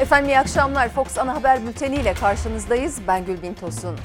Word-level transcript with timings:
Efendim 0.00 0.28
iyi 0.28 0.38
akşamlar. 0.38 0.88
Fox 0.88 1.18
Ana 1.18 1.34
Haber 1.34 1.66
Bülteni 1.66 1.94
ile 1.94 2.14
karşınızdayız. 2.14 3.00
Ben 3.08 3.24
Gülbin 3.24 3.54
Tosun. 3.54 3.96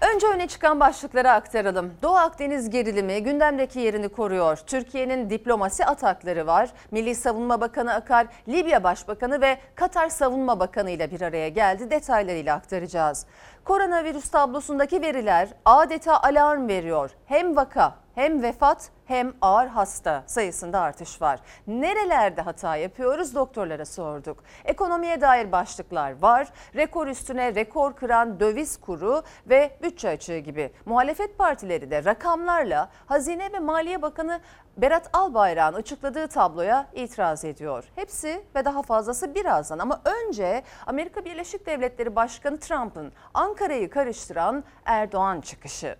Önce 0.00 0.26
öne 0.26 0.48
çıkan 0.48 0.80
başlıkları 0.80 1.30
aktaralım. 1.30 1.92
Doğu 2.02 2.16
Akdeniz 2.16 2.70
gerilimi 2.70 3.22
gündemdeki 3.22 3.80
yerini 3.80 4.08
koruyor. 4.08 4.56
Türkiye'nin 4.66 5.30
diplomasi 5.30 5.86
atakları 5.86 6.46
var. 6.46 6.70
Milli 6.90 7.14
Savunma 7.14 7.60
Bakanı 7.60 7.94
Akar, 7.94 8.26
Libya 8.48 8.84
Başbakanı 8.84 9.40
ve 9.40 9.58
Katar 9.74 10.08
Savunma 10.08 10.60
Bakanı 10.60 10.90
ile 10.90 11.10
bir 11.10 11.20
araya 11.20 11.48
geldi. 11.48 11.90
Detaylarıyla 11.90 12.54
aktaracağız. 12.54 13.26
Koronavirüs 13.64 14.30
tablosundaki 14.30 15.02
veriler 15.02 15.48
adeta 15.64 16.22
alarm 16.22 16.68
veriyor. 16.68 17.10
Hem 17.26 17.56
vaka 17.56 17.94
hem 18.14 18.42
vefat 18.42 18.90
hem 19.10 19.32
ağır 19.40 19.66
hasta 19.66 20.22
sayısında 20.26 20.80
artış 20.80 21.22
var. 21.22 21.40
Nerelerde 21.66 22.42
hata 22.42 22.76
yapıyoruz 22.76 23.34
doktorlara 23.34 23.84
sorduk. 23.84 24.44
Ekonomiye 24.64 25.20
dair 25.20 25.52
başlıklar 25.52 26.22
var. 26.22 26.48
Rekor 26.76 27.06
üstüne 27.06 27.54
rekor 27.54 27.92
kıran 27.96 28.40
döviz 28.40 28.80
kuru 28.80 29.22
ve 29.46 29.78
bütçe 29.82 30.08
açığı 30.08 30.38
gibi. 30.38 30.72
Muhalefet 30.86 31.38
partileri 31.38 31.90
de 31.90 32.04
rakamlarla 32.04 32.90
Hazine 33.06 33.52
ve 33.52 33.58
Maliye 33.58 34.02
Bakanı 34.02 34.40
Berat 34.76 35.10
Albayrak'ın 35.12 35.78
açıkladığı 35.78 36.28
tabloya 36.28 36.86
itiraz 36.94 37.44
ediyor. 37.44 37.84
Hepsi 37.96 38.44
ve 38.54 38.64
daha 38.64 38.82
fazlası 38.82 39.34
birazdan 39.34 39.78
ama 39.78 40.00
önce 40.04 40.62
Amerika 40.86 41.24
Birleşik 41.24 41.66
Devletleri 41.66 42.16
Başkanı 42.16 42.58
Trump'ın 42.58 43.12
Ankara'yı 43.34 43.90
karıştıran 43.90 44.64
Erdoğan 44.84 45.40
çıkışı. 45.40 45.96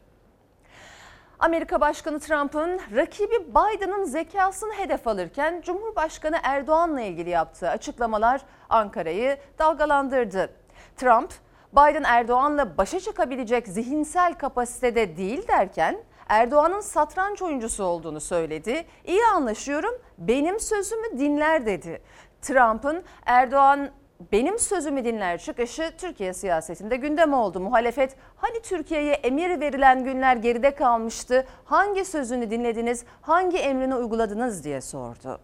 Amerika 1.41 1.81
Başkanı 1.81 2.21
Trump'ın 2.21 2.81
rakibi 2.97 3.47
Biden'ın 3.49 4.05
zekasını 4.05 4.73
hedef 4.73 5.07
alırken 5.07 5.61
Cumhurbaşkanı 5.65 6.37
Erdoğan'la 6.43 7.01
ilgili 7.01 7.31
yaptığı 7.31 7.69
açıklamalar 7.69 8.41
Ankara'yı 8.69 9.39
dalgalandırdı. 9.59 10.51
Trump, 10.97 11.33
Biden 11.73 12.03
Erdoğan'la 12.03 12.77
başa 12.77 13.01
çıkabilecek 13.01 13.69
zihinsel 13.69 14.35
kapasitede 14.35 15.17
değil 15.17 15.49
derken 15.49 15.99
Erdoğan'ın 16.29 16.81
satranç 16.81 17.43
oyuncusu 17.43 17.85
olduğunu 17.85 18.21
söyledi. 18.21 18.85
İyi 19.05 19.25
anlaşıyorum, 19.35 19.95
benim 20.19 20.61
sözümü 20.61 21.19
dinler 21.19 21.67
dedi. 21.67 22.03
Trump'ın 22.43 23.05
Erdoğan 23.27 23.91
benim 24.33 24.59
sözümü 24.59 25.05
dinler 25.05 25.39
çıkışı 25.39 25.93
Türkiye 25.99 26.33
siyasetinde 26.33 26.97
gündem 26.97 27.33
oldu. 27.33 27.61
Muhalefet 27.61 28.17
hani 28.37 28.63
Türkiye'ye 28.63 29.13
emir 29.13 29.61
verilen 29.61 30.05
günler 30.05 30.37
geride 30.37 30.75
kalmıştı? 30.75 31.47
Hangi 31.65 32.05
sözünü 32.05 32.51
dinlediniz? 32.51 33.05
Hangi 33.23 33.59
emrini 33.59 33.95
uyguladınız 33.95 34.65
diye 34.65 34.81
sordu. 34.81 35.41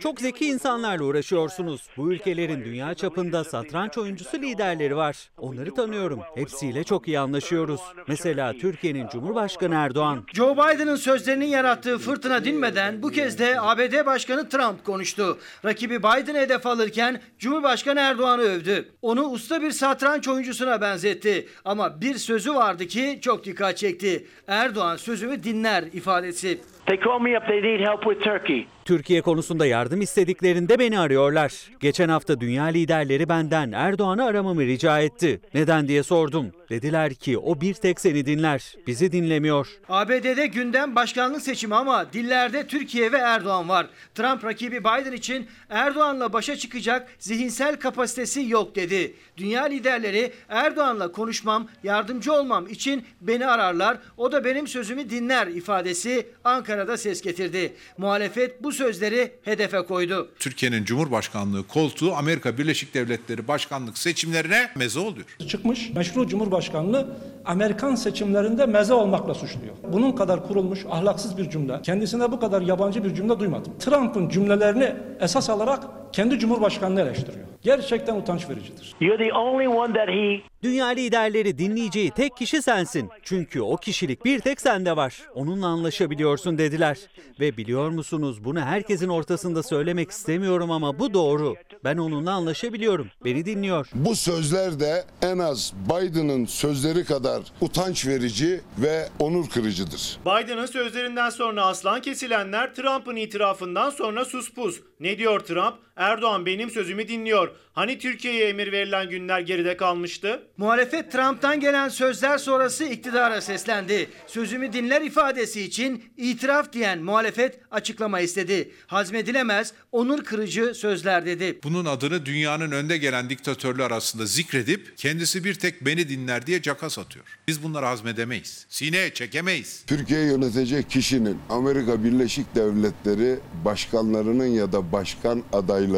Çok 0.00 0.20
zeki 0.20 0.46
insanlarla 0.46 1.04
uğraşıyorsunuz. 1.04 1.86
Bu 1.96 2.12
ülkelerin 2.12 2.64
dünya 2.64 2.94
çapında 2.94 3.44
satranç 3.44 3.98
oyuncusu 3.98 4.36
liderleri 4.36 4.96
var. 4.96 5.30
Onları 5.38 5.74
tanıyorum. 5.74 6.20
Hepsiyle 6.34 6.84
çok 6.84 7.08
iyi 7.08 7.18
anlaşıyoruz. 7.18 7.80
Mesela 8.08 8.52
Türkiye'nin 8.52 9.08
Cumhurbaşkanı 9.08 9.74
Erdoğan. 9.74 10.24
Joe 10.34 10.54
Biden'ın 10.54 10.96
sözlerinin 10.96 11.46
yarattığı 11.46 11.98
fırtına 11.98 12.44
dinmeden 12.44 13.02
bu 13.02 13.10
kez 13.10 13.38
de 13.38 13.60
ABD 13.60 14.06
Başkanı 14.06 14.48
Trump 14.48 14.84
konuştu. 14.84 15.38
Rakibi 15.64 15.98
Biden 15.98 16.34
hedef 16.34 16.66
alırken 16.66 17.20
Cumhurbaşkanı 17.38 18.00
Erdoğan'ı 18.00 18.42
övdü. 18.42 18.88
Onu 19.02 19.22
usta 19.22 19.62
bir 19.62 19.70
satranç 19.70 20.28
oyuncusuna 20.28 20.80
benzetti. 20.80 21.48
Ama 21.64 22.00
bir 22.00 22.14
sözü 22.14 22.54
vardı 22.54 22.86
ki 22.86 23.18
çok 23.22 23.44
dikkat 23.44 23.76
çekti. 23.76 24.26
Erdoğan 24.46 24.96
sözümü 24.96 25.44
dinler 25.44 25.82
ifadesi. 25.82 26.60
They 26.86 26.96
call 26.96 27.18
me 27.18 27.34
up. 27.34 27.46
They 27.46 27.60
need 27.60 27.80
help 27.80 28.06
with 28.06 28.22
Turkey. 28.22 28.68
Türkiye 28.84 29.22
konusunda 29.22 29.66
yardım 29.66 30.00
istediklerinde 30.00 30.78
beni 30.78 30.98
arıyorlar. 30.98 31.52
Geçen 31.80 32.08
hafta 32.08 32.40
dünya 32.40 32.64
liderleri 32.64 33.28
benden 33.28 33.72
Erdoğan'ı 33.72 34.24
aramamı 34.24 34.62
rica 34.62 35.00
etti. 35.00 35.40
Neden 35.54 35.88
diye 35.88 36.02
sordum. 36.02 36.46
Dediler 36.70 37.14
ki 37.14 37.38
o 37.38 37.60
bir 37.60 37.74
tek 37.74 38.00
seni 38.00 38.26
dinler. 38.26 38.74
Bizi 38.86 39.12
dinlemiyor. 39.12 39.68
ABD'de 39.88 40.46
gündem 40.46 40.94
başkanlık 40.94 41.42
seçimi 41.42 41.74
ama 41.74 42.12
dillerde 42.12 42.66
Türkiye 42.66 43.12
ve 43.12 43.16
Erdoğan 43.16 43.68
var. 43.68 43.86
Trump 44.14 44.44
rakibi 44.44 44.80
Biden 44.80 45.12
için 45.12 45.46
Erdoğan'la 45.70 46.32
başa 46.32 46.56
çıkacak 46.56 47.08
zihinsel 47.18 47.76
kapasitesi 47.76 48.48
yok 48.48 48.76
dedi. 48.76 49.14
Dünya 49.36 49.64
liderleri 49.64 50.32
Erdoğan'la 50.48 51.12
konuşmam, 51.12 51.68
yardımcı 51.82 52.32
olmam 52.32 52.66
için 52.66 53.04
beni 53.20 53.46
ararlar. 53.46 53.98
O 54.16 54.32
da 54.32 54.44
benim 54.44 54.66
sözümü 54.66 55.10
dinler 55.10 55.46
ifadesi 55.46 56.26
Ankara'da 56.44 56.96
ses 56.96 57.22
getirdi. 57.22 57.72
Muhalefet 57.98 58.62
bu 58.62 58.72
sözleri 58.80 59.32
hedefe 59.42 59.82
koydu. 59.82 60.28
Türkiye'nin 60.38 60.84
Cumhurbaşkanlığı 60.84 61.66
koltuğu 61.66 62.14
Amerika 62.14 62.58
Birleşik 62.58 62.94
Devletleri 62.94 63.48
başkanlık 63.48 63.98
seçimlerine 63.98 64.70
meze 64.76 65.00
oluyor. 65.00 65.26
Çıkmış 65.48 65.90
meşru 65.90 66.28
Cumhurbaşkanlığı 66.28 67.16
Amerikan 67.44 67.94
seçimlerinde 67.94 68.66
meze 68.66 68.94
olmakla 68.94 69.34
suçluyor. 69.34 69.74
Bunun 69.92 70.12
kadar 70.12 70.48
kurulmuş 70.48 70.86
ahlaksız 70.90 71.38
bir 71.38 71.50
cümle, 71.50 71.82
kendisine 71.82 72.32
bu 72.32 72.40
kadar 72.40 72.62
yabancı 72.62 73.04
bir 73.04 73.14
cümle 73.14 73.38
duymadım. 73.38 73.72
Trump'ın 73.78 74.28
cümlelerini 74.28 74.94
esas 75.20 75.50
alarak 75.50 75.80
kendi 76.12 76.38
Cumhurbaşkanlığı 76.38 77.00
eleştiriyor. 77.00 77.46
Gerçekten 77.62 78.16
utanç 78.16 78.48
vericidir. 78.48 78.94
You're 79.00 79.28
the 79.28 79.34
only 79.34 79.68
one 79.68 79.92
that 79.92 80.08
he 80.08 80.50
Dünya 80.62 80.86
liderleri 80.86 81.58
dinleyeceği 81.58 82.10
tek 82.10 82.36
kişi 82.36 82.62
sensin. 82.62 83.08
Çünkü 83.22 83.60
o 83.60 83.76
kişilik 83.76 84.24
bir 84.24 84.40
tek 84.40 84.60
sende 84.60 84.96
var. 84.96 85.20
Onunla 85.34 85.66
anlaşabiliyorsun 85.66 86.58
dediler. 86.58 86.98
Ve 87.40 87.56
biliyor 87.56 87.90
musunuz 87.90 88.44
bunu 88.44 88.60
herkesin 88.60 89.08
ortasında 89.08 89.62
söylemek 89.62 90.10
istemiyorum 90.10 90.70
ama 90.70 90.98
bu 90.98 91.14
doğru. 91.14 91.54
Ben 91.84 91.96
onunla 91.96 92.32
anlaşabiliyorum. 92.32 93.08
Beni 93.24 93.44
dinliyor. 93.44 93.90
Bu 93.94 94.16
sözler 94.16 94.80
de 94.80 95.04
en 95.22 95.38
az 95.38 95.72
Biden'ın 95.86 96.44
sözleri 96.44 97.04
kadar 97.04 97.29
utanç 97.60 98.06
verici 98.06 98.60
ve 98.78 99.08
onur 99.18 99.48
kırıcıdır. 99.48 100.18
Biden'ın 100.26 100.66
sözlerinden 100.66 101.30
sonra 101.30 101.64
aslan 101.66 102.00
kesilenler 102.00 102.74
Trump'ın 102.74 103.16
itirafından 103.16 103.90
sonra 103.90 104.24
suspus. 104.24 104.80
Ne 105.00 105.18
diyor 105.18 105.40
Trump? 105.40 105.74
Erdoğan 106.00 106.46
benim 106.46 106.70
sözümü 106.70 107.08
dinliyor. 107.08 107.48
Hani 107.72 107.98
Türkiye'ye 107.98 108.48
emir 108.48 108.72
verilen 108.72 109.10
günler 109.10 109.40
geride 109.40 109.76
kalmıştı? 109.76 110.42
Muhalefet 110.56 111.12
Trump'tan 111.12 111.60
gelen 111.60 111.88
sözler 111.88 112.38
sonrası 112.38 112.84
iktidara 112.84 113.40
seslendi. 113.40 114.08
Sözümü 114.26 114.72
dinler 114.72 115.02
ifadesi 115.02 115.62
için 115.62 116.04
itiraf 116.16 116.72
diyen 116.72 117.02
muhalefet 117.02 117.60
açıklama 117.70 118.20
istedi. 118.20 118.70
Hazmedilemez, 118.86 119.72
onur 119.92 120.24
kırıcı 120.24 120.74
sözler 120.74 121.26
dedi. 121.26 121.58
Bunun 121.64 121.84
adını 121.84 122.26
dünyanın 122.26 122.70
önde 122.70 122.96
gelen 122.98 123.30
diktatörler 123.30 123.84
arasında 123.84 124.26
zikredip 124.26 124.92
kendisi 124.96 125.44
bir 125.44 125.54
tek 125.54 125.86
beni 125.86 126.08
dinler 126.08 126.46
diye 126.46 126.62
caka 126.62 126.90
satıyor. 126.90 127.24
Biz 127.48 127.62
bunları 127.62 127.86
hazmedemeyiz. 127.86 128.66
Sineye 128.68 129.14
çekemeyiz. 129.14 129.84
Türkiye 129.86 130.20
yönetecek 130.20 130.90
kişinin 130.90 131.38
Amerika 131.48 132.04
Birleşik 132.04 132.54
Devletleri 132.54 133.38
başkanlarının 133.64 134.46
ya 134.46 134.72
da 134.72 134.92
başkan 134.92 135.42
adaylarının 135.52 135.89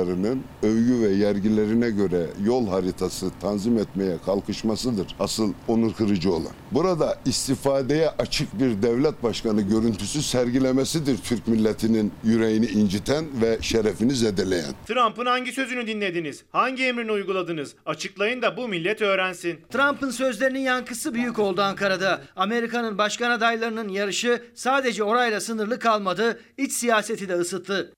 övgü 0.63 1.01
ve 1.01 1.09
yergilerine 1.09 1.91
göre 1.91 2.27
yol 2.45 2.69
haritası 2.69 3.31
tanzim 3.41 3.79
etmeye 3.79 4.17
kalkışmasıdır 4.27 5.07
asıl 5.21 5.53
onur 5.69 5.95
kırıcı 5.95 6.33
olan. 6.33 6.53
Burada 6.73 7.19
istifadeye 7.27 8.09
açık 8.09 8.61
bir 8.61 8.83
devlet 8.83 9.23
başkanı 9.23 9.63
görüntüsü 9.63 10.23
sergilemesidir 10.23 11.19
Türk 11.19 11.49
milletinin 11.49 12.13
yüreğini 12.25 12.67
inciten 12.67 13.25
ve 13.43 13.59
şerefini 13.61 14.15
zedeleyen. 14.15 14.75
Trump'ın 14.87 15.27
hangi 15.27 15.53
sözünü 15.53 15.87
dinlediniz? 15.87 16.45
Hangi 16.53 16.85
emrini 16.85 17.13
uyguladınız? 17.13 17.75
Açıklayın 17.87 18.43
da 18.43 18.57
bu 18.57 18.69
millet 18.69 19.03
öğrensin. 19.03 19.61
Trump'ın 19.73 20.11
sözlerinin 20.11 20.61
yankısı 20.61 21.15
büyük 21.15 21.39
oldu 21.39 21.63
Ankara'da. 21.63 22.21
Amerika'nın 22.37 22.99
başkan 22.99 23.31
adaylarının 23.31 23.89
yarışı 23.89 24.43
sadece 24.55 25.05
orayla 25.05 25.41
sınırlı 25.41 25.79
kalmadı, 25.79 26.41
iç 26.59 26.73
siyaseti 26.73 27.29
de 27.29 27.35
ısıttı. 27.35 27.93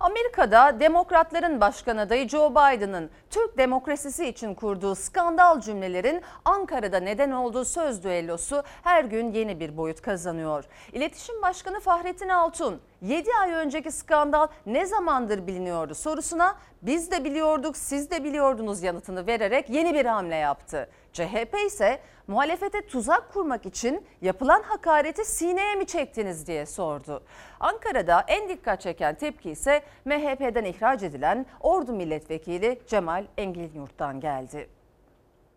Amerika'da 0.00 0.80
Demokratların 0.80 1.60
başkan 1.60 1.96
adayı 1.96 2.28
Joe 2.28 2.50
Biden'ın 2.50 3.10
Türk 3.30 3.58
demokrasisi 3.58 4.26
için 4.26 4.54
kurduğu 4.54 4.94
skandal 4.94 5.60
cümlelerin 5.60 6.22
Ankara'da 6.44 7.00
neden 7.00 7.30
olduğu 7.30 7.64
söz 7.64 8.04
düellosu 8.04 8.62
her 8.82 9.04
gün 9.04 9.32
yeni 9.32 9.60
bir 9.60 9.76
boyut 9.76 10.02
kazanıyor. 10.02 10.64
İletişim 10.92 11.42
Başkanı 11.42 11.80
Fahrettin 11.80 12.28
Altun 12.28 12.80
7 13.02 13.30
ay 13.42 13.52
önceki 13.52 13.92
skandal 13.92 14.46
ne 14.66 14.86
zamandır 14.86 15.46
biliniyordu 15.46 15.94
sorusuna 15.94 16.56
biz 16.82 17.10
de 17.10 17.24
biliyorduk 17.24 17.76
siz 17.76 18.10
de 18.10 18.24
biliyordunuz 18.24 18.82
yanıtını 18.82 19.26
vererek 19.26 19.70
yeni 19.70 19.94
bir 19.94 20.06
hamle 20.06 20.36
yaptı. 20.36 20.88
CHP 21.16 21.54
ise 21.66 22.00
muhalefete 22.26 22.86
tuzak 22.86 23.32
kurmak 23.32 23.66
için 23.66 24.04
yapılan 24.22 24.62
hakareti 24.62 25.24
sineye 25.24 25.74
mi 25.74 25.86
çektiniz 25.86 26.46
diye 26.46 26.66
sordu. 26.66 27.22
Ankara'da 27.60 28.24
en 28.28 28.48
dikkat 28.48 28.80
çeken 28.80 29.14
tepki 29.14 29.50
ise 29.50 29.82
MHP'den 30.04 30.64
ihraç 30.64 31.02
edilen 31.02 31.46
Ordu 31.60 31.92
Milletvekili 31.92 32.80
Cemal 32.86 33.24
Engilyurt'tan 33.36 34.20
geldi. 34.20 34.68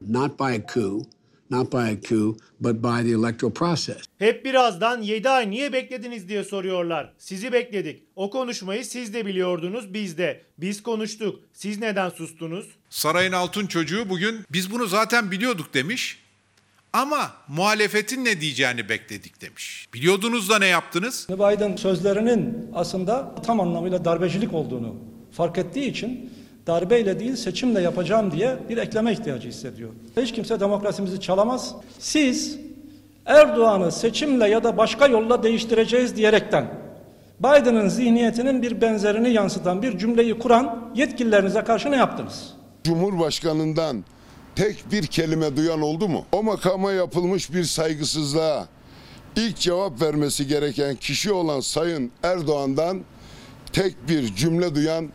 not 0.02 0.40
by 0.40 0.56
a 0.56 0.74
coup, 0.74 1.06
not 1.50 1.72
by 1.72 1.78
a 1.78 2.01
coup, 2.10 2.38
but 2.60 2.75
by 2.75 3.04
the 3.04 3.12
electoral 3.12 3.54
process. 3.54 3.98
Hep 4.19 4.46
birazdan 4.46 5.01
7 5.01 5.30
ay 5.30 5.50
niye 5.50 5.74
beklediniz 5.74 6.30
diye 6.30 6.44
soruyorlar. 6.44 7.13
Sizi 7.18 7.51
bekledik. 7.54 8.04
O 8.16 8.30
konuşmayı 8.30 8.86
siz 8.86 9.13
de 9.13 9.25
biliyordunuz 9.25 9.94
biz 9.94 10.18
de. 10.18 10.42
Biz 10.57 10.84
konuştuk. 10.84 11.40
Siz 11.54 11.80
neden 11.80 12.10
sustunuz? 12.10 12.66
Sarayın 12.90 13.31
altın 13.31 13.68
çocuğu 13.68 14.10
bugün 14.10 14.40
biz 14.50 14.72
bunu 14.72 14.86
zaten 14.88 15.31
biliyorduk 15.31 15.74
demiş. 15.74 16.19
Ama 16.94 17.31
muhalefetin 17.48 18.25
ne 18.25 18.42
diyeceğini 18.42 18.90
bekledik 18.90 19.42
demiş. 19.42 19.88
Biliyordunuz 19.94 20.50
da 20.50 20.60
ne 20.60 20.66
yaptınız? 20.66 21.28
Biden 21.30 21.75
sözlerinin 21.75 22.68
aslında 22.74 23.36
tam 23.46 23.60
anlamıyla 23.60 24.06
darbecilik 24.06 24.54
olduğunu 24.54 24.96
fark 25.31 25.57
ettiği 25.57 25.86
için 25.92 26.34
darbeyle 26.69 27.19
değil 27.19 27.36
seçimle 27.36 27.81
yapacağım 27.81 28.31
diye 28.31 28.57
bir 28.69 28.77
ekleme 28.77 29.12
ihtiyacı 29.12 29.48
hissediyor. 29.48 29.89
Hiç 30.18 30.31
kimse 30.31 30.60
demokrasimizi 30.60 31.21
çalamaz. 31.21 31.75
Siz 32.00 32.60
Erdoğan'ı 33.25 33.92
seçimle 33.92 34.50
ya 34.50 34.63
da 34.63 34.77
başka 34.77 35.07
yolla 35.07 35.44
değiştireceğiz 35.44 36.16
diyerekten 36.16 36.66
Biden'ın 37.39 37.88
zihniyetinin 37.88 38.62
bir 38.62 38.81
benzerini 38.81 39.30
yansıtan 39.30 39.81
bir 39.81 39.98
cümleyi 39.98 40.39
kuran 40.39 40.92
yetkililerinize 40.95 41.63
karşı 41.63 41.92
ne 41.92 41.95
yaptınız? 41.95 42.54
Cumhurbaşkanından 42.83 44.04
tek 44.56 44.92
bir 44.92 45.07
kelime 45.07 45.57
duyan 45.57 45.81
oldu 45.81 46.10
mu? 46.10 46.25
O 46.31 46.44
makama 46.44 46.92
yapılmış 46.92 47.54
bir 47.54 47.63
saygısızlığa 47.63 48.68
ilk 49.36 49.57
cevap 49.57 50.01
vermesi 50.01 50.48
gereken 50.48 50.95
kişi 50.95 51.31
olan 51.31 51.60
Sayın 51.60 52.12
Erdoğan'dan 52.24 53.01
tek 53.74 53.95
bir 54.10 54.36
cümle 54.36 54.75
duyan 54.75 55.10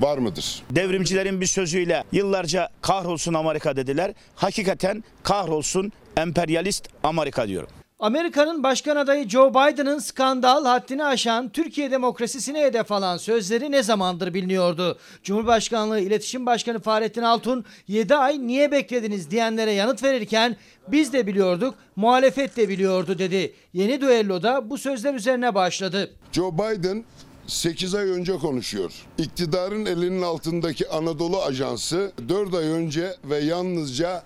var 0.00 0.18
mıdır? 0.18 0.62
Devrimcilerin 0.70 1.40
bir 1.40 1.46
sözüyle 1.46 2.04
yıllarca 2.12 2.68
kahrolsun 2.82 3.34
Amerika 3.34 3.76
dediler. 3.76 4.14
Hakikaten 4.36 5.04
kahrolsun 5.22 5.92
emperyalist 6.16 6.88
Amerika 7.02 7.48
diyorum. 7.48 7.68
Amerika'nın 8.00 8.62
başkan 8.62 8.96
adayı 8.96 9.28
Joe 9.28 9.50
Biden'ın 9.50 9.98
skandal 9.98 10.64
haddini 10.64 11.04
aşan 11.04 11.48
Türkiye 11.48 11.90
demokrasisine 11.90 12.62
hedef 12.62 12.92
alan 12.92 13.16
sözleri 13.16 13.72
ne 13.72 13.82
zamandır 13.82 14.34
biliniyordu. 14.34 14.98
Cumhurbaşkanlığı 15.22 16.00
İletişim 16.00 16.46
Başkanı 16.46 16.80
Fahrettin 16.80 17.22
Altun 17.22 17.64
7 17.88 18.14
ay 18.14 18.46
niye 18.46 18.72
beklediniz 18.72 19.30
diyenlere 19.30 19.72
yanıt 19.72 20.02
verirken 20.02 20.56
biz 20.88 21.12
de 21.12 21.26
biliyorduk 21.26 21.74
muhalefet 21.96 22.56
de 22.56 22.68
biliyordu 22.68 23.18
dedi. 23.18 23.54
Yeni 23.72 24.00
düelloda 24.00 24.70
bu 24.70 24.78
sözler 24.78 25.14
üzerine 25.14 25.54
başladı. 25.54 26.10
Joe 26.32 26.52
Biden 26.52 27.04
8 27.50 27.94
ay 27.94 28.10
önce 28.10 28.32
konuşuyor. 28.32 28.92
İktidarın 29.18 29.86
elinin 29.86 30.22
altındaki 30.22 30.88
Anadolu 30.88 31.42
Ajansı 31.42 32.12
4 32.28 32.54
ay 32.54 32.64
önce 32.64 33.14
ve 33.24 33.38
yalnızca 33.38 34.22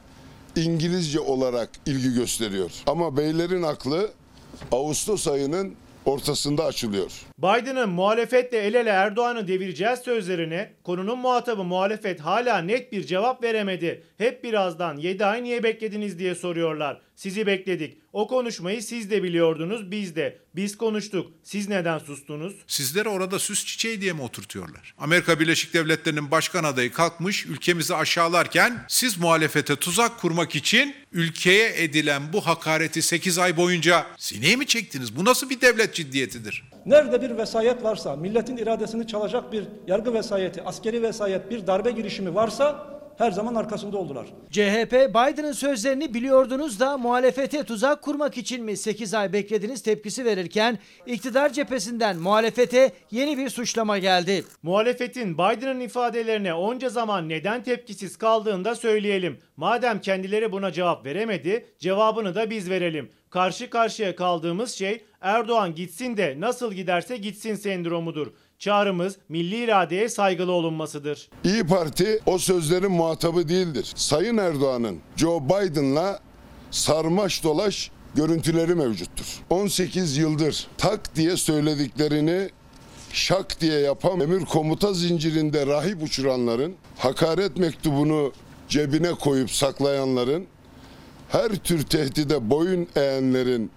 İngilizce 0.56 1.21
olarak 1.21 1.71
ilgi 1.87 2.15
gösteriyor. 2.15 2.71
Ama 2.87 3.17
beylerin 3.17 3.62
aklı 3.62 4.11
Ağustos 4.73 5.29
ayının 5.29 5.75
ortasında 6.05 6.65
açılıyor. 6.65 7.12
Biden'ın 7.38 7.88
muhalefetle 7.88 8.59
el 8.59 8.75
ele 8.75 8.91
Erdoğan'ı 8.91 9.49
devireceğiz 9.49 9.99
sözlerine 9.99 10.73
konunun 10.82 11.19
muhatabı 11.19 11.65
muhalefet 11.65 12.21
hala 12.21 12.59
net 12.59 12.93
bir 12.93 13.06
cevap 13.06 13.43
veremedi. 13.43 14.03
Hep 14.19 14.44
birazdan 14.44 14.97
7 14.97 15.25
ay 15.25 15.43
niye 15.43 15.62
beklediniz 15.62 16.19
diye 16.19 16.35
soruyorlar. 16.35 17.00
Sizi 17.17 17.47
bekledik. 17.47 18.03
O 18.14 18.26
konuşmayı 18.26 18.82
siz 18.82 19.11
de 19.11 19.22
biliyordunuz 19.22 19.90
biz 19.90 20.16
de. 20.16 20.38
Biz 20.56 20.76
konuştuk. 20.76 21.32
Siz 21.43 21.69
neden 21.69 21.99
sustunuz? 21.99 22.55
Sizleri 22.66 23.08
orada 23.08 23.38
süs 23.38 23.64
çiçeği 23.64 24.00
diye 24.00 24.12
mi 24.12 24.22
oturtuyorlar? 24.22 24.94
Amerika 24.99 25.40
Birleşik 25.40 25.75
Devletleri'nin 25.75 26.31
başkan 26.31 26.64
adayı 26.64 26.93
kalkmış 26.93 27.46
ülkemizi 27.46 27.94
aşağılarken 27.94 28.84
siz 28.88 29.19
muhalefete 29.19 29.76
tuzak 29.76 30.19
kurmak 30.20 30.55
için 30.55 30.94
ülkeye 31.12 31.82
edilen 31.82 32.22
bu 32.32 32.46
hakareti 32.46 33.02
8 33.02 33.38
ay 33.38 33.56
boyunca 33.56 34.06
sineye 34.19 34.56
mi 34.56 34.66
çektiniz? 34.66 35.16
Bu 35.16 35.25
nasıl 35.25 35.50
bir 35.50 35.61
devlet 35.61 35.94
ciddiyetidir? 35.94 36.64
Nerede 36.87 37.22
bir 37.22 37.38
vesayet 37.38 37.82
varsa, 37.82 38.16
milletin 38.16 38.56
iradesini 38.56 39.06
çalacak 39.06 39.52
bir 39.52 39.64
yargı 39.87 40.14
vesayeti, 40.14 40.62
askeri 40.62 41.02
vesayet, 41.02 41.50
bir 41.50 41.66
darbe 41.66 41.90
girişimi 41.90 42.34
varsa 42.34 42.94
her 43.19 43.31
zaman 43.31 43.55
arkasında 43.55 43.96
oldular. 43.96 44.26
CHP 44.50 44.93
Biden'ın 44.93 45.52
sözlerini 45.52 46.14
biliyordunuz 46.14 46.81
da 46.81 46.99
muhalefete 46.99 47.64
tuzak 47.64 48.02
kurmak 48.02 48.38
için 48.38 48.64
mi 48.64 48.76
8 48.76 49.14
ay 49.14 49.32
beklediniz 49.32 49.82
tepkisi 49.82 50.25
verirken 50.25 50.78
iktidar 51.06 51.52
cephesinden 51.52 52.16
muhalefete 52.16 52.93
yeni 53.11 53.38
bir 53.38 53.49
suçlama 53.49 53.99
geldi. 53.99 54.44
Muhalefetin 54.62 55.34
Biden'ın 55.34 55.81
ifadelerine 55.81 56.55
onca 56.55 56.88
zaman 56.88 57.28
neden 57.28 57.62
tepkisiz 57.62 58.16
kaldığını 58.16 58.64
da 58.64 58.75
söyleyelim. 58.75 59.38
Madem 59.56 60.00
kendileri 60.00 60.52
buna 60.52 60.72
cevap 60.72 61.06
veremedi, 61.06 61.66
cevabını 61.78 62.34
da 62.34 62.50
biz 62.50 62.70
verelim. 62.70 63.11
Karşı 63.31 63.70
karşıya 63.70 64.16
kaldığımız 64.16 64.72
şey 64.72 65.05
Erdoğan 65.25 65.75
gitsin 65.75 66.16
de 66.16 66.37
nasıl 66.38 66.72
giderse 66.72 67.16
gitsin 67.16 67.55
sendromudur. 67.55 68.26
Çağrımız 68.64 69.16
milli 69.28 69.64
iradeye 69.64 70.08
saygılı 70.08 70.52
olunmasıdır. 70.52 71.28
İyi 71.44 71.66
Parti 71.66 72.20
o 72.26 72.38
sözlerin 72.38 72.93
muhatabı 72.93 73.49
değildir. 73.49 73.93
Sayın 73.96 74.37
Erdoğan'ın 74.37 74.99
Joe 75.16 75.44
Biden'la 75.44 76.20
sarmaş 76.70 77.44
dolaş 77.44 77.90
görüntüleri 78.14 78.75
mevcuttur. 78.75 79.26
18 79.50 80.16
yıldır 80.16 80.66
tak 80.78 81.14
diye 81.14 81.37
söylediklerini 81.37 82.49
şak 83.12 83.61
diye 83.61 83.81
yapan 83.81 84.20
emir 84.20 84.44
komuta 84.44 84.93
zincirinde 84.93 85.66
rahip 85.66 86.02
uçuranların, 86.02 86.75
hakaret 86.99 87.56
mektubunu 87.56 88.32
cebine 88.69 89.12
koyup 89.12 89.50
saklayanların, 89.50 90.46
her 91.28 91.49
tür 91.55 91.82
tehdide 91.82 92.50
boyun 92.50 92.87
eğenlerin 92.96 93.70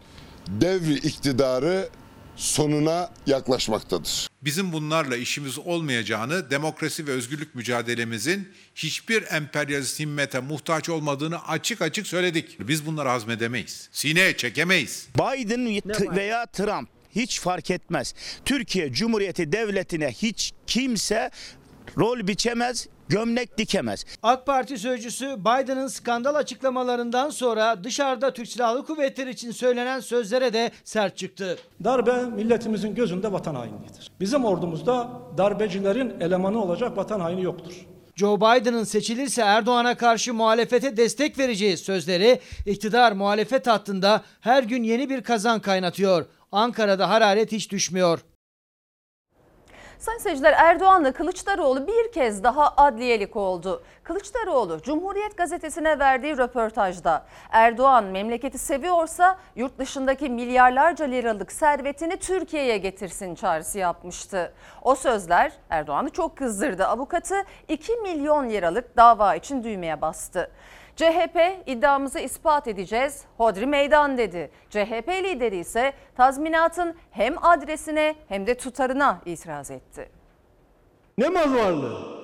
devri 0.47 0.93
iktidarı 0.93 1.89
sonuna 2.37 3.11
yaklaşmaktadır. 3.25 4.27
Bizim 4.41 4.73
bunlarla 4.73 5.17
işimiz 5.17 5.59
olmayacağını, 5.59 6.51
demokrasi 6.51 7.07
ve 7.07 7.11
özgürlük 7.11 7.55
mücadelemizin 7.55 8.51
hiçbir 8.75 9.23
emperyalist 9.31 9.99
himmete 9.99 10.39
muhtaç 10.39 10.89
olmadığını 10.89 11.47
açık 11.47 11.81
açık 11.81 12.07
söyledik. 12.07 12.57
Biz 12.59 12.85
bunları 12.85 13.09
hazmedemeyiz. 13.09 13.89
Sineye 13.91 14.37
çekemeyiz. 14.37 15.07
Biden 15.15 15.81
veya 16.15 16.45
Trump 16.45 16.89
hiç 17.15 17.39
fark 17.39 17.71
etmez. 17.71 18.13
Türkiye 18.45 18.93
Cumhuriyeti 18.93 19.51
Devleti'ne 19.51 20.11
hiç 20.11 20.51
kimse 20.67 21.31
rol 21.97 22.27
biçemez, 22.27 22.87
gömlek 23.09 23.57
dikemez. 23.57 24.05
AK 24.23 24.45
Parti 24.45 24.77
sözcüsü 24.77 25.35
Biden'ın 25.39 25.87
skandal 25.87 26.35
açıklamalarından 26.35 27.29
sonra 27.29 27.83
dışarıda 27.83 28.33
Türk 28.33 28.47
Silahlı 28.47 28.85
Kuvvetleri 28.85 29.29
için 29.29 29.51
söylenen 29.51 29.99
sözlere 29.99 30.53
de 30.53 30.71
sert 30.83 31.17
çıktı. 31.17 31.57
Darbe 31.83 32.13
milletimizin 32.13 32.95
gözünde 32.95 33.31
vatan 33.31 33.55
hainliğidir. 33.55 34.11
Bizim 34.19 34.45
ordumuzda 34.45 35.09
darbecilerin 35.37 36.13
elemanı 36.19 36.63
olacak 36.63 36.97
vatan 36.97 37.19
haini 37.19 37.43
yoktur. 37.43 37.73
Joe 38.15 38.37
Biden'ın 38.37 38.83
seçilirse 38.83 39.41
Erdoğan'a 39.41 39.97
karşı 39.97 40.33
muhalefete 40.33 40.97
destek 40.97 41.39
vereceği 41.39 41.77
sözleri 41.77 42.39
iktidar 42.65 43.11
muhalefet 43.11 43.67
hattında 43.67 44.21
her 44.41 44.63
gün 44.63 44.83
yeni 44.83 45.09
bir 45.09 45.23
kazan 45.23 45.59
kaynatıyor. 45.59 46.25
Ankara'da 46.51 47.09
hararet 47.09 47.51
hiç 47.51 47.71
düşmüyor. 47.71 48.19
Sayın 49.99 50.19
seyirciler 50.19 50.53
Erdoğan'la 50.53 51.11
Kılıçdaroğlu 51.11 51.87
bir 51.87 52.11
kez 52.11 52.43
daha 52.43 52.73
adliyelik 52.77 53.35
oldu. 53.35 53.83
Kılıçdaroğlu 54.03 54.81
Cumhuriyet 54.81 55.37
Gazetesi'ne 55.37 55.99
verdiği 55.99 56.37
röportajda 56.37 57.25
Erdoğan 57.51 58.03
memleketi 58.03 58.57
seviyorsa 58.57 59.37
yurt 59.55 59.79
dışındaki 59.79 60.29
milyarlarca 60.29 61.05
liralık 61.05 61.51
servetini 61.51 62.17
Türkiye'ye 62.17 62.77
getirsin 62.77 63.35
çağrısı 63.35 63.79
yapmıştı. 63.79 64.53
O 64.81 64.95
sözler 64.95 65.51
Erdoğan'ı 65.69 66.09
çok 66.09 66.37
kızdırdı. 66.37 66.85
Avukatı 66.85 67.35
2 67.67 67.95
milyon 67.95 68.49
liralık 68.49 68.97
dava 68.97 69.35
için 69.35 69.63
düğmeye 69.63 70.01
bastı. 70.01 70.51
CHP 70.97 71.39
iddiamızı 71.65 72.19
ispat 72.19 72.67
edeceğiz, 72.67 73.21
hodri 73.37 73.65
meydan 73.65 74.17
dedi. 74.17 74.51
CHP 74.69 75.09
lideri 75.09 75.57
ise 75.57 75.93
tazminatın 76.15 76.95
hem 77.11 77.45
adresine 77.45 78.15
hem 78.27 78.47
de 78.47 78.55
tutarına 78.55 79.21
itiraz 79.25 79.71
etti. 79.71 80.09
Ne 81.17 81.29
mal 81.29 81.53
varlığı? 81.53 82.17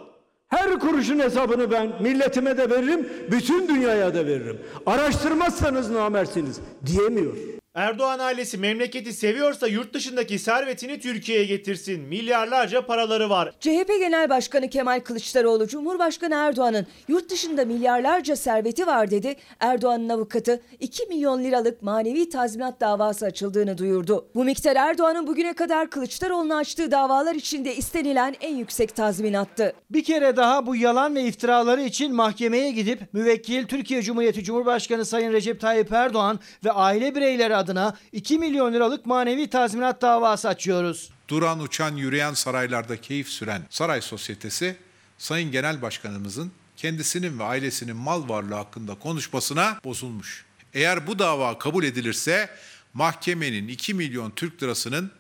Her 0.48 0.80
kuruşun 0.80 1.20
hesabını 1.20 1.72
ben 1.72 1.92
milletime 2.02 2.58
de 2.58 2.70
veririm, 2.70 3.10
bütün 3.32 3.68
dünyaya 3.68 4.16
da 4.16 4.26
veririm. 4.26 4.62
Araştırmazsanız 4.86 5.90
namersiniz 5.90 6.62
diyemiyor. 6.86 7.34
Erdoğan 7.76 8.20
ailesi 8.20 8.58
memleketi 8.58 9.14
seviyorsa 9.14 9.68
yurt 9.68 9.94
dışındaki 9.94 10.40
servetini 10.40 11.00
Türkiye'ye 11.00 11.46
getirsin. 11.46 12.02
Milyarlarca 12.02 12.86
paraları 12.86 13.30
var. 13.30 13.54
CHP 13.60 13.88
Genel 14.00 14.30
Başkanı 14.30 14.70
Kemal 14.70 15.00
Kılıçdaroğlu, 15.00 15.68
Cumhurbaşkanı 15.68 16.36
Erdoğan'ın 16.36 16.88
yurt 17.08 17.30
dışında 17.30 17.66
milyarlarca 17.66 18.36
serveti 18.36 18.88
var 18.88 19.12
dedi. 19.12 19.36
Erdoğan'ın 19.60 20.10
avukatı 20.10 20.62
2 20.80 21.06
milyon 21.06 21.44
liralık 21.44 21.82
manevi 21.82 22.30
tazminat 22.30 22.82
davası 22.82 23.26
açıldığını 23.26 23.78
duyurdu. 23.78 24.28
Bu 24.36 24.44
miktar 24.44 24.76
Erdoğan'ın 24.76 25.28
bugüne 25.28 25.54
kadar 25.54 25.90
Kılıçdaroğlu'na 25.90 26.58
açtığı 26.58 26.92
davalar 26.92 27.36
içinde 27.36 27.76
istenilen 27.76 28.36
en 28.42 28.56
yüksek 28.56 28.96
tazminattı. 28.96 29.74
Bir 29.92 30.04
kere 30.04 30.36
daha 30.36 30.66
bu 30.66 30.76
yalan 30.76 31.16
ve 31.16 31.24
iftiraları 31.24 31.82
için 31.82 32.16
mahkemeye 32.16 32.72
gidip 32.72 33.14
müvekkil 33.14 33.68
Türkiye 33.68 34.02
Cumhuriyeti 34.02 34.44
Cumhurbaşkanı 34.44 35.06
Sayın 35.06 35.34
Recep 35.34 35.62
Tayyip 35.62 35.92
Erdoğan 35.92 36.40
ve 36.66 36.72
aile 36.72 37.16
bireyleri 37.16 37.63
adına 37.64 37.98
2 38.12 38.40
milyon 38.40 38.74
liralık 38.74 39.06
manevi 39.06 39.50
tazminat 39.50 40.02
davası 40.02 40.48
açıyoruz. 40.48 41.10
Duran 41.28 41.60
uçan 41.60 41.96
yürüyen 41.96 42.34
saraylarda 42.34 43.02
keyif 43.02 43.30
süren 43.30 43.62
saray 43.70 44.02
sosyetesi 44.02 44.76
Sayın 45.18 45.52
Genel 45.52 45.82
Başkanımızın 45.82 46.52
kendisinin 46.78 47.40
ve 47.40 47.44
ailesinin 47.44 47.96
mal 47.96 48.30
varlığı 48.30 48.56
hakkında 48.56 48.96
konuşmasına 48.96 49.80
bozulmuş. 49.84 50.46
Eğer 50.74 51.08
bu 51.08 51.20
dava 51.20 51.58
kabul 51.58 51.84
edilirse 51.84 52.50
mahkemenin 52.94 53.68
2 53.68 53.94
milyon 53.94 54.32
Türk 54.32 54.64
lirasının 54.64 55.12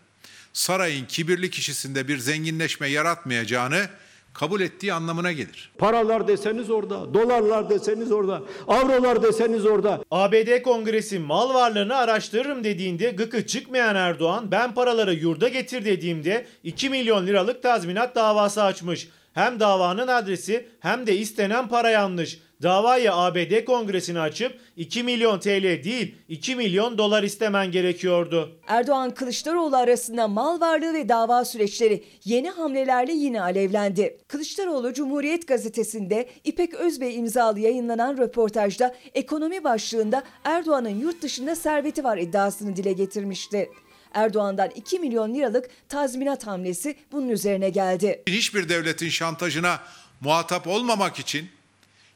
sarayın 0.53 1.05
kibirli 1.05 1.49
kişisinde 1.49 2.07
bir 2.07 2.17
zenginleşme 2.17 2.87
yaratmayacağını 2.87 3.89
kabul 4.33 4.61
ettiği 4.61 4.93
anlamına 4.93 5.31
gelir. 5.31 5.71
Paralar 5.77 6.27
deseniz 6.27 6.69
orada, 6.69 7.13
dolarlar 7.13 7.69
deseniz 7.69 8.11
orada, 8.11 8.41
avrolar 8.67 9.23
deseniz 9.23 9.65
orada. 9.65 10.01
ABD 10.11 10.61
Kongresi 10.61 11.19
mal 11.19 11.53
varlığını 11.53 11.95
araştırırım 11.95 12.63
dediğinde 12.63 13.09
gıkı 13.09 13.47
çıkmayan 13.47 13.95
Erdoğan 13.95 14.51
ben 14.51 14.73
paraları 14.73 15.13
yurda 15.13 15.47
getir 15.47 15.85
dediğimde 15.85 16.45
2 16.63 16.89
milyon 16.89 17.27
liralık 17.27 17.63
tazminat 17.63 18.15
davası 18.15 18.63
açmış. 18.63 19.07
Hem 19.33 19.59
davanın 19.59 20.07
adresi 20.07 20.67
hem 20.79 21.07
de 21.07 21.17
istenen 21.17 21.67
para 21.67 21.89
yanlış. 21.89 22.39
Davayı 22.61 23.13
ABD 23.13 23.65
Kongresi'ne 23.65 24.19
açıp 24.19 24.59
2 24.77 25.03
milyon 25.03 25.39
TL 25.39 25.83
değil 25.83 26.15
2 26.29 26.55
milyon 26.55 26.97
dolar 26.97 27.23
istemen 27.23 27.71
gerekiyordu. 27.71 28.59
Erdoğan 28.67 29.13
Kılıçdaroğlu 29.13 29.77
arasında 29.77 30.27
mal 30.27 30.61
varlığı 30.61 30.93
ve 30.93 31.09
dava 31.09 31.45
süreçleri 31.45 32.03
yeni 32.25 32.49
hamlelerle 32.49 33.13
yine 33.13 33.41
alevlendi. 33.41 34.17
Kılıçdaroğlu 34.27 34.93
Cumhuriyet 34.93 35.47
Gazetesi'nde 35.47 36.29
İpek 36.43 36.73
Özbey 36.73 37.15
imzalı 37.15 37.59
yayınlanan 37.59 38.17
röportajda 38.17 38.95
ekonomi 39.13 39.63
başlığında 39.63 40.23
Erdoğan'ın 40.43 40.99
yurt 40.99 41.21
dışında 41.21 41.55
serveti 41.55 42.03
var 42.03 42.17
iddiasını 42.17 42.75
dile 42.75 42.93
getirmişti. 42.93 43.69
Erdoğan'dan 44.13 44.69
2 44.75 44.99
milyon 44.99 45.35
liralık 45.35 45.69
tazminat 45.89 46.47
hamlesi 46.47 46.95
bunun 47.11 47.29
üzerine 47.29 47.69
geldi. 47.69 48.23
Hiçbir 48.27 48.69
devletin 48.69 49.09
şantajına 49.09 49.79
muhatap 50.21 50.67
olmamak 50.67 51.19
için 51.19 51.49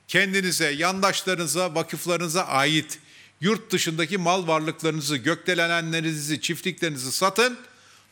kendinize, 0.08 0.70
yandaşlarınıza, 0.70 1.76
vakıflarınıza 1.76 2.44
ait 2.46 3.00
yurt 3.42 3.72
dışındaki 3.72 4.18
mal 4.18 4.48
varlıklarınızı, 4.48 5.18
gökdelenlerinizi, 5.18 6.42
çiftliklerinizi 6.42 7.12
satın, 7.12 7.58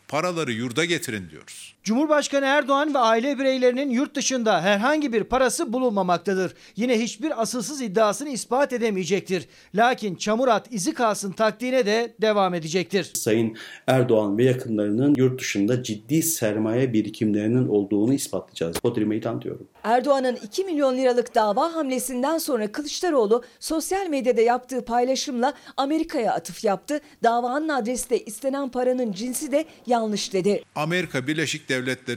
paraları 0.08 0.52
yurda 0.52 0.86
getirin 0.86 1.30
diyoruz. 1.30 1.75
Cumhurbaşkanı 1.86 2.46
Erdoğan 2.46 2.94
ve 2.94 2.98
aile 2.98 3.40
bireylerinin 3.40 3.90
yurt 3.90 4.16
dışında 4.16 4.62
herhangi 4.62 5.14
bir 5.14 5.24
parası 5.24 5.74
bulunmamaktadır. 5.74 6.54
Yine 6.76 7.00
hiçbir 7.00 7.42
asılsız 7.42 7.82
iddiasını 7.82 8.30
ispat 8.30 8.74
edemeyecektir. 8.74 9.48
Lakin 9.76 10.16
çamur 10.16 10.48
at 10.48 10.74
izi 10.74 10.94
kalsın 10.94 11.32
taktiğine 11.32 11.86
de 11.86 12.16
devam 12.22 12.54
edecektir. 12.54 13.12
Sayın 13.16 13.58
Erdoğan 13.88 14.38
ve 14.38 14.44
yakınlarının 14.44 15.16
yurt 15.18 15.40
dışında 15.40 15.84
ciddi 15.84 16.24
sermaye 16.24 16.94
birikimlerinin 16.94 17.68
olduğunu 17.68 18.14
ispatlayacağız. 18.14 18.78
Hodri 18.82 19.06
meydan 19.06 19.42
diyorum. 19.42 19.68
Erdoğan'ın 19.84 20.36
2 20.36 20.64
milyon 20.64 20.98
liralık 20.98 21.36
dava 21.36 21.74
hamlesinden 21.74 22.38
sonra 22.38 22.72
Kılıçdaroğlu 22.72 23.44
sosyal 23.60 24.08
medyada 24.08 24.42
yaptığı 24.42 24.86
paylaşımla 24.86 25.54
Amerika'ya 25.78 26.34
atıf 26.34 26.64
yaptı. 26.64 27.00
Davanın 27.24 27.70
adresi 27.70 28.10
de 28.10 28.20
istenen 28.24 28.70
paranın 28.70 29.12
cinsi 29.12 29.52
de 29.52 29.66
yanlış 29.88 30.34
dedi. 30.34 30.64
Amerika 30.76 31.28
Birleşik 31.28 31.70
Devletleri 31.70 31.75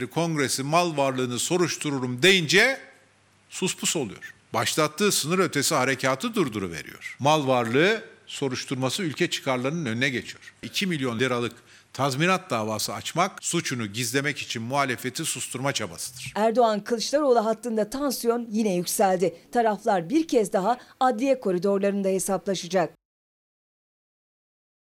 Kongresi 0.09 0.63
mal 0.63 0.97
varlığını 0.97 1.39
soruştururum 1.39 2.21
deyince 2.21 2.79
suspus 3.49 3.95
oluyor. 3.95 4.33
Başlattığı 4.53 5.11
sınır 5.11 5.39
ötesi 5.39 5.75
harekatı 5.75 6.35
durduruveriyor. 6.35 7.15
Mal 7.19 7.47
varlığı 7.47 8.03
soruşturması 8.27 9.03
ülke 9.03 9.29
çıkarlarının 9.29 9.85
önüne 9.85 10.09
geçiyor. 10.09 10.53
2 10.63 10.87
milyon 10.87 11.19
liralık 11.19 11.53
tazminat 11.93 12.49
davası 12.49 12.93
açmak 12.93 13.31
suçunu 13.41 13.87
gizlemek 13.87 14.37
için 14.37 14.61
muhalefeti 14.61 15.25
susturma 15.25 15.73
çabasıdır. 15.73 16.33
Erdoğan 16.35 16.83
Kılıçdaroğlu 16.83 17.45
hattında 17.45 17.89
tansiyon 17.89 18.47
yine 18.49 18.75
yükseldi. 18.75 19.35
Taraflar 19.51 20.09
bir 20.09 20.27
kez 20.27 20.53
daha 20.53 20.77
adliye 20.99 21.39
koridorlarında 21.39 22.07
hesaplaşacak. 22.07 22.98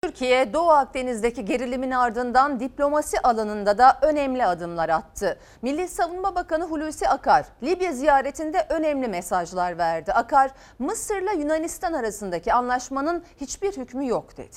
Türkiye, 0.06 0.52
Doğu 0.52 0.70
Akdeniz'deki 0.70 1.44
gerilimin 1.44 1.90
ardından 1.90 2.60
diplomasi 2.60 3.20
alanında 3.20 3.78
da 3.78 3.98
önemli 4.02 4.44
adımlar 4.44 4.88
attı. 4.88 5.38
Milli 5.62 5.88
Savunma 5.88 6.34
Bakanı 6.34 6.64
Hulusi 6.64 7.08
Akar, 7.08 7.46
Libya 7.62 7.92
ziyaretinde 7.92 8.66
önemli 8.68 9.08
mesajlar 9.08 9.78
verdi. 9.78 10.12
Akar, 10.12 10.50
Mısır'la 10.78 11.32
Yunanistan 11.32 11.92
arasındaki 11.92 12.52
anlaşmanın 12.52 13.22
hiçbir 13.40 13.76
hükmü 13.76 14.08
yok 14.08 14.36
dedi. 14.36 14.56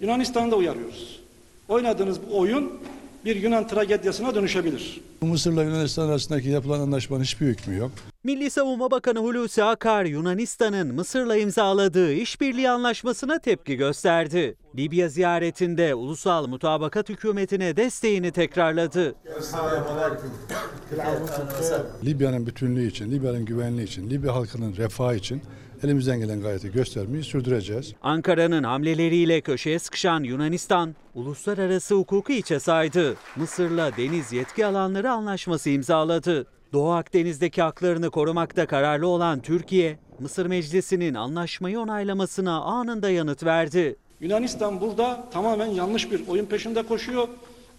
Yunanistan'ı 0.00 0.50
da 0.50 0.56
uyarıyoruz. 0.56 1.24
Oynadığınız 1.68 2.30
bu 2.30 2.38
oyun 2.38 2.80
bir 3.26 3.36
Yunan 3.36 3.66
tragedyasına 3.66 4.34
dönüşebilir. 4.34 5.00
Mısır'la 5.20 5.62
Yunanistan 5.62 6.08
arasındaki 6.08 6.48
yapılan 6.48 6.80
anlaşmanın 6.80 7.22
hiçbir 7.22 7.46
hükmü 7.46 7.76
yok. 7.76 7.90
Milli 8.24 8.50
Savunma 8.50 8.90
Bakanı 8.90 9.18
Hulusi 9.18 9.64
Akar, 9.64 10.04
Yunanistan'ın 10.04 10.94
Mısır'la 10.94 11.36
imzaladığı 11.36 12.12
işbirliği 12.12 12.70
anlaşmasına 12.70 13.38
tepki 13.38 13.76
gösterdi. 13.76 14.56
Libya 14.76 15.08
ziyaretinde 15.08 15.94
ulusal 15.94 16.46
mutabakat 16.46 17.08
hükümetine 17.08 17.76
desteğini 17.76 18.32
tekrarladı. 18.32 19.14
Libya'nın 22.04 22.46
bütünlüğü 22.46 22.86
için, 22.86 23.10
Libya'nın 23.10 23.44
güvenliği 23.44 23.86
için, 23.86 24.10
Libya 24.10 24.34
halkının 24.34 24.76
refahı 24.76 25.16
için 25.16 25.42
elimizden 25.84 26.20
gelen 26.20 26.40
gayreti 26.40 26.72
göstermeyi 26.72 27.24
sürdüreceğiz. 27.24 27.94
Ankara'nın 28.02 28.62
hamleleriyle 28.62 29.40
köşeye 29.40 29.78
sıkışan 29.78 30.22
Yunanistan, 30.22 30.94
uluslararası 31.14 31.94
hukuku 31.94 32.32
içe 32.32 32.60
saydı. 32.60 33.16
Mısır'la 33.36 33.90
deniz 33.96 34.32
yetki 34.32 34.66
alanları 34.66 35.10
anlaşması 35.10 35.70
imzaladı. 35.70 36.46
Doğu 36.72 36.90
Akdeniz'deki 36.90 37.62
haklarını 37.62 38.10
korumakta 38.10 38.66
kararlı 38.66 39.06
olan 39.06 39.40
Türkiye, 39.40 39.98
Mısır 40.20 40.46
Meclisi'nin 40.46 41.14
anlaşmayı 41.14 41.80
onaylamasına 41.80 42.60
anında 42.60 43.10
yanıt 43.10 43.44
verdi. 43.44 43.96
Yunanistan 44.20 44.80
burada 44.80 45.28
tamamen 45.32 45.66
yanlış 45.66 46.12
bir 46.12 46.28
oyun 46.28 46.44
peşinde 46.46 46.82
koşuyor 46.82 47.28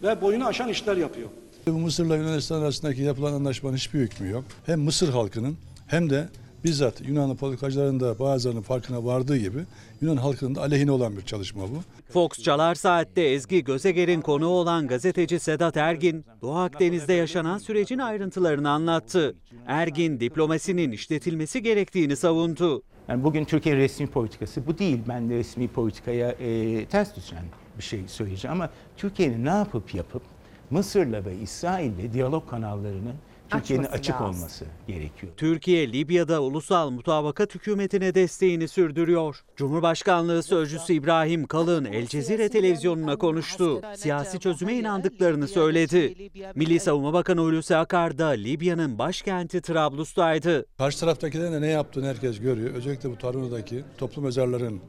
ve 0.03 0.21
boyunu 0.21 0.45
aşan 0.45 0.69
işler 0.69 0.97
yapıyor. 0.97 1.29
Mısır'la 1.67 2.15
Yunanistan 2.15 2.61
arasındaki 2.61 3.01
yapılan 3.01 3.33
anlaşmanın 3.33 3.75
hiçbir 3.75 3.99
hükmü 3.99 4.29
yok. 4.29 4.43
Hem 4.65 4.81
Mısır 4.81 5.09
halkının 5.09 5.57
hem 5.87 6.09
de 6.09 6.27
bizzat 6.63 7.01
Yunanlı 7.07 7.35
politikacıların 7.35 7.99
da 7.99 8.19
bazılarının 8.19 8.61
farkına 8.61 9.05
vardığı 9.05 9.37
gibi 9.37 9.59
Yunan 10.01 10.17
halkının 10.17 10.55
da 10.55 10.61
aleyhine 10.61 10.91
olan 10.91 11.17
bir 11.17 11.21
çalışma 11.21 11.63
bu. 11.63 11.81
Fox 12.13 12.29
Çalar 12.43 12.75
Saat'te 12.75 13.21
Ezgi 13.21 13.63
Gözeger'in 13.63 14.21
konuğu 14.21 14.47
olan 14.47 14.87
gazeteci 14.87 15.39
Sedat 15.39 15.77
Ergin, 15.77 16.25
Doğu 16.41 16.55
Akdeniz'de 16.55 17.13
yaşanan 17.13 17.57
sürecin 17.57 17.97
ayrıntılarını 17.97 18.69
anlattı. 18.69 19.35
Ergin, 19.67 20.19
diplomasinin 20.19 20.91
işletilmesi 20.91 21.63
gerektiğini 21.63 22.15
savundu. 22.15 22.83
Yani 23.07 23.23
bugün 23.23 23.45
Türkiye 23.45 23.75
resmi 23.75 24.07
politikası 24.07 24.67
bu 24.67 24.77
değil. 24.77 24.99
Ben 25.07 25.29
de 25.29 25.35
resmi 25.35 25.67
politikaya 25.67 26.31
e, 26.31 26.85
ters 26.85 27.15
düşen 27.15 27.43
bir 27.77 27.83
şey 27.83 28.01
söyleyeceğim 28.07 28.55
ama 28.55 28.69
Türkiye'nin 28.97 29.45
ne 29.45 29.49
yapıp 29.49 29.95
yapıp 29.95 30.21
Mısır'la 30.69 31.25
ve 31.25 31.35
İsrail'le 31.35 32.13
diyalog 32.13 32.49
kanallarının 32.49 33.15
Türkiye'nin 33.49 33.83
Açması 33.83 33.99
açık 33.99 34.15
lazım. 34.21 34.25
olması 34.25 34.65
gerekiyor. 34.87 35.33
Türkiye, 35.37 35.93
Libya'da 35.93 36.41
ulusal 36.41 36.89
mutabakat 36.89 37.55
hükümetine 37.55 38.15
desteğini 38.15 38.67
sürdürüyor. 38.67 39.43
Cumhurbaşkanlığı 39.55 40.43
Sözcüsü 40.43 40.93
İbrahim 40.93 41.47
Kalın, 41.47 41.85
El 41.85 42.07
Cezire 42.07 42.49
televizyonuna 42.49 43.15
konuştu. 43.15 43.81
Siyasi 43.95 44.39
çözüme 44.39 44.73
inandıklarını 44.73 45.47
söyledi. 45.47 46.29
Milli 46.55 46.79
Savunma 46.79 47.13
Bakanı 47.13 47.41
Hulusi 47.41 47.75
Akar 47.75 48.17
da 48.17 48.27
Libya'nın 48.27 48.99
başkenti 48.99 49.61
Trablus'taydı. 49.61 50.65
Karşı 50.77 50.99
taraftakilerin 50.99 51.53
de 51.53 51.61
ne 51.61 51.67
yaptığını 51.67 52.07
herkes 52.07 52.39
görüyor. 52.39 52.73
Özellikle 52.73 53.09
bu 53.09 53.17
Taruna'daki 53.17 53.83
toplu 53.97 54.21
mezarların 54.21 54.81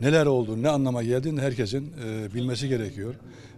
neler 0.00 0.26
olduğunu, 0.26 0.62
ne 0.62 0.68
anlama 0.68 1.02
geldiğini 1.02 1.40
herkesin 1.40 1.92
e, 2.06 2.34
bilmesi 2.34 2.68
gerekiyor. 2.68 3.14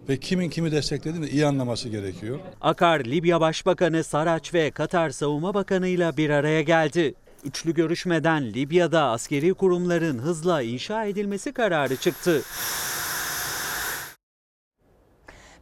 Ve 0.08 0.16
kimin 0.16 0.50
kimi 0.50 0.72
desteklediğini 0.72 1.26
de 1.26 1.30
iyi 1.30 1.46
anlaması 1.46 1.88
gerekiyor. 1.88 2.38
Akar, 2.60 3.00
Libya 3.04 3.40
Başbakanı 3.40 4.04
Saraç 4.04 4.54
ve 4.54 4.70
Katar 4.70 5.10
Savunma 5.10 5.54
Bakanı 5.54 5.88
ile 5.88 6.16
bir 6.16 6.30
araya 6.30 6.62
geldi. 6.62 7.14
Üçlü 7.44 7.74
görüşmeden 7.74 8.54
Libya'da 8.54 9.02
askeri 9.02 9.54
kurumların 9.54 10.18
hızla 10.18 10.62
inşa 10.62 11.04
edilmesi 11.04 11.52
kararı 11.52 11.96
çıktı. 11.96 12.42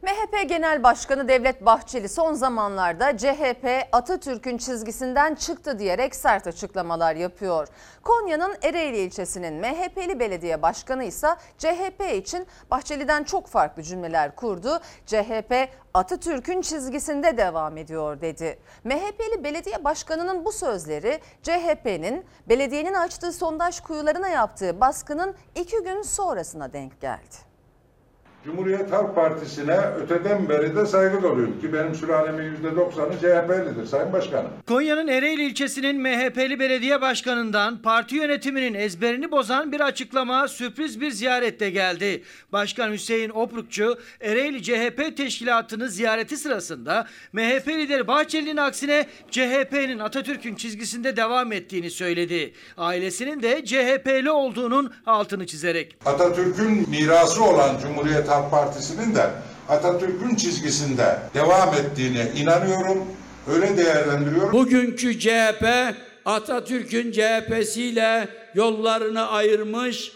MHP 0.01 0.49
Genel 0.49 0.83
Başkanı 0.83 1.27
Devlet 1.27 1.65
Bahçeli 1.65 2.09
son 2.09 2.33
zamanlarda 2.33 3.17
CHP 3.17 3.87
Atatürk'ün 3.91 4.57
çizgisinden 4.57 5.35
çıktı 5.35 5.79
diyerek 5.79 6.15
sert 6.15 6.47
açıklamalar 6.47 7.15
yapıyor. 7.15 7.67
Konya'nın 8.03 8.55
Ereğli 8.61 8.97
ilçesinin 8.97 9.53
MHP'li 9.53 10.19
belediye 10.19 10.61
başkanı 10.61 11.03
ise 11.03 11.27
CHP 11.57 12.13
için 12.15 12.47
Bahçeli'den 12.71 13.23
çok 13.23 13.47
farklı 13.47 13.83
cümleler 13.83 14.35
kurdu. 14.35 14.79
CHP 15.05 15.69
Atatürk'ün 15.93 16.61
çizgisinde 16.61 17.37
devam 17.37 17.77
ediyor 17.77 18.21
dedi. 18.21 18.59
MHP'li 18.83 19.43
belediye 19.43 19.83
başkanının 19.83 20.45
bu 20.45 20.51
sözleri 20.51 21.19
CHP'nin 21.43 22.25
belediyenin 22.49 22.93
açtığı 22.93 23.31
sondaj 23.31 23.79
kuyularına 23.79 24.29
yaptığı 24.29 24.81
baskının 24.81 25.35
iki 25.55 25.83
gün 25.83 26.01
sonrasına 26.01 26.73
denk 26.73 27.01
geldi. 27.01 27.46
Cumhuriyet 28.47 28.91
Halk 28.91 29.15
Partisi'ne 29.15 29.77
öteden 30.03 30.49
beri 30.49 30.75
de 30.75 30.85
saygı 30.85 31.23
duyuyorum 31.23 31.59
ki 31.61 31.73
benim 31.73 31.95
sülalemin 31.95 32.55
%90'ı 32.55 33.17
CHP'lidir 33.19 33.85
Sayın 33.85 34.13
Başkanım. 34.13 34.49
Konya'nın 34.67 35.07
Ereğli 35.07 35.43
ilçesinin 35.43 36.01
MHP'li 36.01 36.59
belediye 36.59 37.01
başkanından 37.01 37.81
parti 37.81 38.15
yönetiminin 38.15 38.73
ezberini 38.73 39.31
bozan 39.31 39.71
bir 39.71 39.79
açıklama 39.79 40.47
sürpriz 40.47 41.01
bir 41.01 41.11
ziyarette 41.11 41.69
geldi. 41.69 42.23
Başkan 42.51 42.91
Hüseyin 42.91 43.29
Oprukçu 43.29 43.97
Ereğli 44.21 44.63
CHP 44.63 45.17
teşkilatını 45.17 45.89
ziyareti 45.89 46.37
sırasında 46.37 47.07
MHP 47.33 47.67
lideri 47.67 48.07
Bahçeli'nin 48.07 48.57
aksine 48.57 49.05
CHP'nin 49.31 49.99
Atatürk'ün 49.99 50.55
çizgisinde 50.55 51.17
devam 51.17 51.51
ettiğini 51.51 51.89
söyledi. 51.89 52.53
Ailesinin 52.77 53.41
de 53.41 53.65
CHP'li 53.65 54.31
olduğunun 54.31 54.93
altını 55.05 55.45
çizerek. 55.45 55.97
Atatürk'ün 56.05 56.89
mirası 56.89 57.43
olan 57.43 57.77
Cumhuriyet 57.81 58.29
Halk 58.29 58.36
Partisi'nin 58.49 59.15
de 59.15 59.29
Atatürk'ün 59.69 60.35
çizgisinde 60.35 61.17
devam 61.33 61.73
ettiğine 61.73 62.31
inanıyorum. 62.35 63.07
Öyle 63.53 63.77
değerlendiriyorum. 63.77 64.51
Bugünkü 64.51 65.19
CHP 65.19 65.65
Atatürk'ün 66.25 67.11
CHP'siyle 67.11 68.27
yollarını 68.55 69.29
ayırmış, 69.29 70.11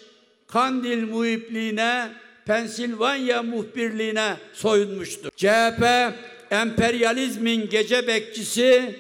Kandil 0.48 1.04
muhipliğine, 1.04 2.08
Pensilvanya 2.46 3.44
muhbirliğine 3.44 4.34
soyunmuştur. 4.54 5.30
CHP 5.36 5.84
emperyalizmin 6.52 7.70
gece 7.70 8.08
bekçisi, 8.08 8.96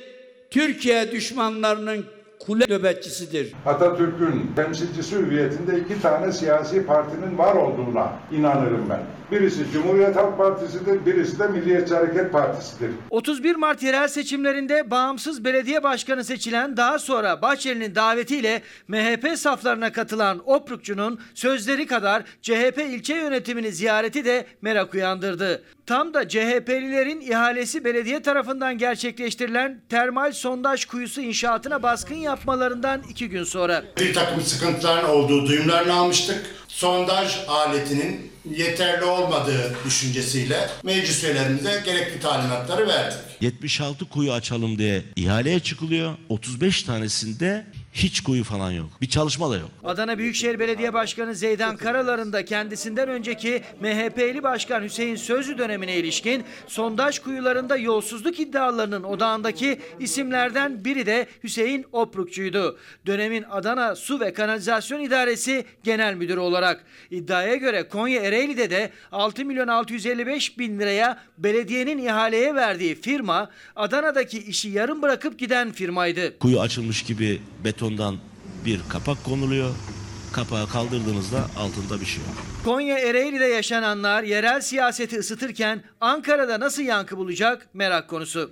Türkiye 0.51 1.11
düşmanlarının 1.11 2.05
kule 2.45 2.65
nöbetçisidir. 2.69 3.53
Atatürk'ün 3.65 4.51
temsilcisi 4.55 5.15
hüviyetinde 5.15 5.79
iki 5.79 6.01
tane 6.01 6.31
siyasi 6.31 6.86
partinin 6.86 7.38
var 7.38 7.55
olduğuna 7.55 8.13
inanırım 8.31 8.89
ben. 8.89 9.00
Birisi 9.31 9.71
Cumhuriyet 9.74 10.15
Halk 10.15 10.38
Partisi'dir, 10.38 11.05
birisi 11.05 11.39
de 11.39 11.48
Milliyetçi 11.48 11.95
Hareket 11.95 12.31
Partisi'dir. 12.31 12.89
31 13.10 13.55
Mart 13.55 13.83
yerel 13.83 14.07
seçimlerinde 14.07 14.91
bağımsız 14.91 15.45
belediye 15.45 15.83
başkanı 15.83 16.24
seçilen 16.24 16.77
daha 16.77 17.00
sonra 17.00 17.41
Bahçeli'nin 17.41 17.95
davetiyle 17.95 18.62
MHP 18.88 19.38
saflarına 19.38 19.91
katılan 19.91 20.41
Oprukçu'nun 20.45 21.19
sözleri 21.33 21.88
kadar 21.88 22.24
CHP 22.41 22.81
ilçe 22.89 23.15
yönetimini 23.15 23.71
ziyareti 23.71 24.25
de 24.25 24.45
merak 24.62 24.93
uyandırdı. 24.93 25.63
Tam 25.91 26.13
da 26.13 26.29
CHP'lilerin 26.29 27.21
ihalesi 27.21 27.86
belediye 27.86 28.21
tarafından 28.21 28.77
gerçekleştirilen 28.77 29.81
termal 29.89 30.31
sondaj 30.31 30.86
kuyusu 30.86 31.21
inşaatına 31.21 31.83
baskın 31.83 32.15
yapmalarından 32.15 33.01
iki 33.10 33.29
gün 33.29 33.43
sonra. 33.43 33.83
Bir 34.00 34.13
takım 34.13 34.41
sıkıntıların 34.41 35.10
olduğu 35.10 35.48
duyumlarını 35.48 35.93
almıştık. 35.93 36.55
Sondaj 36.67 37.38
aletinin 37.48 38.31
yeterli 38.57 39.05
olmadığı 39.05 39.75
düşüncesiyle 39.86 40.69
meclis 40.83 41.24
üyelerimize 41.24 41.81
gerekli 41.86 42.19
talimatları 42.19 42.88
verdik. 42.88 43.17
76 43.41 44.10
kuyu 44.10 44.33
açalım 44.33 44.77
diye 44.77 45.03
ihaleye 45.15 45.60
çıkılıyor. 45.60 46.13
35 46.29 46.83
tanesinde 46.83 47.65
hiç 47.93 48.21
kuyu 48.21 48.43
falan 48.43 48.71
yok. 48.71 48.89
Bir 49.01 49.10
çalışma 49.10 49.51
da 49.51 49.57
yok. 49.57 49.69
Adana 49.83 50.17
Büyükşehir 50.17 50.60
Belediye 50.60 50.93
Başkanı 50.93 51.36
Zeydan 51.36 51.77
Karalar'ın 51.77 52.33
da 52.33 52.45
kendisinden 52.45 53.10
önceki 53.10 53.62
MHP'li 53.81 54.43
Başkan 54.43 54.83
Hüseyin 54.83 55.15
Sözlü 55.15 55.57
dönemine 55.57 55.95
ilişkin 55.98 56.43
sondaj 56.67 57.19
kuyularında 57.19 57.77
yolsuzluk 57.77 58.39
iddialarının 58.39 59.03
odağındaki 59.03 59.79
isimlerden 60.00 60.86
biri 60.86 61.05
de 61.05 61.27
Hüseyin 61.43 61.86
Oprukçu'ydu. 61.91 62.77
Dönemin 63.05 63.43
Adana 63.51 63.95
Su 63.95 64.19
ve 64.19 64.33
Kanalizasyon 64.33 65.00
İdaresi 65.00 65.65
Genel 65.83 66.13
Müdürü 66.13 66.39
olarak. 66.39 66.86
iddiaya 67.12 67.55
göre 67.55 67.88
Konya 67.88 68.21
Ereğli'de 68.21 68.69
de 68.69 68.89
6 69.12 69.45
milyon 69.45 69.67
655 69.67 70.60
bin 70.60 70.79
liraya 70.79 71.17
belediyenin 71.38 71.97
ihaleye 71.97 72.56
verdiği 72.56 72.95
firma 72.95 73.49
Adana'daki 73.75 74.39
işi 74.39 74.69
yarım 74.69 75.01
bırakıp 75.01 75.39
giden 75.39 75.71
firmaydı. 75.71 76.39
Kuyu 76.39 76.60
açılmış 76.60 77.04
gibi 77.04 77.41
betondan 77.82 78.15
bir 78.65 78.82
kapak 78.89 79.24
konuluyor. 79.26 79.70
Kapağı 80.34 80.67
kaldırdığınızda 80.67 81.38
altında 81.38 82.02
bir 82.02 82.06
şey 82.06 82.24
yok. 82.24 82.34
Konya 82.65 83.00
Ereğli'de 83.00 83.46
yaşananlar 83.46 84.24
yerel 84.24 84.62
siyaseti 84.62 85.20
ısıtırken 85.20 85.84
Ankara'da 86.02 86.60
nasıl 86.60 86.82
yankı 86.82 87.17
bulacak 87.17 87.67
merak 87.74 88.10
konusu. 88.10 88.52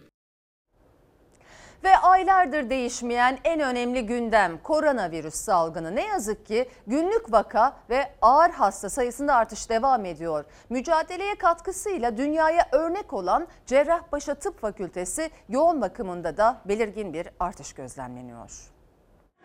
Ve 1.83 1.97
aylardır 1.97 2.69
değişmeyen 2.69 3.39
en 3.43 3.59
önemli 3.59 4.05
gündem 4.05 4.57
koronavirüs 4.63 5.35
salgını. 5.35 5.95
Ne 5.95 6.05
yazık 6.05 6.45
ki 6.45 6.69
günlük 6.87 7.31
vaka 7.31 7.77
ve 7.89 8.13
ağır 8.21 8.49
hasta 8.49 8.89
sayısında 8.89 9.35
artış 9.35 9.69
devam 9.69 10.05
ediyor. 10.05 10.45
Mücadeleye 10.69 11.35
katkısıyla 11.35 12.17
dünyaya 12.17 12.67
örnek 12.71 13.13
olan 13.13 13.47
Cerrahpaşa 13.65 14.35
Tıp 14.35 14.61
Fakültesi 14.61 15.29
yoğun 15.49 15.81
bakımında 15.81 16.37
da 16.37 16.61
belirgin 16.65 17.13
bir 17.13 17.27
artış 17.39 17.73
gözlemleniyor. 17.73 18.78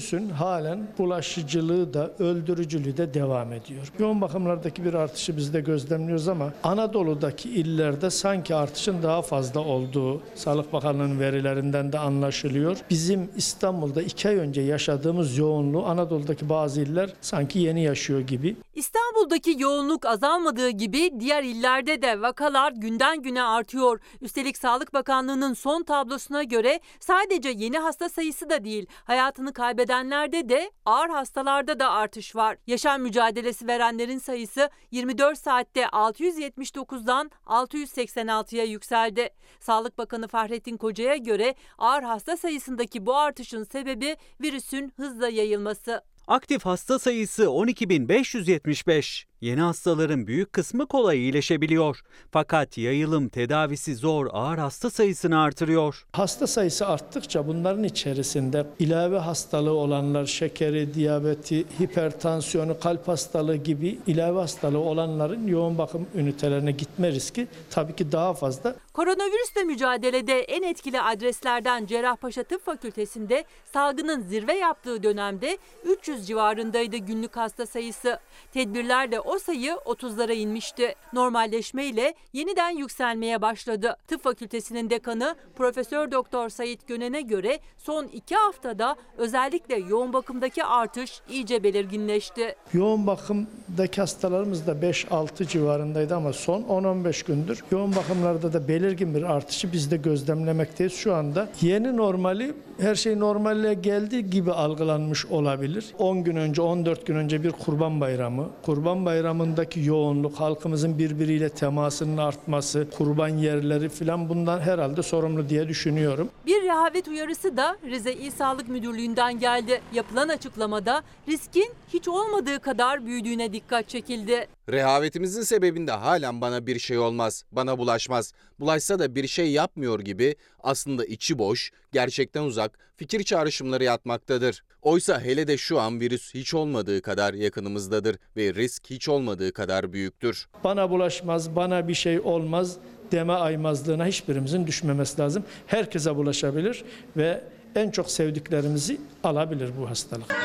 Virüsün 0.00 0.28
halen 0.28 0.86
bulaşıcılığı 0.98 1.94
da 1.94 2.10
öldürücülüğü 2.18 2.96
de 2.96 3.14
devam 3.14 3.52
ediyor. 3.52 3.92
Yoğun 3.98 4.20
bakımlardaki 4.20 4.84
bir 4.84 4.94
artışı 4.94 5.36
biz 5.36 5.54
de 5.54 5.60
gözlemliyoruz 5.60 6.28
ama 6.28 6.52
Anadolu'daki 6.62 7.50
illerde 7.50 8.10
sanki 8.10 8.54
artışın 8.54 9.02
daha 9.02 9.22
fazla 9.22 9.60
olduğu 9.60 10.22
Sağlık 10.34 10.72
Bakanlığı'nın 10.72 11.20
verilerinden 11.20 11.92
de 11.92 11.98
anlaşılıyor. 11.98 12.76
Bizim 12.90 13.30
İstanbul'da 13.36 14.02
iki 14.02 14.28
ay 14.28 14.36
önce 14.36 14.60
yaşadığımız 14.60 15.38
yoğunluğu 15.38 15.86
Anadolu'daki 15.86 16.48
bazı 16.48 16.80
iller 16.80 17.10
sanki 17.20 17.58
yeni 17.58 17.82
yaşıyor 17.82 18.20
gibi. 18.20 18.56
İstanbul'daki 18.74 19.56
yoğunluk 19.58 20.06
azalmadığı 20.06 20.70
gibi 20.70 21.10
diğer 21.20 21.42
illerde 21.42 22.02
de 22.02 22.22
vakalar 22.22 22.72
günden 22.72 23.22
güne 23.22 23.42
artıyor. 23.42 24.00
Üstelik 24.20 24.56
Sağlık 24.56 24.94
Bakanlığı'nın 24.94 25.54
son 25.54 25.82
tablosuna 25.82 26.42
göre 26.42 26.80
sadece 27.00 27.48
yeni 27.48 27.78
hasta 27.78 28.08
sayısı 28.08 28.50
da 28.50 28.64
değil, 28.64 28.86
hayatını 29.04 29.52
kaybedenlerde 29.90 30.48
de 30.48 30.70
ağır 30.86 31.08
hastalarda 31.08 31.78
da 31.78 31.90
artış 31.90 32.36
var. 32.36 32.56
Yaşam 32.66 33.02
mücadelesi 33.02 33.66
verenlerin 33.66 34.18
sayısı 34.18 34.70
24 34.90 35.38
saatte 35.38 35.82
679'dan 35.82 37.30
686'ya 37.46 38.64
yükseldi. 38.64 39.30
Sağlık 39.60 39.98
Bakanı 39.98 40.28
Fahrettin 40.28 40.76
Koca'ya 40.76 41.16
göre 41.16 41.54
ağır 41.78 42.02
hasta 42.02 42.36
sayısındaki 42.36 43.06
bu 43.06 43.16
artışın 43.16 43.64
sebebi 43.64 44.16
virüsün 44.40 44.92
hızla 44.96 45.28
yayılması. 45.28 46.02
Aktif 46.26 46.64
hasta 46.64 46.98
sayısı 46.98 47.42
12.575. 47.42 49.29
Yeni 49.40 49.60
hastaların 49.60 50.26
büyük 50.26 50.52
kısmı 50.52 50.86
kolay 50.86 51.18
iyileşebiliyor. 51.18 52.00
Fakat 52.32 52.78
yayılım 52.78 53.28
tedavisi 53.28 53.96
zor 53.96 54.26
ağır 54.32 54.58
hasta 54.58 54.90
sayısını 54.90 55.40
artırıyor. 55.40 56.04
Hasta 56.12 56.46
sayısı 56.46 56.86
arttıkça 56.86 57.46
bunların 57.46 57.84
içerisinde 57.84 58.66
ilave 58.78 59.18
hastalığı 59.18 59.72
olanlar, 59.72 60.26
şekeri, 60.26 60.94
diyabeti, 60.94 61.64
hipertansiyonu, 61.80 62.80
kalp 62.80 63.08
hastalığı 63.08 63.56
gibi 63.56 63.98
ilave 64.06 64.38
hastalığı 64.38 64.78
olanların 64.78 65.46
yoğun 65.46 65.78
bakım 65.78 66.06
ünitelerine 66.14 66.72
gitme 66.72 67.12
riski 67.12 67.46
tabii 67.70 67.96
ki 67.96 68.12
daha 68.12 68.34
fazla. 68.34 68.74
Koronavirüsle 68.92 69.64
mücadelede 69.64 70.40
en 70.40 70.62
etkili 70.62 71.00
adreslerden 71.00 71.86
Cerrahpaşa 71.86 72.42
Tıp 72.42 72.64
Fakültesi'nde 72.64 73.44
salgının 73.72 74.22
zirve 74.22 74.54
yaptığı 74.54 75.02
dönemde 75.02 75.58
300 75.84 76.26
civarındaydı 76.26 76.96
günlük 76.96 77.36
hasta 77.36 77.66
sayısı. 77.66 78.18
Tedbirlerle 78.52 79.20
o 79.30 79.38
sayı 79.38 79.72
30'lara 79.72 80.32
inmişti. 80.32 80.94
Normalleşmeyle 81.12 82.14
yeniden 82.32 82.70
yükselmeye 82.70 83.42
başladı. 83.42 83.96
Tıp 84.08 84.22
Fakültesinin 84.22 84.90
dekanı 84.90 85.36
Profesör 85.56 86.10
Doktor 86.10 86.48
Sait 86.48 86.88
Gönen'e 86.88 87.20
göre 87.20 87.58
son 87.78 88.04
iki 88.04 88.36
haftada 88.36 88.96
özellikle 89.18 89.76
yoğun 89.76 90.12
bakımdaki 90.12 90.64
artış 90.64 91.20
iyice 91.30 91.62
belirginleşti. 91.62 92.56
Yoğun 92.72 93.06
bakımdaki 93.06 94.00
hastalarımız 94.00 94.66
da 94.66 94.72
5-6 94.72 95.46
civarındaydı 95.46 96.16
ama 96.16 96.32
son 96.32 96.62
10-15 96.62 97.26
gündür 97.26 97.64
yoğun 97.70 97.96
bakımlarda 97.96 98.52
da 98.52 98.68
belirgin 98.68 99.14
bir 99.14 99.22
artışı 99.22 99.72
biz 99.72 99.90
de 99.90 99.96
gözlemlemekteyiz. 99.96 100.92
Şu 100.92 101.14
anda 101.14 101.48
yeni 101.60 101.96
normali 101.96 102.54
her 102.80 102.94
şey 102.94 103.18
normalle 103.18 103.74
geldi 103.74 104.30
gibi 104.30 104.52
algılanmış 104.52 105.26
olabilir. 105.26 105.94
10 105.98 106.24
gün 106.24 106.36
önce 106.36 106.62
14 106.62 107.06
gün 107.06 107.14
önce 107.14 107.42
bir 107.42 107.50
kurban 107.50 108.00
bayramı, 108.00 108.50
kurban 108.62 109.04
bayramındaki 109.06 109.80
yoğunluk, 109.80 110.34
halkımızın 110.34 110.98
birbiriyle 110.98 111.48
temasının 111.48 112.16
artması, 112.16 112.86
kurban 112.98 113.28
yerleri 113.28 113.88
filan 113.88 114.28
bundan 114.28 114.60
herhalde 114.60 115.02
sorumlu 115.02 115.48
diye 115.48 115.68
düşünüyorum. 115.68 116.28
Bir 116.46 116.62
rehavet 116.62 117.08
uyarısı 117.08 117.56
da 117.56 117.76
Rize 117.84 118.12
İl 118.12 118.30
Sağlık 118.30 118.68
Müdürlüğü'nden 118.68 119.38
geldi. 119.38 119.80
Yapılan 119.92 120.28
açıklamada 120.28 121.02
riskin 121.28 121.72
hiç 121.92 122.08
olmadığı 122.08 122.60
kadar 122.60 123.06
büyüdüğüne 123.06 123.52
dikkat 123.52 123.88
çekildi. 123.88 124.46
Rehavetimizin 124.68 125.42
sebebinde 125.42 125.92
halen 125.92 126.40
bana 126.40 126.66
bir 126.66 126.78
şey 126.78 126.98
olmaz, 126.98 127.44
bana 127.52 127.78
bulaşmaz. 127.78 128.32
Bulaşsa 128.60 128.98
da 128.98 129.14
bir 129.14 129.26
şey 129.26 129.50
yapmıyor 129.50 130.00
gibi 130.00 130.36
aslında 130.62 131.04
içi 131.04 131.38
boş, 131.38 131.70
gerçekten 131.92 132.42
uzak, 132.42 132.78
fikir 132.96 133.22
çağrışımları 133.22 133.84
yatmaktadır. 133.84 134.62
Oysa 134.82 135.20
hele 135.20 135.48
de 135.48 135.56
şu 135.56 135.80
an 135.80 136.00
virüs 136.00 136.34
hiç 136.34 136.54
olmadığı 136.54 137.02
kadar 137.02 137.34
yakınımızdadır 137.34 138.16
ve 138.36 138.54
risk 138.54 138.90
hiç 138.90 139.08
olmadığı 139.08 139.52
kadar 139.52 139.92
büyüktür. 139.92 140.48
Bana 140.64 140.90
bulaşmaz, 140.90 141.56
bana 141.56 141.88
bir 141.88 141.94
şey 141.94 142.20
olmaz 142.20 142.76
deme 143.12 143.32
aymazlığına 143.32 144.06
hiçbirimizin 144.06 144.66
düşmemesi 144.66 145.20
lazım. 145.20 145.44
Herkese 145.66 146.16
bulaşabilir 146.16 146.84
ve 147.16 147.44
en 147.74 147.90
çok 147.90 148.10
sevdiklerimizi 148.10 149.00
alabilir 149.24 149.70
bu 149.80 149.90
hastalık. 149.90 150.36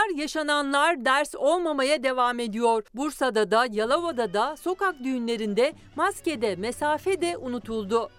Uyarılar, 0.00 0.20
yaşananlar 0.22 1.04
ders 1.04 1.34
olmamaya 1.34 2.02
devam 2.02 2.40
ediyor. 2.40 2.82
Bursa'da 2.94 3.50
da, 3.50 3.66
Yalova'da 3.70 4.32
da, 4.32 4.56
sokak 4.56 5.04
düğünlerinde 5.04 5.72
maskede, 5.96 6.56
mesafe 6.56 7.20
de 7.20 7.36
unutuldu. 7.36 8.10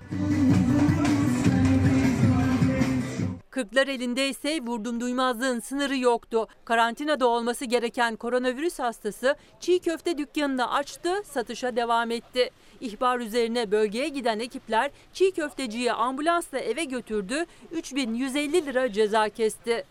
Kırklar 3.52 3.88
elinde 3.88 4.30
ise 4.30 4.60
vurdum 4.62 5.02
duymazlığın 5.02 5.60
sınırı 5.60 5.98
yoktu. 5.98 6.48
Karantinada 6.66 7.28
olması 7.28 7.66
gereken 7.66 8.16
koronavirüs 8.16 8.80
hastası 8.80 9.36
çiğ 9.60 9.80
köfte 9.80 10.18
dükkanını 10.18 10.74
açtı, 10.74 11.10
satışa 11.26 11.76
devam 11.76 12.12
etti. 12.12 12.50
İhbar 12.82 13.20
üzerine 13.20 13.72
bölgeye 13.72 14.08
giden 14.08 14.40
ekipler 14.40 14.92
çiğ 15.14 15.32
köfteciyi 15.32 15.94
ambulansla 15.94 16.60
eve 16.60 16.84
götürdü, 16.84 17.46
3150 17.72 18.66
lira 18.66 18.92
ceza 18.94 19.30
kesti. 19.30 19.86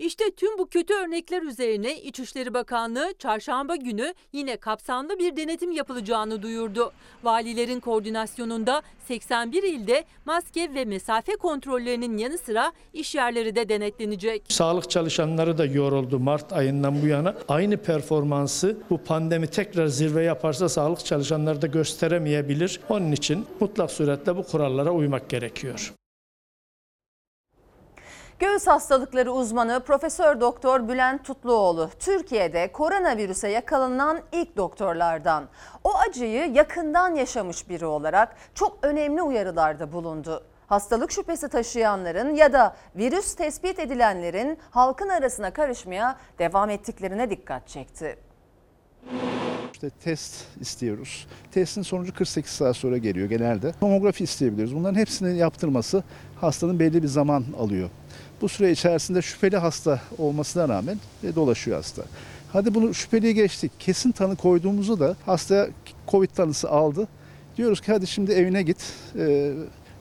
İşte 0.00 0.24
tüm 0.36 0.58
bu 0.58 0.66
kötü 0.66 0.94
örnekler 0.94 1.42
üzerine 1.42 2.00
İçişleri 2.00 2.54
Bakanlığı 2.54 3.14
çarşamba 3.18 3.76
günü 3.76 4.14
yine 4.32 4.56
kapsamlı 4.56 5.18
bir 5.18 5.36
denetim 5.36 5.72
yapılacağını 5.72 6.42
duyurdu. 6.42 6.92
Valilerin 7.24 7.80
koordinasyonunda 7.80 8.82
81 9.08 9.62
ilde 9.62 10.04
maske 10.24 10.74
ve 10.74 10.84
mesafe 10.84 11.36
kontrollerinin 11.36 12.18
yanı 12.18 12.38
sıra 12.38 12.72
iş 12.92 13.14
yerleri 13.14 13.56
de 13.56 13.68
denetlenecek. 13.68 14.42
Sağlık 14.48 14.90
çalışanları 14.90 15.58
da 15.58 15.66
yoruldu 15.66 16.18
Mart 16.18 16.52
ayından 16.52 17.02
bu 17.02 17.06
yana. 17.06 17.34
Aynı 17.48 17.76
performansı 17.76 18.76
bu 18.90 18.98
pandemi 18.98 19.46
tekrar 19.46 19.86
zirve 19.86 20.24
yaparsa 20.24 20.68
sağlık 20.68 21.04
çalışanları 21.04 21.62
da 21.62 21.66
gösteremeyebilir. 21.66 22.80
Onun 22.88 23.12
için 23.12 23.46
mutlak 23.60 23.90
suretle 23.90 24.36
bu 24.36 24.42
kurallara 24.42 24.90
uymak 24.90 25.30
gerekiyor. 25.30 25.92
Göğüs 28.40 28.66
hastalıkları 28.66 29.32
uzmanı 29.32 29.80
Profesör 29.80 30.40
Doktor 30.40 30.88
Bülent 30.88 31.24
Tutluoğlu 31.24 31.90
Türkiye'de 31.98 32.72
koronavirüse 32.72 33.48
yakalanan 33.48 34.20
ilk 34.32 34.56
doktorlardan. 34.56 35.44
O 35.84 35.94
acıyı 35.94 36.52
yakından 36.52 37.14
yaşamış 37.14 37.68
biri 37.68 37.86
olarak 37.86 38.36
çok 38.54 38.78
önemli 38.82 39.22
uyarılarda 39.22 39.92
bulundu. 39.92 40.44
Hastalık 40.66 41.12
şüphesi 41.12 41.48
taşıyanların 41.48 42.34
ya 42.34 42.52
da 42.52 42.76
virüs 42.96 43.34
tespit 43.34 43.78
edilenlerin 43.78 44.58
halkın 44.70 45.08
arasına 45.08 45.52
karışmaya 45.52 46.16
devam 46.38 46.70
ettiklerine 46.70 47.30
dikkat 47.30 47.68
çekti. 47.68 48.29
İşte 49.72 49.90
test 50.04 50.34
istiyoruz. 50.60 51.26
Testin 51.52 51.82
sonucu 51.82 52.14
48 52.14 52.52
saat 52.52 52.76
sonra 52.76 52.98
geliyor 52.98 53.28
genelde. 53.28 53.72
Tomografi 53.80 54.24
isteyebiliriz. 54.24 54.74
Bunların 54.74 54.98
hepsini 54.98 55.38
yaptırması 55.38 56.02
hastanın 56.40 56.80
belli 56.80 57.02
bir 57.02 57.08
zaman 57.08 57.44
alıyor. 57.58 57.90
Bu 58.40 58.48
süre 58.48 58.70
içerisinde 58.70 59.22
şüpheli 59.22 59.56
hasta 59.56 60.00
olmasına 60.18 60.68
rağmen 60.68 60.98
e, 61.24 61.34
dolaşıyor 61.34 61.76
hasta. 61.76 62.02
Hadi 62.52 62.74
bunu 62.74 62.94
şüpheliye 62.94 63.32
geçtik. 63.32 63.72
Kesin 63.78 64.12
tanı 64.12 64.36
koyduğumuzda 64.36 65.00
da 65.00 65.16
hastaya 65.26 65.68
Covid 66.08 66.30
tanısı 66.30 66.70
aldı. 66.70 67.08
Diyoruz 67.56 67.80
ki 67.80 67.92
hadi 67.92 68.06
şimdi 68.06 68.32
evine 68.32 68.62
git, 68.62 68.92
e, 69.18 69.52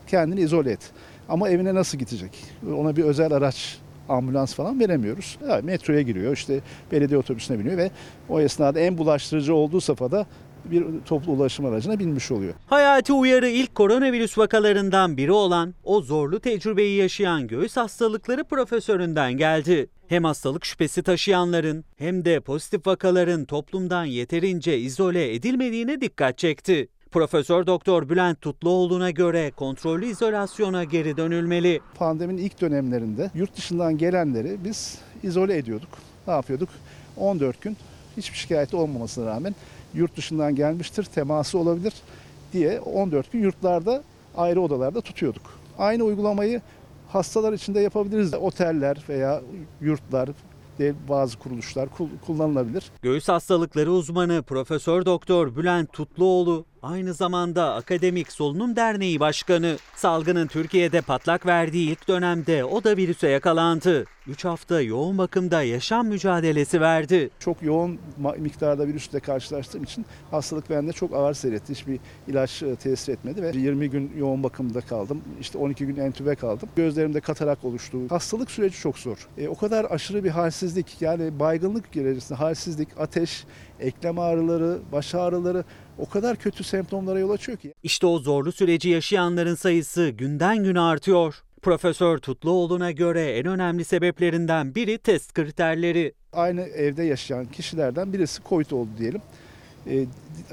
kendini 0.08 0.42
izole 0.42 0.72
et. 0.72 0.92
Ama 1.30 1.50
evine 1.50 1.76
nasıl 1.76 1.98
gidecek? 1.98 2.32
Ona 2.78 2.96
bir 2.96 3.04
özel 3.04 3.34
araç 3.34 3.78
ambulans 4.10 4.54
falan 4.54 4.80
veremiyoruz. 4.80 5.38
Yani 5.50 5.66
metroya 5.66 6.02
giriyor, 6.02 6.34
işte 6.34 6.60
belediye 6.92 7.20
otobüsüne 7.20 7.60
biniyor 7.60 7.78
ve 7.78 7.92
o 8.30 8.40
esnada 8.42 8.80
en 8.80 8.98
bulaştırıcı 8.98 9.56
olduğu 9.56 9.82
safhada 9.82 10.26
bir 10.66 10.86
toplu 11.06 11.32
ulaşım 11.32 11.66
aracına 11.66 12.00
binmiş 12.00 12.32
oluyor. 12.32 12.54
Hayati 12.68 13.14
uyarı 13.14 13.50
ilk 13.50 13.76
koronavirüs 13.76 14.38
vakalarından 14.38 15.18
biri 15.18 15.32
olan 15.32 15.74
o 15.84 16.02
zorlu 16.02 16.40
tecrübeyi 16.40 16.98
yaşayan 16.98 17.48
göğüs 17.48 17.78
hastalıkları 17.78 18.44
profesöründen 18.44 19.34
geldi. 19.34 19.90
Hem 20.08 20.24
hastalık 20.24 20.66
şüphesi 20.66 21.04
taşıyanların 21.04 21.84
hem 21.98 22.26
de 22.26 22.40
pozitif 22.40 22.88
vakaların 22.88 23.46
toplumdan 23.46 24.06
yeterince 24.06 24.78
izole 24.78 25.34
edilmediğine 25.34 26.02
dikkat 26.02 26.38
çekti. 26.38 26.88
Profesör 27.12 27.68
Doktor 27.68 28.10
Bülent 28.10 28.42
Tutluoğlu'na 28.42 29.12
göre 29.12 29.52
kontrollü 29.52 30.06
izolasyona 30.06 30.84
geri 30.84 31.18
dönülmeli. 31.18 31.82
Pandeminin 31.96 32.42
ilk 32.42 32.62
dönemlerinde 32.62 33.32
yurt 33.36 33.58
dışından 33.58 33.98
gelenleri 33.98 34.58
biz 34.64 34.98
izole 35.24 35.58
ediyorduk. 35.58 35.90
Ne 36.28 36.34
yapıyorduk? 36.34 36.70
14 37.18 37.62
gün 37.62 37.78
hiçbir 38.18 38.38
şikayeti 38.38 38.76
olmamasına 38.76 39.26
rağmen 39.26 39.56
yurt 39.94 40.18
dışından 40.18 40.56
gelmiştir, 40.56 41.04
teması 41.04 41.58
olabilir 41.58 41.94
diye 42.54 42.80
14 42.80 43.32
gün 43.32 43.40
yurtlarda 43.40 44.04
ayrı 44.38 44.62
odalarda 44.62 45.02
tutuyorduk. 45.02 45.60
Aynı 45.78 46.04
uygulamayı 46.04 46.62
hastalar 47.08 47.54
için 47.54 47.76
de 47.76 47.80
yapabiliriz. 47.80 48.34
Oteller 48.34 49.04
veya 49.10 49.42
yurtlar, 49.82 50.30
bazı 51.10 51.40
kuruluşlar 51.40 51.90
kullanılabilir. 52.26 52.92
Göğüs 53.02 53.28
hastalıkları 53.28 53.92
uzmanı 53.92 54.44
Profesör 54.44 55.06
Doktor 55.06 55.56
Bülent 55.56 55.94
Tutluoğlu 55.94 56.66
aynı 56.84 57.14
zamanda 57.14 57.74
Akademik 57.74 58.32
Solunum 58.32 58.76
Derneği 58.76 59.20
Başkanı. 59.20 59.78
Salgının 59.96 60.48
Türkiye'de 60.48 61.02
patlak 61.02 61.46
verdiği 61.46 61.92
ilk 61.92 62.08
dönemde 62.08 62.66
o 62.66 62.84
da 62.84 62.98
virüse 62.98 63.30
yakalandı. 63.30 64.06
3 64.28 64.46
hafta 64.46 64.82
yoğun 64.82 65.18
bakımda 65.18 65.64
yaşam 65.64 66.08
mücadelesi 66.08 66.82
verdi. 66.82 67.30
Çok 67.40 67.64
yoğun 67.64 68.00
miktarda 68.38 68.88
virüsle 68.88 69.20
karşılaştığım 69.20 69.84
için 69.84 70.06
hastalık 70.32 70.70
bende 70.70 70.92
çok 70.92 71.14
ağır 71.14 71.34
seyretti. 71.34 71.74
Hiçbir 71.74 72.00
ilaç 72.28 72.64
tesir 72.84 73.14
etmedi 73.14 73.42
ve 73.42 73.52
20 73.58 73.90
gün 73.90 74.12
yoğun 74.18 74.44
bakımda 74.44 74.82
kaldım. 74.82 75.22
İşte 75.42 75.58
12 75.58 75.86
gün 75.86 75.96
entübe 75.96 76.36
kaldım. 76.36 76.70
Gözlerimde 76.76 77.20
katarak 77.20 77.66
oluştu. 77.66 77.98
Hastalık 78.10 78.52
süreci 78.52 78.80
çok 78.80 78.98
zor. 78.98 79.28
E, 79.38 79.48
o 79.48 79.56
kadar 79.56 79.86
aşırı 79.90 80.24
bir 80.24 80.30
halsizlik 80.30 81.02
yani 81.02 81.40
baygınlık 81.40 81.96
derecesinde 81.96 82.40
halsizlik, 82.40 82.90
ateş, 82.98 83.46
eklem 83.80 84.20
ağrıları, 84.20 84.80
baş 84.92 85.16
ağrıları 85.16 85.64
o 85.98 86.10
kadar 86.10 86.38
kötü 86.38 86.64
semptomlara 86.64 87.20
yol 87.20 87.30
açıyor 87.30 87.58
ki. 87.58 87.74
İşte 87.84 88.08
o 88.08 88.20
zorlu 88.20 88.52
süreci 88.52 88.90
yaşayanların 88.90 89.56
sayısı 89.56 90.10
günden 90.10 90.64
güne 90.64 90.80
artıyor. 90.80 91.44
Profesör 91.62 92.18
Tutluoğlu'na 92.18 92.92
göre 92.92 93.32
en 93.32 93.46
önemli 93.46 93.86
sebeplerinden 93.86 94.76
biri 94.76 94.98
test 94.98 95.34
kriterleri. 95.34 96.14
Aynı 96.34 96.62
evde 96.62 97.04
yaşayan 97.04 97.46
kişilerden 97.46 98.14
birisi 98.14 98.44
COVID 98.50 98.72
oldu 98.72 98.90
diyelim. 98.98 99.22
Ee, 99.90 100.06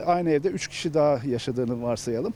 aynı 0.07 0.31
evde 0.31 0.49
3 0.49 0.69
kişi 0.69 0.95
daha 0.95 1.21
yaşadığını 1.27 1.83
varsayalım. 1.83 2.35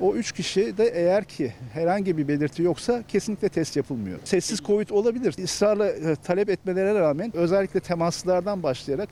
O 0.00 0.14
3 0.14 0.32
kişi 0.32 0.78
de 0.78 0.84
eğer 0.84 1.24
ki 1.24 1.52
herhangi 1.72 2.18
bir 2.18 2.28
belirti 2.28 2.62
yoksa 2.62 3.02
kesinlikle 3.08 3.48
test 3.48 3.76
yapılmıyor. 3.76 4.18
Sessiz 4.24 4.60
COVID 4.60 4.88
olabilir. 4.88 5.34
Israrla 5.38 6.14
talep 6.14 6.50
etmelerine 6.50 7.00
rağmen 7.00 7.36
özellikle 7.36 7.80
temaslardan 7.80 8.62
başlayarak 8.62 9.08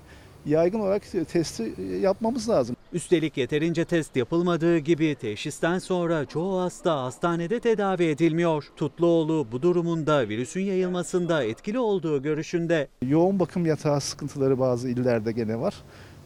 yaygın 0.47 0.81
olarak 0.81 1.03
testi 1.29 1.75
yapmamız 2.01 2.49
lazım. 2.49 2.77
Üstelik 2.93 3.37
yeterince 3.37 3.85
test 3.85 4.17
yapılmadığı 4.17 4.79
gibi 4.79 5.15
teşhisten 5.15 5.79
sonra 5.79 6.25
çoğu 6.25 6.61
hasta 6.61 7.03
hastanede 7.03 7.61
tedavi 7.61 8.05
edilmiyor. 8.05 8.65
Tutluoğlu 8.77 9.47
bu 9.53 9.63
durumunda 9.63 10.29
virüsün 10.29 10.61
yayılmasında 10.61 11.45
etkili 11.45 11.79
olduğu 11.79 12.23
görüşünde. 12.23 12.89
Yoğun 13.03 13.41
bakım 13.41 13.67
yatağı 13.67 14.01
sıkıntıları 14.01 14.59
bazı 14.59 14.89
illerde 14.89 15.33
gene 15.33 15.61
var. 15.61 15.75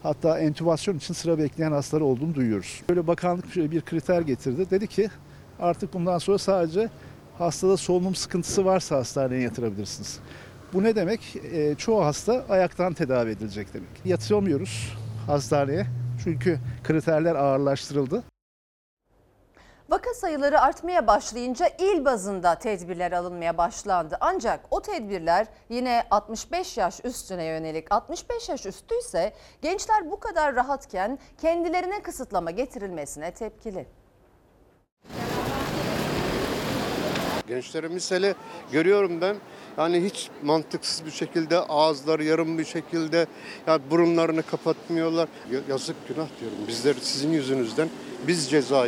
Hatta 0.03 0.39
entübasyon 0.39 0.97
için 0.97 1.13
sıra 1.13 1.37
bekleyen 1.37 1.71
hastalar 1.71 2.01
olduğunu 2.01 2.35
duyuyoruz. 2.35 2.81
Böyle 2.89 3.07
bakanlık 3.07 3.55
bir 3.55 3.81
kriter 3.81 4.21
getirdi. 4.21 4.69
Dedi 4.69 4.87
ki 4.87 5.09
artık 5.59 5.93
bundan 5.93 6.17
sonra 6.17 6.37
sadece 6.37 6.89
hastada 7.37 7.77
solunum 7.77 8.15
sıkıntısı 8.15 8.65
varsa 8.65 8.95
hastaneye 8.95 9.41
yatırabilirsiniz. 9.41 10.19
Bu 10.73 10.83
ne 10.83 10.95
demek? 10.95 11.35
E, 11.53 11.75
çoğu 11.75 12.05
hasta 12.05 12.45
ayaktan 12.49 12.93
tedavi 12.93 13.29
edilecek 13.31 13.73
demek. 13.73 13.89
Yatıramıyoruz 14.05 14.97
hastaneye 15.27 15.85
çünkü 16.23 16.59
kriterler 16.83 17.35
ağırlaştırıldı. 17.35 18.23
Vaka 19.89 20.13
sayıları 20.13 20.61
artmaya 20.61 21.07
başlayınca 21.07 21.67
il 21.79 22.05
bazında 22.05 22.55
tedbirler 22.55 23.11
alınmaya 23.11 23.57
başlandı. 23.57 24.17
Ancak 24.21 24.59
o 24.71 24.81
tedbirler 24.81 25.47
yine 25.69 26.03
65 26.11 26.77
yaş 26.77 26.99
üstüne 27.05 27.43
yönelik. 27.43 27.91
65 27.91 28.49
yaş 28.49 28.65
üstü 28.65 28.95
ise 28.99 29.33
gençler 29.61 30.11
bu 30.11 30.19
kadar 30.19 30.55
rahatken 30.55 31.19
kendilerine 31.41 32.01
kısıtlama 32.01 32.51
getirilmesine 32.51 33.31
tepkili. 33.31 33.85
Gençlerimiz 37.47 38.11
hele 38.11 38.35
görüyorum 38.71 39.21
ben 39.21 39.35
yani 39.79 40.03
hiç 40.05 40.29
mantıksız 40.43 41.05
bir 41.05 41.11
şekilde 41.11 41.57
ağızları 41.59 42.23
yarım 42.23 42.57
bir 42.57 42.65
şekilde 42.65 43.27
ya 43.67 43.79
burunlarını 43.91 44.43
kapatmıyorlar. 44.43 45.29
Ya- 45.51 45.59
Yazık 45.69 45.95
günah 46.07 46.27
diyorum. 46.41 46.57
Bizler 46.67 46.95
sizin 47.01 47.31
yüzünüzden 47.31 47.89
biz 48.27 48.49
ceza 48.49 48.87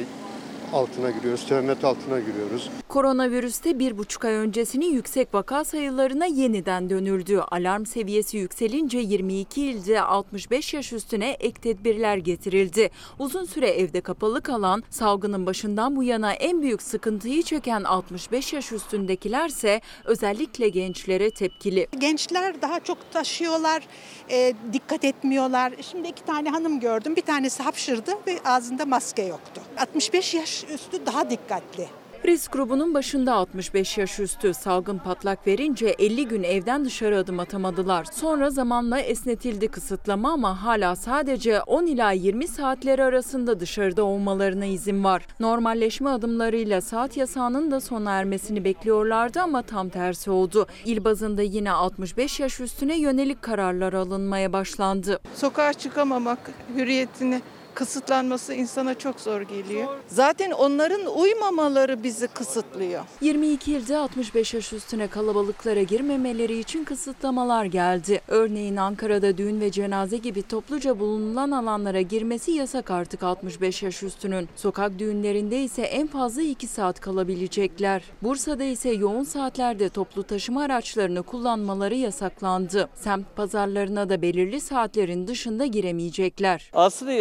altına 0.74 1.12
giriyoruz, 1.12 1.48
teminat 1.48 1.84
altına 1.84 2.20
giriyoruz. 2.20 2.70
Koronavirüste 2.88 3.80
bir 3.80 3.98
buçuk 3.98 4.26
ay 4.26 4.34
öncesinin 4.34 4.94
yüksek 4.94 5.34
vaka 5.34 5.66
sayılarına 5.66 6.26
yeniden 6.26 6.90
dönüldü. 6.90 7.40
Alarm 7.52 7.86
seviyesi 7.86 8.38
yükselince 8.38 8.98
22 8.98 9.66
ilde 9.66 10.02
65 10.02 10.74
yaş 10.74 10.94
üstüne 10.94 11.30
ek 11.30 11.62
tedbirler 11.62 12.18
getirildi. 12.18 12.90
Uzun 13.20 13.46
süre 13.46 13.68
evde 13.68 14.02
kapalı 14.02 14.42
kalan, 14.42 14.84
salgının 14.90 15.46
başından 15.46 15.96
bu 15.96 16.04
yana 16.04 16.34
en 16.34 16.62
büyük 16.62 16.82
sıkıntıyı 16.82 17.44
çeken 17.44 17.84
65 17.84 18.54
yaş 18.54 18.72
üstündekilerse 18.72 19.82
özellikle 20.06 20.70
gençlere 20.70 21.32
tepkili. 21.32 21.88
Gençler 21.98 22.62
daha 22.62 22.80
çok 22.80 23.12
taşıyorlar, 23.12 23.84
e, 24.30 24.54
dikkat 24.74 25.04
etmiyorlar. 25.04 25.74
Şimdi 25.92 26.08
iki 26.08 26.26
tane 26.26 26.50
hanım 26.50 26.80
gördüm. 26.80 27.16
Bir 27.16 27.22
tanesi 27.22 27.64
hapşırdı 27.64 28.12
ve 28.28 28.40
ağzında 28.46 28.86
maske 28.86 29.24
yoktu. 29.24 29.62
65 29.78 30.34
yaş 30.34 30.61
üstü 30.64 31.06
daha 31.06 31.30
dikkatli. 31.30 31.88
Risk 32.26 32.52
grubunun 32.54 32.94
başında 32.94 33.34
65 33.34 33.98
yaş 33.98 34.20
üstü 34.20 34.54
salgın 34.54 34.98
patlak 34.98 35.48
verince 35.48 35.88
50 35.88 36.28
gün 36.28 36.44
evden 36.44 36.86
dışarı 36.86 37.18
adım 37.18 37.40
atamadılar. 37.40 38.06
Sonra 38.12 38.50
zamanla 38.50 39.00
esnetildi 39.00 39.68
kısıtlama 39.68 40.32
ama 40.32 40.66
hala 40.66 40.96
sadece 40.96 41.62
10 41.62 41.86
ila 41.86 42.12
20 42.12 42.48
saatleri 42.48 43.04
arasında 43.04 43.60
dışarıda 43.60 44.04
olmalarına 44.04 44.66
izin 44.66 45.04
var. 45.04 45.28
Normalleşme 45.40 46.10
adımlarıyla 46.10 46.82
saat 46.82 47.18
yasağının 47.18 47.72
da 47.72 47.82
sona 47.82 48.12
ermesini 48.12 48.64
bekliyorlardı 48.64 49.42
ama 49.42 49.62
tam 49.62 49.90
tersi 49.90 50.32
oldu. 50.32 50.68
İl 50.86 51.04
bazında 51.04 51.42
yine 51.42 51.72
65 51.72 52.40
yaş 52.40 52.60
üstüne 52.60 53.00
yönelik 53.00 53.42
kararlar 53.42 53.94
alınmaya 53.94 54.54
başlandı. 54.54 55.20
Sokağa 55.36 55.74
çıkamamak, 55.74 56.40
hürriyetini 56.76 57.42
kısıtlanması 57.76 58.54
insana 58.54 58.94
çok 58.94 59.20
zor 59.20 59.42
geliyor. 59.42 59.88
Zaten 60.08 60.52
onların 60.52 61.20
uymamaları 61.20 62.04
bizi 62.04 62.28
kısıtlıyor. 62.28 63.04
22 63.22 63.72
ilde 63.74 63.98
65 63.98 64.54
yaş 64.54 64.74
üstüne 64.74 65.08
kalabalıklara 65.08 65.82
girmemeleri 65.82 66.60
için 66.60 66.84
kısıtlamalar 66.84 67.66
geldi. 67.66 68.22
Örneğin 68.28 68.76
Ankara'da 68.76 69.38
düğün 69.38 69.62
ve 69.62 69.72
cenaze 69.72 70.18
gibi 70.18 70.44
topluca 70.44 71.00
bulunulan 71.00 71.52
alanlara 71.52 72.02
girmesi 72.02 72.52
yasak 72.52 72.92
artık 72.92 73.24
65 73.24 73.84
yaş 73.84 74.04
üstünün. 74.04 74.50
Sokak 74.56 75.00
düğünlerinde 75.00 75.64
ise 75.64 75.82
en 75.82 76.08
fazla 76.08 76.42
2 76.42 76.68
saat 76.68 77.00
kalabilecekler. 77.00 78.04
Bursa'da 78.22 78.64
ise 78.64 78.90
yoğun 78.90 79.24
saatlerde 79.24 79.90
toplu 79.90 80.24
taşıma 80.24 80.64
araçlarını 80.64 81.24
kullanmaları 81.24 81.96
yasaklandı. 81.96 82.90
Semt 82.96 83.36
pazarlarına 83.36 84.10
da 84.10 84.22
belirli 84.22 84.62
saatlerin 84.62 85.28
dışında 85.28 85.66
giremeyecekler. 85.66 86.70
Aslında 86.74 87.12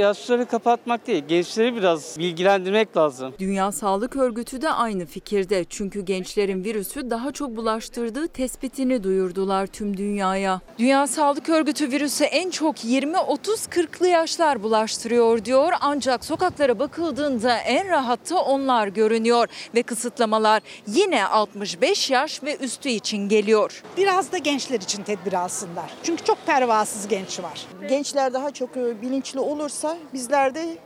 yaşlıları 0.41 0.47
kapatmak 0.47 1.07
değil, 1.07 1.25
gençleri 1.29 1.77
biraz 1.77 2.19
bilgilendirmek 2.19 2.97
lazım. 2.97 3.35
Dünya 3.39 3.73
Sağlık 3.73 4.17
Örgütü 4.17 4.63
de 4.63 4.71
aynı 4.71 5.07
fikirde. 5.07 5.65
Çünkü 5.65 6.01
gençlerin 6.01 6.65
virüsü 6.65 7.11
daha 7.11 7.33
çok 7.33 7.57
bulaştırdığı 7.57 8.29
tespitini 8.29 9.03
duyurdular 9.03 9.67
tüm 9.67 9.97
dünyaya. 9.97 10.61
Dünya 10.79 11.07
Sağlık 11.07 11.49
Örgütü 11.49 11.91
virüsü 11.91 12.25
en 12.25 12.51
çok 12.51 12.85
20-30-40'lı 12.85 14.09
yaşlar 14.09 14.63
bulaştırıyor 14.63 15.45
diyor. 15.45 15.73
Ancak 15.81 16.25
sokaklara 16.25 16.79
bakıldığında 16.79 17.57
en 17.57 17.89
rahatta 17.89 18.37
onlar 18.37 18.89
görünüyor 18.89 19.49
ve 19.75 19.83
kısıtlamalar 19.83 20.63
yine 20.87 21.27
65 21.27 22.11
yaş 22.11 22.43
ve 22.43 22.57
üstü 22.57 22.89
için 22.89 23.29
geliyor. 23.29 23.83
Biraz 23.97 24.33
da 24.33 24.39
gençler 24.39 24.81
için 24.81 25.03
tedbir 25.03 25.33
alsınlar. 25.33 25.91
Çünkü 26.03 26.25
çok 26.25 26.47
pervasız 26.47 27.09
genç 27.09 27.41
var. 27.41 27.67
Gençler 27.89 28.33
daha 28.33 28.51
çok 28.51 28.77
e, 28.77 29.03
bilinçli 29.03 29.41
olursa 29.41 29.97
bizler 30.31 30.55
de 30.55 30.77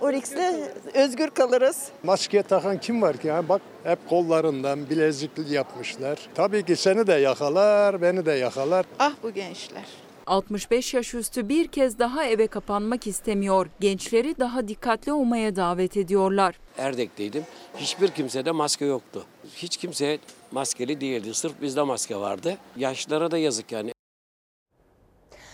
Orix'le 0.00 0.70
özgür 0.94 1.30
kalırız. 1.30 1.88
Maske 2.02 2.42
takan 2.42 2.78
kim 2.80 3.02
var 3.02 3.16
ki? 3.16 3.26
ya? 3.26 3.48
Bak 3.48 3.62
hep 3.84 4.08
kollarından 4.08 4.90
bilezikli 4.90 5.54
yapmışlar. 5.54 6.18
Tabii 6.34 6.64
ki 6.64 6.76
seni 6.76 7.06
de 7.06 7.12
yakalar, 7.12 8.02
beni 8.02 8.26
de 8.26 8.32
yakalar. 8.32 8.86
Ah 8.98 9.12
bu 9.22 9.30
gençler. 9.30 9.84
65 10.26 10.94
yaş 10.94 11.14
üstü 11.14 11.48
bir 11.48 11.68
kez 11.68 11.98
daha 11.98 12.24
eve 12.24 12.46
kapanmak 12.46 13.06
istemiyor. 13.06 13.66
Gençleri 13.80 14.38
daha 14.38 14.68
dikkatli 14.68 15.12
olmaya 15.12 15.56
davet 15.56 15.96
ediyorlar. 15.96 16.54
Erdek'teydim. 16.78 17.44
Hiçbir 17.76 18.08
kimsede 18.08 18.50
maske 18.50 18.84
yoktu. 18.84 19.24
Hiç 19.56 19.76
kimse 19.76 20.18
maskeli 20.52 21.00
değildi. 21.00 21.34
Sırf 21.34 21.52
bizde 21.62 21.82
maske 21.82 22.16
vardı. 22.16 22.56
Yaşlılara 22.76 23.30
da 23.30 23.38
yazık 23.38 23.72
yani. 23.72 23.92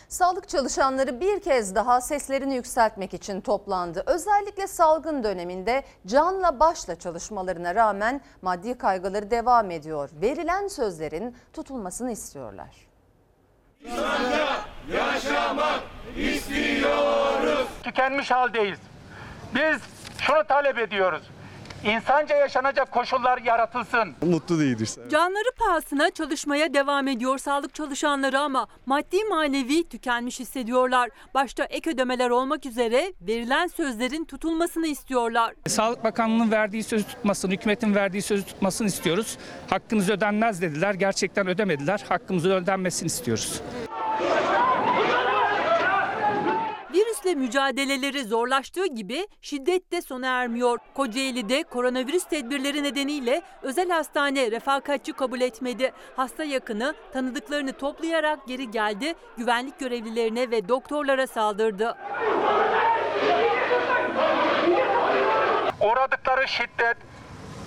Sağlık 0.08 0.48
çalışanları 0.48 1.20
bir 1.20 1.40
kez 1.40 1.74
daha 1.74 2.00
seslerini 2.00 2.54
yükseltmek 2.54 3.14
için 3.14 3.40
toplandı. 3.40 4.02
Özellikle 4.06 4.66
salgın 4.66 5.24
döneminde 5.24 5.84
canla 6.06 6.60
başla 6.60 6.98
çalışmalarına 6.98 7.74
rağmen 7.74 8.20
maddi 8.42 8.78
kaygıları 8.78 9.30
devam 9.30 9.70
ediyor. 9.70 10.10
Verilen 10.22 10.68
sözlerin 10.68 11.36
tutulmasını 11.52 12.10
istiyorlar. 12.12 12.70
Yaşamak 14.92 15.80
istiyoruz. 16.16 17.68
Tükenmiş 17.82 18.30
haldeyiz. 18.30 18.78
Biz 19.54 19.78
şunu 20.18 20.44
talep 20.44 20.78
ediyoruz. 20.78 21.22
İnsanca 21.84 22.36
yaşanacak 22.36 22.90
koşullar 22.90 23.38
yaratılsın. 23.38 24.14
Mutlu 24.22 24.60
değiliz. 24.60 24.98
Canları 25.10 25.50
pahasına 25.58 26.10
çalışmaya 26.10 26.74
devam 26.74 27.08
ediyor 27.08 27.38
sağlık 27.38 27.74
çalışanları 27.74 28.38
ama 28.40 28.66
maddi 28.86 29.24
manevi 29.24 29.88
tükenmiş 29.88 30.40
hissediyorlar. 30.40 31.10
Başta 31.34 31.64
ek 31.64 31.90
ödemeler 31.90 32.30
olmak 32.30 32.66
üzere 32.66 33.12
verilen 33.20 33.66
sözlerin 33.66 34.24
tutulmasını 34.24 34.86
istiyorlar. 34.86 35.54
Sağlık 35.66 36.04
Bakanlığı'nın 36.04 36.50
verdiği 36.50 36.82
sözü 36.82 37.04
tutmasını, 37.04 37.52
hükümetin 37.52 37.94
verdiği 37.94 38.22
sözü 38.22 38.44
tutmasını 38.44 38.86
istiyoruz. 38.86 39.38
Hakkınız 39.70 40.10
ödenmez 40.10 40.62
dediler. 40.62 40.94
Gerçekten 40.94 41.46
ödemediler. 41.48 42.04
Hakkımızın 42.08 42.50
ödenmesini 42.50 43.06
istiyoruz. 43.06 43.60
Virüsle 47.24 47.40
mücadeleleri 47.40 48.24
zorlaştığı 48.24 48.86
gibi 48.86 49.26
şiddet 49.42 49.92
de 49.92 50.02
sona 50.02 50.26
ermiyor. 50.26 50.78
Kocaeli'de 50.94 51.62
koronavirüs 51.62 52.24
tedbirleri 52.24 52.82
nedeniyle 52.82 53.42
özel 53.62 53.90
hastane 53.90 54.50
refakatçi 54.50 55.12
kabul 55.12 55.40
etmedi. 55.40 55.92
Hasta 56.16 56.44
yakını 56.44 56.94
tanıdıklarını 57.12 57.72
toplayarak 57.72 58.46
geri 58.46 58.70
geldi, 58.70 59.14
güvenlik 59.36 59.78
görevlilerine 59.78 60.50
ve 60.50 60.68
doktorlara 60.68 61.26
saldırdı. 61.26 61.96
Uğradıkları 65.80 66.48
şiddet, 66.48 66.96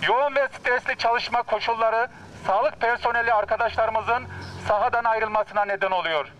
yoğun 0.07 0.35
ve 0.35 0.47
stresli 0.59 0.97
çalışma 0.97 1.43
koşulları 1.43 2.07
sağlık 2.47 2.81
personeli 2.81 3.33
arkadaşlarımızın 3.33 4.23
sahadan 4.67 5.03
ayrılmasına 5.03 5.65
neden 5.65 5.91
oluyor. 5.91 6.33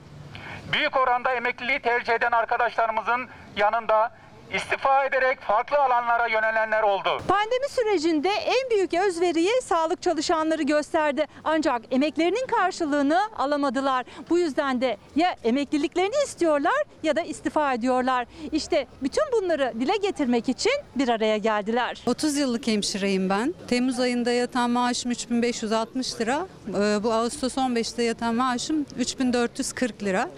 Büyük 0.74 0.98
oranda 0.98 1.34
emekliliği 1.34 1.80
tercih 1.80 2.14
eden 2.14 2.32
arkadaşlarımızın 2.32 3.30
yanında 3.56 4.12
istifa 4.56 5.06
ederek 5.06 5.42
farklı 5.42 5.78
alanlara 5.78 6.28
yönelenler 6.28 6.84
oldu. 6.84 7.22
Pandemi 7.28 7.70
sürecinde 7.70 8.30
en 8.30 8.70
büyük 8.70 8.94
özveriyi 8.94 9.52
sağlık 9.64 10.02
çalışanları 10.02 10.64
gösterdi. 10.64 11.26
Ancak 11.44 11.82
emeklerinin 11.92 12.48
karşılığını 12.48 13.20
alamadılar. 13.38 14.06
Bu 14.30 14.38
yüzden 14.38 14.82
de 14.82 14.98
ya 15.16 15.36
emekliliklerini 15.44 16.16
istiyorlar 16.26 16.84
ya 17.04 17.16
da 17.16 17.22
istifa 17.22 17.74
ediyorlar. 17.74 18.26
İşte 18.52 18.88
bütün 19.04 19.24
bunları 19.32 19.74
dile 19.80 19.98
getirmek 19.98 20.50
için 20.50 20.72
bir 20.96 21.10
araya 21.10 21.38
geldiler. 21.38 22.04
30 22.06 22.38
yıllık 22.38 22.68
hemşireyim 22.68 23.30
ben. 23.30 23.54
Temmuz 23.68 24.00
ayında 24.00 24.32
yatan 24.32 24.70
maaşım 24.70 25.12
3560 25.12 26.22
lira. 26.22 26.48
Ee, 26.70 27.04
Bu 27.04 27.14
Ağustos 27.14 27.58
15'te 27.58 28.04
yatan 28.04 28.36
maaşım 28.36 28.86
3440 29.00 30.04
lira. 30.04 30.30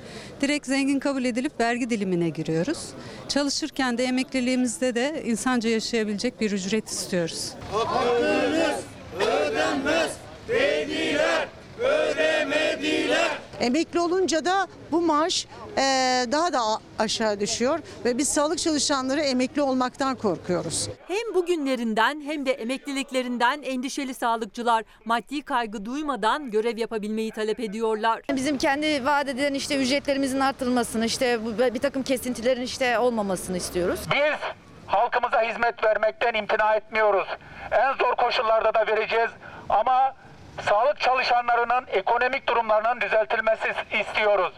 Direkt 0.41 0.67
zengin 0.67 0.99
kabul 0.99 1.23
edilip 1.25 1.59
vergi 1.59 1.89
dilimine 1.89 2.29
giriyoruz. 2.29 2.87
Çalışırken 3.27 3.97
de 3.99 4.03
emekliliğimizde 4.03 4.95
de 4.95 5.23
insanca 5.25 5.69
yaşayabilecek 5.69 6.41
bir 6.41 6.51
ücret 6.51 6.89
istiyoruz. 6.89 7.51
Hakkınız 7.71 8.83
ödenmez 9.19 10.11
dediler, 10.47 11.47
ödemediler. 11.79 13.28
Emekli 13.59 13.99
olunca 13.99 14.45
da 14.45 14.67
bu 14.91 15.01
maaş 15.01 15.45
eee, 15.77 15.83
daha 16.31 16.53
da 16.53 16.59
aşağı 16.99 17.39
düşüyor 17.39 17.79
ve 18.05 18.17
biz 18.17 18.29
sağlık 18.29 18.59
çalışanları 18.59 19.21
emekli 19.21 19.61
olmaktan 19.61 20.15
korkuyoruz. 20.15 20.89
Hem 21.07 21.35
bugünlerinden 21.35 22.21
hem 22.21 22.45
de 22.45 22.51
emekliliklerinden 22.51 23.61
endişeli 23.61 24.13
sağlıkçılar 24.13 24.83
maddi 25.05 25.41
kaygı 25.41 25.85
duymadan 25.85 26.51
görev 26.51 26.77
yapabilmeyi 26.77 27.31
talep 27.31 27.59
ediyorlar. 27.59 28.21
Bizim 28.35 28.57
kendi 28.57 29.05
vaat 29.05 29.27
edilen 29.27 29.53
işte 29.53 29.75
ücretlerimizin 29.77 30.39
artırılmasını, 30.39 31.05
işte 31.05 31.39
bir 31.73 31.79
takım 31.79 32.03
kesintilerin 32.03 32.61
işte 32.61 32.99
olmamasını 32.99 33.57
istiyoruz. 33.57 33.99
Biz 34.11 34.39
halkımıza 34.87 35.41
hizmet 35.41 35.83
vermekten 35.83 36.33
imtina 36.33 36.75
etmiyoruz. 36.75 37.27
En 37.71 37.93
zor 37.93 38.15
koşullarda 38.15 38.73
da 38.73 38.87
vereceğiz 38.87 39.29
ama 39.69 40.13
sağlık 40.61 40.99
çalışanlarının 40.99 41.87
ekonomik 41.87 42.47
durumlarının 42.47 43.01
düzeltilmesi 43.01 43.73
istiyoruz. 43.99 44.53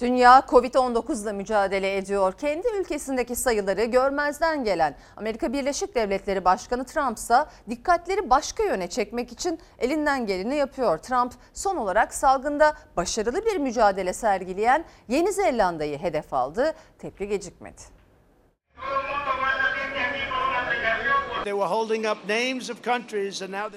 Dünya 0.00 0.38
Covid-19 0.38 1.22
ile 1.22 1.32
mücadele 1.32 1.96
ediyor. 1.96 2.32
Kendi 2.32 2.68
ülkesindeki 2.80 3.36
sayıları 3.36 3.84
görmezden 3.84 4.64
gelen 4.64 4.96
Amerika 5.16 5.52
Birleşik 5.52 5.94
Devletleri 5.94 6.44
Başkanı 6.44 6.84
Trump 6.84 7.18
ise 7.18 7.44
dikkatleri 7.70 8.30
başka 8.30 8.62
yöne 8.62 8.88
çekmek 8.88 9.32
için 9.32 9.60
elinden 9.78 10.26
geleni 10.26 10.56
yapıyor. 10.56 10.98
Trump 10.98 11.32
son 11.52 11.76
olarak 11.76 12.14
salgında 12.14 12.74
başarılı 12.96 13.46
bir 13.46 13.56
mücadele 13.56 14.12
sergileyen 14.12 14.84
Yeni 15.08 15.32
Zelanda'yı 15.32 15.98
hedef 15.98 16.34
aldı. 16.34 16.74
Tepki 16.98 17.28
gecikmedi. 17.28 17.82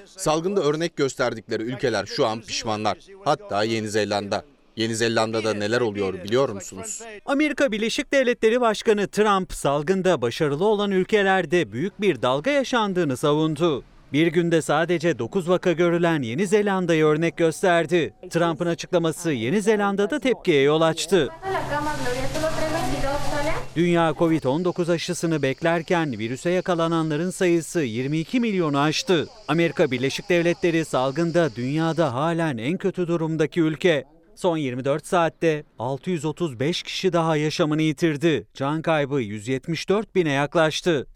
Salgında 0.06 0.62
örnek 0.62 0.96
gösterdikleri 0.96 1.64
ülkeler 1.64 2.06
şu 2.06 2.26
an 2.26 2.42
pişmanlar. 2.42 2.98
Hatta 3.26 3.64
Yeni 3.64 3.90
Zelanda. 3.90 4.46
Yeni 4.76 4.96
Zelanda'da 4.96 5.54
neler 5.54 5.82
oluyor 5.82 6.14
biliyor 6.14 6.50
musunuz? 6.50 7.02
Amerika 7.26 7.72
Birleşik 7.72 8.14
Devletleri 8.14 8.62
Başkanı 8.62 9.08
Trump 9.08 9.54
salgında 9.54 10.22
başarılı 10.22 10.66
olan 10.66 10.92
ülkelerde 10.92 11.72
büyük 11.72 12.02
bir 12.02 12.22
dalga 12.22 12.52
yaşandığını 12.52 13.18
savundu. 13.18 13.84
Bir 14.14 14.28
günde 14.28 14.62
sadece 14.62 15.20
9 15.20 15.50
vaka 15.50 15.72
görülen 15.72 16.22
Yeni 16.22 16.48
Zelanda'yı 16.48 17.06
örnek 17.06 17.38
gösterdi. 17.38 18.14
Trump'ın 18.30 18.68
açıklaması 18.68 19.32
Yeni 19.32 19.62
Zelanda'da 19.62 20.20
tepkiye 20.20 20.62
yol 20.62 20.82
açtı. 20.82 21.30
Dünya 23.76 24.10
Covid-19 24.10 24.92
aşısını 24.92 25.42
beklerken 25.42 26.20
virüse 26.20 26.50
yakalananların 26.50 27.30
sayısı 27.30 27.82
22 27.82 28.40
milyonu 28.40 28.80
aştı. 28.80 29.28
Amerika 29.48 29.92
Birleşik 29.92 30.30
Devletleri 30.30 30.86
salgında 30.86 31.56
dünyada 31.56 32.14
halen 32.14 32.58
en 32.58 32.78
kötü 32.78 33.08
durumdaki 33.08 33.62
ülke. 33.62 34.04
Son 34.36 34.58
24 34.58 35.06
saatte 35.06 35.64
635 35.80 36.84
kişi 36.84 37.14
daha 37.14 37.36
yaşamını 37.36 37.82
yitirdi. 37.82 38.48
Can 38.54 38.82
kaybı 38.82 39.22
174 39.22 40.16
bine 40.16 40.32
yaklaştı. 40.32 41.08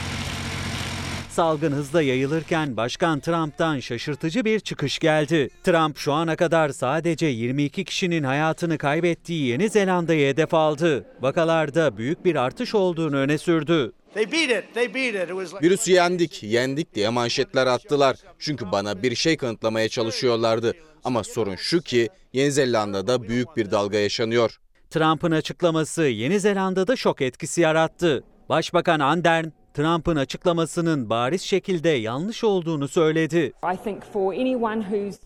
Salgın 1.32 1.72
hızla 1.72 2.02
yayılırken 2.02 2.78
Başkan 2.78 3.20
Trump'tan 3.20 3.80
şaşırtıcı 3.80 4.46
bir 4.46 4.60
çıkış 4.60 5.00
geldi. 5.00 5.50
Trump 5.63 5.98
şu 5.98 6.13
ana 6.13 6.36
kadar 6.36 6.70
sadece 6.70 7.26
22 7.26 7.86
kişinin 7.86 8.24
hayatını 8.24 8.78
kaybettiği 8.78 9.48
Yeni 9.48 9.70
Zelanda'yı 9.70 10.28
hedef 10.28 10.54
aldı. 10.54 11.06
Vakalarda 11.22 11.98
büyük 11.98 12.26
bir 12.26 12.36
artış 12.36 12.76
olduğunu 12.76 13.15
öne 13.15 13.38
sürdü. 13.38 13.91
they 14.13 14.32
beat 14.32 14.63
it, 14.63 14.74
they 14.74 14.94
beat 14.94 15.15
it. 15.15 15.30
It 15.30 15.30
was 15.30 15.54
like 15.54 15.65
Virüsü 15.65 15.91
yendik, 15.91 16.44
yendik 16.44 16.96
diye 16.96 17.10
manşetler 17.10 17.67
attılar. 17.67 18.15
Çünkü 18.39 18.72
bana 18.72 19.04
bir 19.04 19.15
şey 19.15 19.38
kanıtlamaya 19.38 19.89
çalışıyorlardı. 19.89 20.74
Ama 21.04 21.24
sorun 21.24 21.56
şu 21.56 21.82
ki 21.82 22.10
Yeni 22.34 22.52
Zelanda'da 22.52 23.24
büyük 23.24 23.58
bir 23.58 23.72
dalga 23.72 23.98
yaşanıyor. 23.98 24.58
Trump'ın 24.89 25.32
açıklaması 25.32 26.04
Yeni 26.04 26.39
Zelanda'da 26.39 26.96
şok 26.96 27.22
etkisi 27.22 27.62
yarattı. 27.62 28.24
Başbakan 28.50 29.00
Andern, 29.00 29.46
Trump'ın 29.74 30.16
açıklamasının 30.16 31.10
bariz 31.10 31.42
şekilde 31.42 31.90
yanlış 31.90 32.44
olduğunu 32.44 32.88
söyledi. 32.88 33.54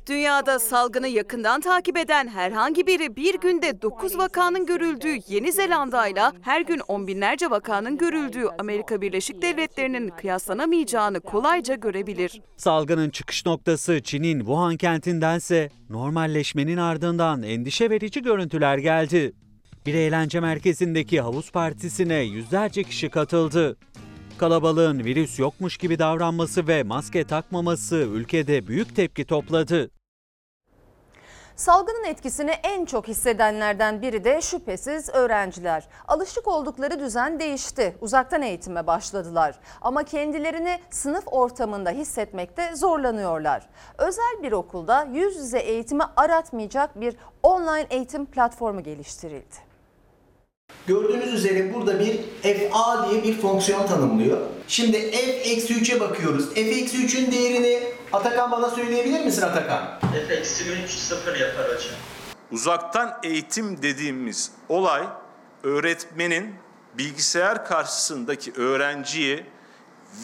Dünyada 0.07 0.59
salgını 0.59 1.07
yakından 1.07 1.61
takip 1.61 1.97
eden 1.97 2.27
herhangi 2.27 2.87
biri 2.87 3.15
bir 3.15 3.39
günde 3.39 3.81
9 3.81 4.17
vakanın 4.17 4.65
görüldüğü 4.65 5.17
Yeni 5.27 5.51
Zelanda 5.51 6.07
ile 6.07 6.21
her 6.41 6.61
gün 6.61 6.81
on 6.87 7.07
binlerce 7.07 7.49
vakanın 7.49 7.97
görüldüğü 7.97 8.45
Amerika 8.59 9.01
Birleşik 9.01 9.41
Devletleri'nin 9.41 10.09
kıyaslanamayacağını 10.09 11.19
kolayca 11.19 11.75
görebilir. 11.75 12.41
Salgının 12.57 13.09
çıkış 13.09 13.45
noktası 13.45 14.01
Çin'in 14.03 14.39
Wuhan 14.39 14.77
kentindense 14.77 15.69
normalleşmenin 15.89 16.77
ardından 16.77 17.43
endişe 17.43 17.89
verici 17.89 18.21
görüntüler 18.21 18.77
geldi. 18.77 19.33
Bir 19.85 19.93
eğlence 19.93 20.39
merkezindeki 20.39 21.21
havuz 21.21 21.51
partisine 21.51 22.15
yüzlerce 22.15 22.83
kişi 22.83 23.09
katıldı. 23.09 23.77
Kalabalığın 24.37 24.99
virüs 24.99 25.39
yokmuş 25.39 25.77
gibi 25.77 25.99
davranması 25.99 26.67
ve 26.67 26.83
maske 26.83 27.27
takmaması 27.27 27.95
ülkede 27.95 28.67
büyük 28.67 28.95
tepki 28.95 29.25
topladı. 29.25 29.91
Salgının 31.55 32.03
etkisini 32.03 32.51
en 32.51 32.85
çok 32.85 33.07
hissedenlerden 33.07 34.01
biri 34.01 34.23
de 34.23 34.41
şüphesiz 34.41 35.09
öğrenciler. 35.09 35.87
Alışık 36.07 36.47
oldukları 36.47 36.99
düzen 36.99 37.39
değişti. 37.39 37.97
Uzaktan 38.01 38.41
eğitime 38.41 38.87
başladılar. 38.87 39.59
Ama 39.81 40.03
kendilerini 40.03 40.79
sınıf 40.89 41.23
ortamında 41.27 41.89
hissetmekte 41.89 42.75
zorlanıyorlar. 42.75 43.69
Özel 43.97 44.43
bir 44.43 44.51
okulda 44.51 45.07
yüz 45.13 45.35
yüze 45.37 45.59
eğitimi 45.59 46.03
aratmayacak 46.15 47.01
bir 47.01 47.15
online 47.43 47.87
eğitim 47.89 48.25
platformu 48.25 48.83
geliştirildi. 48.83 49.64
Gördüğünüz 50.87 51.33
üzere 51.33 51.73
burada 51.73 51.99
bir 51.99 52.19
FA 52.41 53.09
diye 53.09 53.23
bir 53.23 53.41
fonksiyon 53.41 53.87
tanımlıyor. 53.87 54.37
Şimdi 54.67 55.11
f-3'e 55.11 55.99
bakıyoruz. 55.99 56.53
f-3'ün 56.53 57.31
değerini 57.31 57.83
Atakan 58.13 58.51
bana 58.51 58.69
söyleyebilir 58.69 59.25
misin 59.25 59.41
Atakan? 59.41 59.99
f-3 60.27 60.87
0 60.87 61.35
yapar 61.39 61.65
hocam. 61.65 61.95
Uzaktan 62.51 63.19
eğitim 63.23 63.81
dediğimiz 63.81 64.51
olay 64.69 65.03
öğretmenin 65.63 66.55
bilgisayar 66.97 67.65
karşısındaki 67.65 68.53
öğrenciyi 68.53 69.45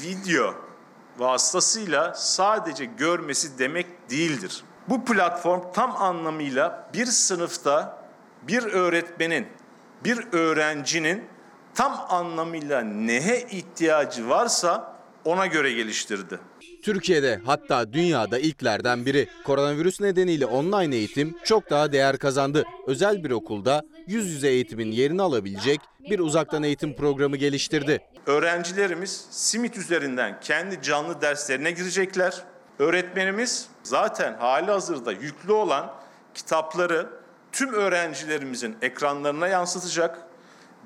video 0.03 0.55
vasıtasıyla 1.17 2.13
sadece 2.13 2.85
görmesi 2.85 3.59
demek 3.59 4.09
değildir. 4.09 4.63
Bu 4.89 5.05
platform 5.05 5.61
tam 5.73 5.95
anlamıyla 6.01 6.89
bir 6.93 7.05
sınıfta 7.05 8.01
bir 8.41 8.63
öğretmenin, 8.63 9.47
bir 10.03 10.19
öğrencinin 10.31 11.23
tam 11.75 12.05
anlamıyla 12.09 12.81
neye 12.81 13.47
ihtiyacı 13.51 14.29
varsa 14.29 14.95
ona 15.25 15.45
göre 15.45 15.71
geliştirdi. 15.71 16.39
Türkiye'de 16.83 17.41
hatta 17.45 17.93
dünyada 17.93 18.39
ilklerden 18.39 19.05
biri. 19.05 19.27
Koronavirüs 19.43 20.01
nedeniyle 20.01 20.45
online 20.45 20.95
eğitim 20.95 21.35
çok 21.43 21.69
daha 21.69 21.91
değer 21.91 22.17
kazandı. 22.17 22.63
Özel 22.87 23.23
bir 23.23 23.31
okulda 23.31 23.81
yüz 24.07 24.27
yüze 24.27 24.47
eğitimin 24.49 24.91
yerini 24.91 25.21
alabilecek 25.21 25.79
bir 26.09 26.19
uzaktan 26.19 26.63
eğitim 26.63 26.95
programı 26.95 27.37
geliştirdi. 27.37 27.99
Öğrencilerimiz 28.25 29.25
simit 29.31 29.77
üzerinden 29.77 30.39
kendi 30.41 30.81
canlı 30.81 31.21
derslerine 31.21 31.71
girecekler. 31.71 32.43
Öğretmenimiz 32.79 33.67
zaten 33.83 34.33
hali 34.33 34.71
hazırda 34.71 35.11
yüklü 35.11 35.51
olan 35.51 35.93
kitapları 36.33 37.09
tüm 37.61 37.73
öğrencilerimizin 37.73 38.77
ekranlarına 38.81 39.47
yansıtacak 39.47 40.30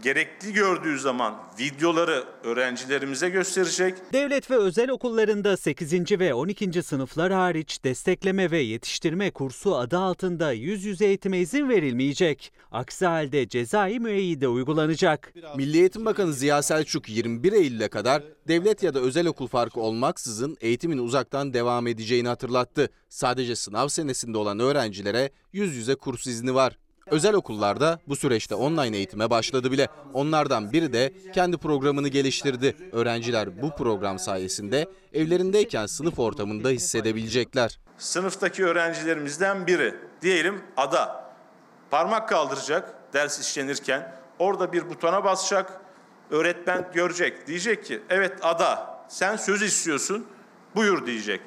gerekli 0.03 0.53
gördüğü 0.53 0.99
zaman 0.99 1.35
videoları 1.59 2.23
öğrencilerimize 2.43 3.29
gösterecek. 3.29 3.97
Devlet 4.13 4.51
ve 4.51 4.55
özel 4.55 4.89
okullarında 4.89 5.57
8. 5.57 6.19
ve 6.19 6.33
12. 6.33 6.83
sınıflar 6.83 7.33
hariç 7.33 7.83
destekleme 7.83 8.51
ve 8.51 8.59
yetiştirme 8.59 9.31
kursu 9.31 9.75
adı 9.75 9.97
altında 9.97 10.51
yüz 10.51 10.85
yüze 10.85 11.05
eğitime 11.05 11.37
izin 11.39 11.69
verilmeyecek. 11.69 12.53
Aksi 12.71 13.05
halde 13.05 13.47
cezai 13.47 13.99
müeyyide 13.99 14.47
uygulanacak. 14.47 15.33
Milli 15.55 15.77
Eğitim 15.77 16.05
Bakanı 16.05 16.33
Ziya 16.33 16.61
Selçuk 16.61 17.09
21 17.09 17.53
Eylül'e 17.53 17.87
kadar 17.87 18.23
devlet 18.47 18.83
ya 18.83 18.93
da 18.93 18.99
özel 18.99 19.27
okul 19.27 19.47
farkı 19.47 19.79
olmaksızın 19.79 20.57
eğitimin 20.61 20.97
uzaktan 20.97 21.53
devam 21.53 21.87
edeceğini 21.87 22.27
hatırlattı. 22.27 22.89
Sadece 23.09 23.55
sınav 23.55 23.87
senesinde 23.87 24.37
olan 24.37 24.59
öğrencilere 24.59 25.31
yüz 25.53 25.75
yüze 25.75 25.95
kurs 25.95 26.27
izni 26.27 26.55
var. 26.55 26.77
Özel 27.11 27.33
okullarda 27.33 27.99
bu 28.07 28.15
süreçte 28.15 28.55
online 28.55 28.97
eğitime 28.97 29.29
başladı 29.29 29.71
bile. 29.71 29.87
Onlardan 30.13 30.71
biri 30.71 30.93
de 30.93 31.13
kendi 31.33 31.57
programını 31.57 32.07
geliştirdi. 32.07 32.75
Öğrenciler 32.91 33.61
bu 33.61 33.75
program 33.75 34.19
sayesinde 34.19 34.89
evlerindeyken 35.13 35.85
sınıf 35.85 36.19
ortamında 36.19 36.69
hissedebilecekler. 36.69 37.79
Sınıftaki 37.97 38.65
öğrencilerimizden 38.65 39.67
biri 39.67 39.95
diyelim 40.21 40.61
ada 40.77 41.31
parmak 41.91 42.29
kaldıracak 42.29 42.93
ders 43.13 43.39
işlenirken 43.39 44.15
orada 44.39 44.73
bir 44.73 44.89
butona 44.89 45.23
basacak 45.23 45.81
öğretmen 46.31 46.87
görecek 46.93 47.47
diyecek 47.47 47.85
ki 47.85 48.01
evet 48.09 48.33
ada 48.41 48.99
sen 49.07 49.35
söz 49.35 49.61
istiyorsun 49.61 50.25
buyur 50.75 51.05
diyecek. 51.05 51.41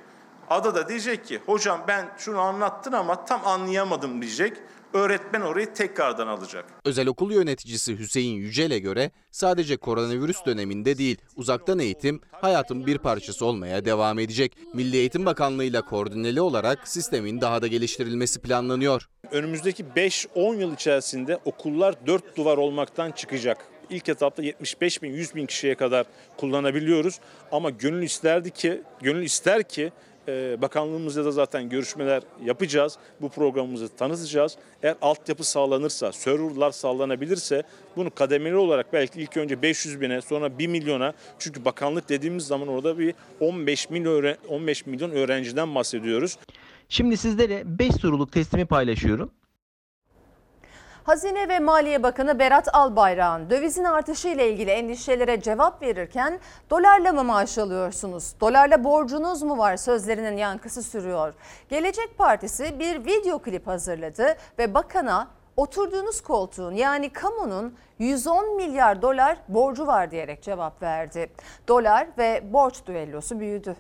Ada 0.51 0.75
da 0.75 0.89
diyecek 0.89 1.27
ki 1.27 1.41
hocam 1.47 1.85
ben 1.89 2.11
şunu 2.19 2.41
anlattın 2.41 2.93
ama 2.93 3.25
tam 3.25 3.47
anlayamadım 3.47 4.23
diyecek. 4.23 4.57
Öğretmen 4.93 5.41
orayı 5.41 5.75
tekrardan 5.75 6.27
alacak. 6.27 6.65
Özel 6.85 7.07
okul 7.09 7.33
yöneticisi 7.33 7.99
Hüseyin 7.99 8.35
Yücel'e 8.37 8.79
göre 8.79 9.11
sadece 9.31 9.77
koronavirüs 9.77 10.45
döneminde 10.47 10.99
değil 10.99 11.19
uzaktan 11.37 11.79
eğitim 11.79 12.21
hayatın 12.33 12.87
bir 12.87 12.99
parçası 12.99 13.47
olmaya 13.47 13.85
devam 13.85 14.19
edecek. 14.19 14.57
Milli 14.75 14.97
Eğitim 14.97 15.27
Bakanlığı 15.27 15.65
ile 15.65 15.81
koordineli 15.81 16.41
olarak 16.41 16.89
sistemin 16.89 17.41
daha 17.41 17.63
da 17.63 17.67
geliştirilmesi 17.67 18.41
planlanıyor. 18.41 19.09
Önümüzdeki 19.31 19.85
5-10 19.85 20.61
yıl 20.61 20.75
içerisinde 20.75 21.39
okullar 21.45 22.07
dört 22.07 22.37
duvar 22.37 22.59
olmaktan 22.59 23.11
çıkacak. 23.11 23.59
İlk 23.91 24.09
etapta 24.09 24.43
75 24.43 25.03
bin 25.03 25.13
100 25.13 25.35
bin 25.35 25.47
kişiye 25.47 25.75
kadar 25.75 26.07
kullanabiliyoruz. 26.37 27.21
Ama 27.53 27.71
gönül 27.71 28.03
isterdi 28.03 28.51
ki, 28.51 28.83
gönül 29.03 29.23
ister 29.23 29.63
ki 29.63 29.93
bakanlığımızla 30.63 31.25
da 31.25 31.33
zaten 31.33 31.69
görüşmeler 31.69 32.23
yapacağız. 32.45 32.99
Bu 33.21 33.29
programımızı 33.29 33.89
tanıtacağız. 33.89 34.57
Eğer 34.83 34.97
altyapı 35.03 35.45
sağlanırsa, 35.45 36.13
serverlar 36.13 36.71
sağlanabilirse 36.71 37.63
bunu 37.97 38.15
kademeli 38.15 38.57
olarak 38.57 38.93
belki 38.93 39.21
ilk 39.21 39.37
önce 39.37 39.63
500 39.63 40.01
bine 40.01 40.21
sonra 40.21 40.59
1 40.59 40.67
milyona 40.67 41.13
çünkü 41.39 41.65
bakanlık 41.65 42.09
dediğimiz 42.09 42.47
zaman 42.47 42.69
orada 42.69 42.99
bir 42.99 43.15
15 43.41 43.91
milyon, 43.91 44.37
15 44.49 44.87
milyon 44.87 45.11
öğrenciden 45.11 45.75
bahsediyoruz. 45.75 46.37
Şimdi 46.89 47.17
sizlere 47.17 47.63
5 47.65 47.95
soruluk 47.95 48.33
testimi 48.33 48.67
paylaşıyorum. 48.67 49.31
Hazine 51.09 51.49
ve 51.49 51.59
Maliye 51.59 52.03
Bakanı 52.03 52.39
Berat 52.39 52.75
Albayrak'ın 52.75 53.51
dövizin 53.51 53.85
artışı 53.85 54.29
ile 54.29 54.51
ilgili 54.51 54.71
endişelere 54.71 55.41
cevap 55.41 55.83
verirken 55.83 56.41
dolarla 56.71 57.13
mı 57.13 57.25
maaş 57.25 57.59
alıyorsunuz, 57.59 58.35
dolarla 58.41 58.85
borcunuz 58.85 59.43
mu 59.43 59.59
var 59.59 59.77
sözlerinin 59.77 60.37
yankısı 60.37 60.83
sürüyor. 60.83 61.35
Gelecek 61.69 62.19
Partisi 62.19 62.79
bir 62.79 63.05
video 63.05 63.39
klip 63.39 63.67
hazırladı 63.67 64.37
ve 64.59 64.75
bakana 64.75 65.29
oturduğunuz 65.57 66.21
koltuğun 66.21 66.73
yani 66.73 67.11
kamunun 67.13 67.75
110 67.99 68.57
milyar 68.57 69.03
dolar 69.03 69.37
borcu 69.49 69.87
var 69.87 70.11
diyerek 70.11 70.43
cevap 70.43 70.83
verdi. 70.83 71.31
Dolar 71.69 72.09
ve 72.19 72.43
borç 72.53 72.87
düellosu 72.87 73.41
büyüdü. 73.41 73.77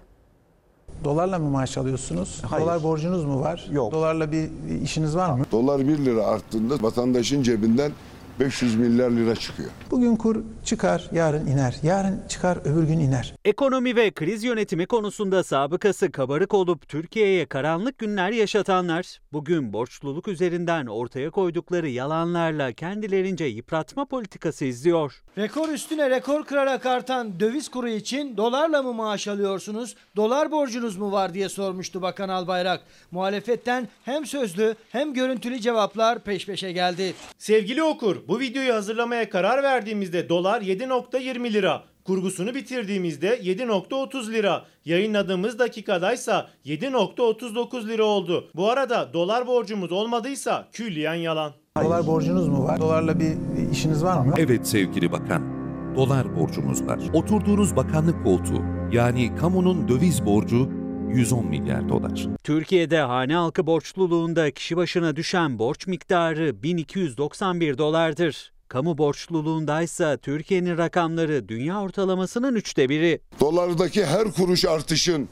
Dolarla 1.04 1.38
mı 1.38 1.50
maaş 1.50 1.78
alıyorsunuz? 1.78 2.42
Hayır. 2.50 2.64
Dolar 2.64 2.82
borcunuz 2.82 3.24
mu 3.24 3.40
var? 3.40 3.66
Yok. 3.72 3.92
Dolarla 3.92 4.32
bir 4.32 4.50
işiniz 4.82 5.16
var 5.16 5.30
mı? 5.32 5.44
Dolar 5.52 5.78
1 5.88 5.98
lira 5.98 6.26
arttığında 6.26 6.74
vatandaşın 6.80 7.42
cebinden 7.42 7.92
500 8.40 8.76
milyar 8.76 9.10
lira 9.10 9.36
çıkıyor. 9.36 9.70
Bugün 9.90 10.16
kur 10.16 10.36
çıkar, 10.64 11.08
yarın 11.12 11.46
iner. 11.46 11.76
Yarın 11.82 12.22
çıkar, 12.28 12.58
öbür 12.64 12.82
gün 12.82 12.98
iner. 12.98 13.34
Ekonomi 13.44 13.96
ve 13.96 14.10
kriz 14.10 14.44
yönetimi 14.44 14.86
konusunda 14.86 15.42
sabıkası 15.42 16.12
kabarık 16.12 16.54
olup 16.54 16.88
Türkiye'ye 16.88 17.46
karanlık 17.46 17.98
günler 17.98 18.30
yaşatanlar, 18.30 19.20
bugün 19.32 19.72
borçluluk 19.72 20.28
üzerinden 20.28 20.86
ortaya 20.86 21.30
koydukları 21.30 21.88
yalanlarla 21.88 22.72
kendilerince 22.72 23.44
yıpratma 23.44 24.04
politikası 24.04 24.64
izliyor. 24.64 25.22
Rekor 25.38 25.68
üstüne 25.68 26.10
rekor 26.10 26.44
kırarak 26.44 26.86
artan 26.86 27.40
döviz 27.40 27.68
kuru 27.68 27.88
için 27.88 28.36
dolarla 28.36 28.82
mı 28.82 28.94
maaş 28.94 29.28
alıyorsunuz, 29.28 29.96
dolar 30.16 30.50
borcunuz 30.50 30.96
mu 30.96 31.12
var 31.12 31.34
diye 31.34 31.48
sormuştu 31.48 32.02
Bakan 32.02 32.28
Albayrak. 32.28 32.80
Muhalefetten 33.10 33.88
hem 34.04 34.26
sözlü 34.26 34.74
hem 34.90 35.14
görüntülü 35.14 35.60
cevaplar 35.60 36.18
peş 36.18 36.46
peşe 36.46 36.72
geldi. 36.72 37.14
Sevgili 37.38 37.82
okur, 37.82 38.27
bu 38.28 38.40
videoyu 38.40 38.74
hazırlamaya 38.74 39.30
karar 39.30 39.62
verdiğimizde 39.62 40.28
dolar 40.28 40.60
7.20 40.62 41.52
lira. 41.52 41.82
Kurgusunu 42.04 42.54
bitirdiğimizde 42.54 43.38
7.30 43.38 44.32
lira. 44.32 44.64
Yayınladığımız 44.84 45.58
dakikadaysa 45.58 46.48
7.39 46.66 47.88
lira 47.88 48.04
oldu. 48.04 48.50
Bu 48.54 48.70
arada 48.70 49.12
dolar 49.12 49.46
borcumuz 49.46 49.92
olmadıysa 49.92 50.68
külliyen 50.72 51.14
yalan. 51.14 51.52
Dolar 51.84 52.06
borcunuz 52.06 52.48
mu 52.48 52.64
var? 52.64 52.80
Dolarla 52.80 53.20
bir 53.20 53.36
işiniz 53.72 54.04
var 54.04 54.20
mı? 54.24 54.34
Evet 54.38 54.66
sevgili 54.66 55.12
bakan. 55.12 55.58
Dolar 55.96 56.36
borcumuz 56.36 56.86
var. 56.86 56.98
Oturduğunuz 57.14 57.76
bakanlık 57.76 58.24
koltuğu 58.24 58.62
yani 58.92 59.36
kamunun 59.36 59.88
döviz 59.88 60.26
borcu 60.26 60.68
110 61.14 61.46
milyar 61.46 61.88
dolar. 61.88 62.26
Türkiye'de 62.44 62.98
hane 62.98 63.34
halkı 63.34 63.66
borçluluğunda 63.66 64.50
kişi 64.50 64.76
başına 64.76 65.16
düşen 65.16 65.58
borç 65.58 65.86
miktarı 65.86 66.62
1291 66.62 67.78
dolardır. 67.78 68.52
Kamu 68.68 68.98
borçluluğundaysa 68.98 70.16
Türkiye'nin 70.16 70.78
rakamları 70.78 71.48
dünya 71.48 71.80
ortalamasının 71.80 72.54
üçte 72.54 72.88
biri. 72.88 73.20
Dolardaki 73.40 74.06
her 74.06 74.24
kuruş 74.32 74.64
artışın 74.64 75.28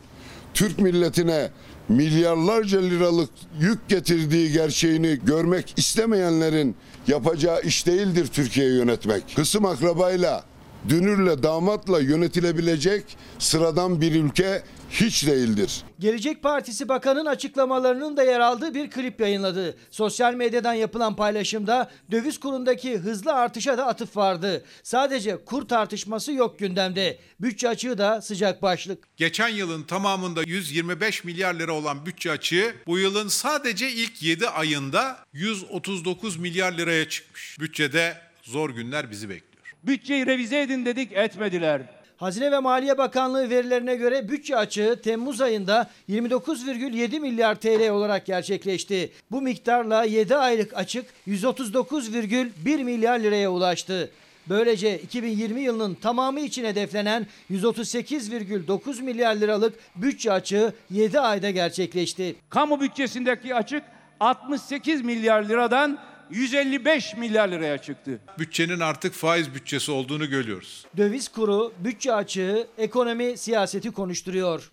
Türk 0.55 0.79
milletine 0.79 1.51
milyarlarca 1.89 2.81
liralık 2.81 3.31
yük 3.61 3.89
getirdiği 3.89 4.53
gerçeğini 4.53 5.19
görmek 5.25 5.75
istemeyenlerin 5.77 6.77
yapacağı 7.07 7.63
iş 7.63 7.87
değildir 7.87 8.27
Türkiye'yi 8.27 8.75
yönetmek. 8.75 9.37
Kısım 9.37 9.65
akrabayla, 9.65 10.45
dünürle, 10.89 11.43
damatla 11.43 12.01
yönetilebilecek 12.01 13.05
sıradan 13.39 14.01
bir 14.01 14.15
ülke 14.25 14.63
hiç 14.91 15.27
değildir. 15.27 15.83
Gelecek 15.99 16.43
Partisi 16.43 16.89
Bakan'ın 16.89 17.27
açıklamalarının 17.27 18.17
da 18.17 18.23
yer 18.23 18.41
aldığı 18.41 18.75
bir 18.75 18.91
klip 18.91 19.21
yayınladı. 19.21 19.77
Sosyal 19.91 20.35
medyadan 20.35 20.75
yapılan 20.75 21.17
paylaşımda 21.17 21.91
döviz 22.11 22.41
kurundaki 22.41 22.99
hızlı 22.99 23.33
artışa 23.33 23.79
da 23.79 23.87
atıf 23.87 24.17
vardı. 24.17 24.65
Sadece 24.83 25.45
kur 25.45 25.69
tartışması 25.69 26.33
yok 26.33 26.59
gündemde. 26.59 27.19
Bütçe 27.41 27.69
açığı 27.69 27.99
da 27.99 28.23
sıcak 28.23 28.63
başlık. 28.63 29.17
Geçen 29.17 29.49
yılın 29.49 29.83
tamamında 29.83 30.43
125 30.43 31.25
milyar 31.25 31.55
lira 31.55 31.73
olan 31.73 32.07
bütçe 32.07 32.31
açığı 32.31 32.75
bu 32.87 32.99
yılın 32.99 33.29
sadece 33.29 33.91
ilk 33.91 34.23
7 34.23 34.49
ayında 34.49 35.19
139 35.33 36.37
milyar 36.37 36.73
liraya 36.73 37.09
çıkmış. 37.09 37.57
Bütçede 37.61 38.17
zor 38.43 38.71
günler 38.71 39.11
bizi 39.11 39.29
bekliyor. 39.29 39.57
Bütçeyi 39.83 40.27
revize 40.27 40.61
edin 40.61 40.87
dedik 40.87 41.13
etmediler. 41.13 41.96
Hazine 42.17 42.53
ve 42.53 42.59
Maliye 42.59 42.99
Bakanlığı 42.99 43.51
verilerine 43.51 43.97
göre 43.97 44.29
bütçe 44.29 44.57
açığı 44.57 45.01
Temmuz 45.05 45.41
ayında 45.41 45.91
29,7 46.09 47.21
milyar 47.21 47.55
TL 47.55 47.89
olarak 47.91 48.27
gerçekleşti. 48.27 49.13
Bu 49.31 49.43
miktarla 49.43 50.05
7 50.05 50.37
aylık 50.37 50.77
açık 50.77 51.07
139,1 51.27 52.85
milyar 52.85 53.19
liraya 53.19 53.53
ulaştı. 53.53 54.11
Böylece 54.49 54.99
2020 54.99 55.61
yılının 55.61 55.95
tamamı 55.95 56.41
için 56.41 56.65
hedeflenen 56.65 57.27
138,9 57.51 59.03
milyar 59.03 59.35
liralık 59.35 59.75
bütçe 59.97 60.33
açığı 60.33 60.73
7 60.91 61.21
ayda 61.21 61.51
gerçekleşti. 61.51 62.37
Kamu 62.51 62.81
bütçesindeki 62.81 63.55
açık 63.55 63.83
68 64.21 65.03
milyar 65.03 65.43
liradan 65.43 65.99
155 66.31 67.17
milyar 67.17 67.49
liraya 67.49 67.79
çıktı. 67.79 68.19
Bütçenin 68.39 68.81
artık 68.81 69.15
faiz 69.15 69.55
bütçesi 69.55 69.93
olduğunu 69.93 70.31
görüyoruz. 70.31 70.87
Döviz 70.97 71.29
kuru, 71.29 71.73
bütçe 71.79 72.15
açığı, 72.15 72.67
ekonomi 72.79 73.37
siyaseti 73.37 73.91
konuşturuyor. 73.93 74.73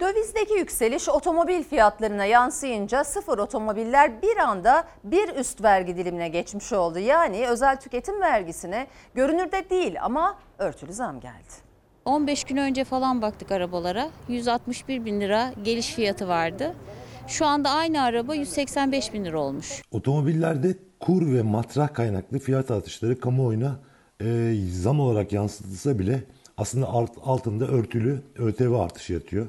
Dövizdeki 0.00 0.54
yükseliş 0.54 1.08
otomobil 1.08 1.62
fiyatlarına 1.62 2.24
yansıyınca 2.24 3.04
sıfır 3.04 3.38
otomobiller 3.38 4.22
bir 4.22 4.36
anda 4.36 4.88
bir 5.04 5.28
üst 5.28 5.62
vergi 5.62 5.96
dilimine 5.96 6.28
geçmiş 6.28 6.72
oldu. 6.72 6.98
Yani 6.98 7.48
özel 7.48 7.80
tüketim 7.80 8.20
vergisine 8.20 8.86
görünürde 9.14 9.70
değil 9.70 10.04
ama 10.04 10.38
örtülü 10.58 10.92
zam 10.92 11.20
geldi. 11.20 11.70
15 12.04 12.44
gün 12.44 12.56
önce 12.56 12.84
falan 12.84 13.22
baktık 13.22 13.52
arabalara. 13.52 14.10
161 14.28 15.04
bin 15.04 15.20
lira 15.20 15.52
geliş 15.62 15.94
fiyatı 15.94 16.28
vardı. 16.28 16.74
Şu 17.30 17.46
anda 17.46 17.70
aynı 17.70 18.02
araba 18.02 18.34
185 18.34 19.14
bin 19.14 19.24
lira 19.24 19.38
olmuş. 19.40 19.82
Otomobillerde 19.90 20.74
kur 21.00 21.34
ve 21.34 21.42
matrah 21.42 21.94
kaynaklı 21.94 22.38
fiyat 22.38 22.70
artışları 22.70 23.20
kamuoyuna 23.20 23.80
e, 24.22 24.54
zam 24.72 25.00
olarak 25.00 25.32
yansıtılsa 25.32 25.98
bile 25.98 26.22
aslında 26.56 26.86
alt, 26.86 27.10
altında 27.24 27.66
örtülü 27.66 28.22
ÖTV 28.38 28.72
artışı 28.72 29.12
yatıyor. 29.12 29.46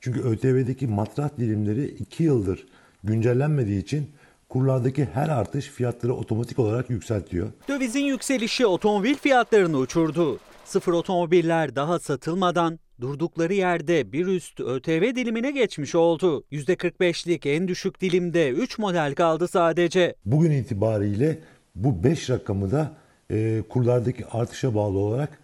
Çünkü 0.00 0.20
ÖTV'deki 0.20 0.86
matrah 0.86 1.28
dilimleri 1.38 1.84
2 1.86 2.22
yıldır 2.22 2.66
güncellenmediği 3.04 3.82
için 3.82 4.10
kurlardaki 4.48 5.08
her 5.14 5.28
artış 5.28 5.68
fiyatları 5.68 6.14
otomatik 6.14 6.58
olarak 6.58 6.90
yükseltiyor. 6.90 7.52
Dövizin 7.68 8.04
yükselişi 8.04 8.66
otomobil 8.66 9.14
fiyatlarını 9.14 9.76
uçurdu. 9.76 10.38
Sıfır 10.64 10.92
otomobiller 10.92 11.76
daha 11.76 11.98
satılmadan 11.98 12.78
durdukları 13.00 13.54
yerde 13.54 14.12
bir 14.12 14.26
üst 14.26 14.60
ÖTV 14.60 15.14
dilimine 15.14 15.50
geçmiş 15.50 15.94
oldu. 15.94 16.44
%45'lik 16.52 17.46
en 17.46 17.68
düşük 17.68 18.00
dilimde 18.00 18.50
3 18.50 18.78
model 18.78 19.14
kaldı 19.14 19.48
sadece. 19.48 20.14
Bugün 20.24 20.50
itibariyle 20.50 21.38
bu 21.74 22.04
5 22.04 22.30
rakamı 22.30 22.70
da 22.70 22.96
e, 23.30 23.62
kurlardaki 23.68 24.26
artışa 24.26 24.74
bağlı 24.74 24.98
olarak 24.98 25.38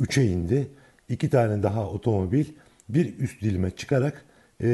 3'e 0.00 0.24
indi. 0.24 0.68
İki 1.08 1.30
tane 1.30 1.62
daha 1.62 1.90
otomobil 1.90 2.44
bir 2.88 3.18
üst 3.18 3.42
dilime 3.42 3.70
çıkarak 3.70 4.24
e, 4.62 4.66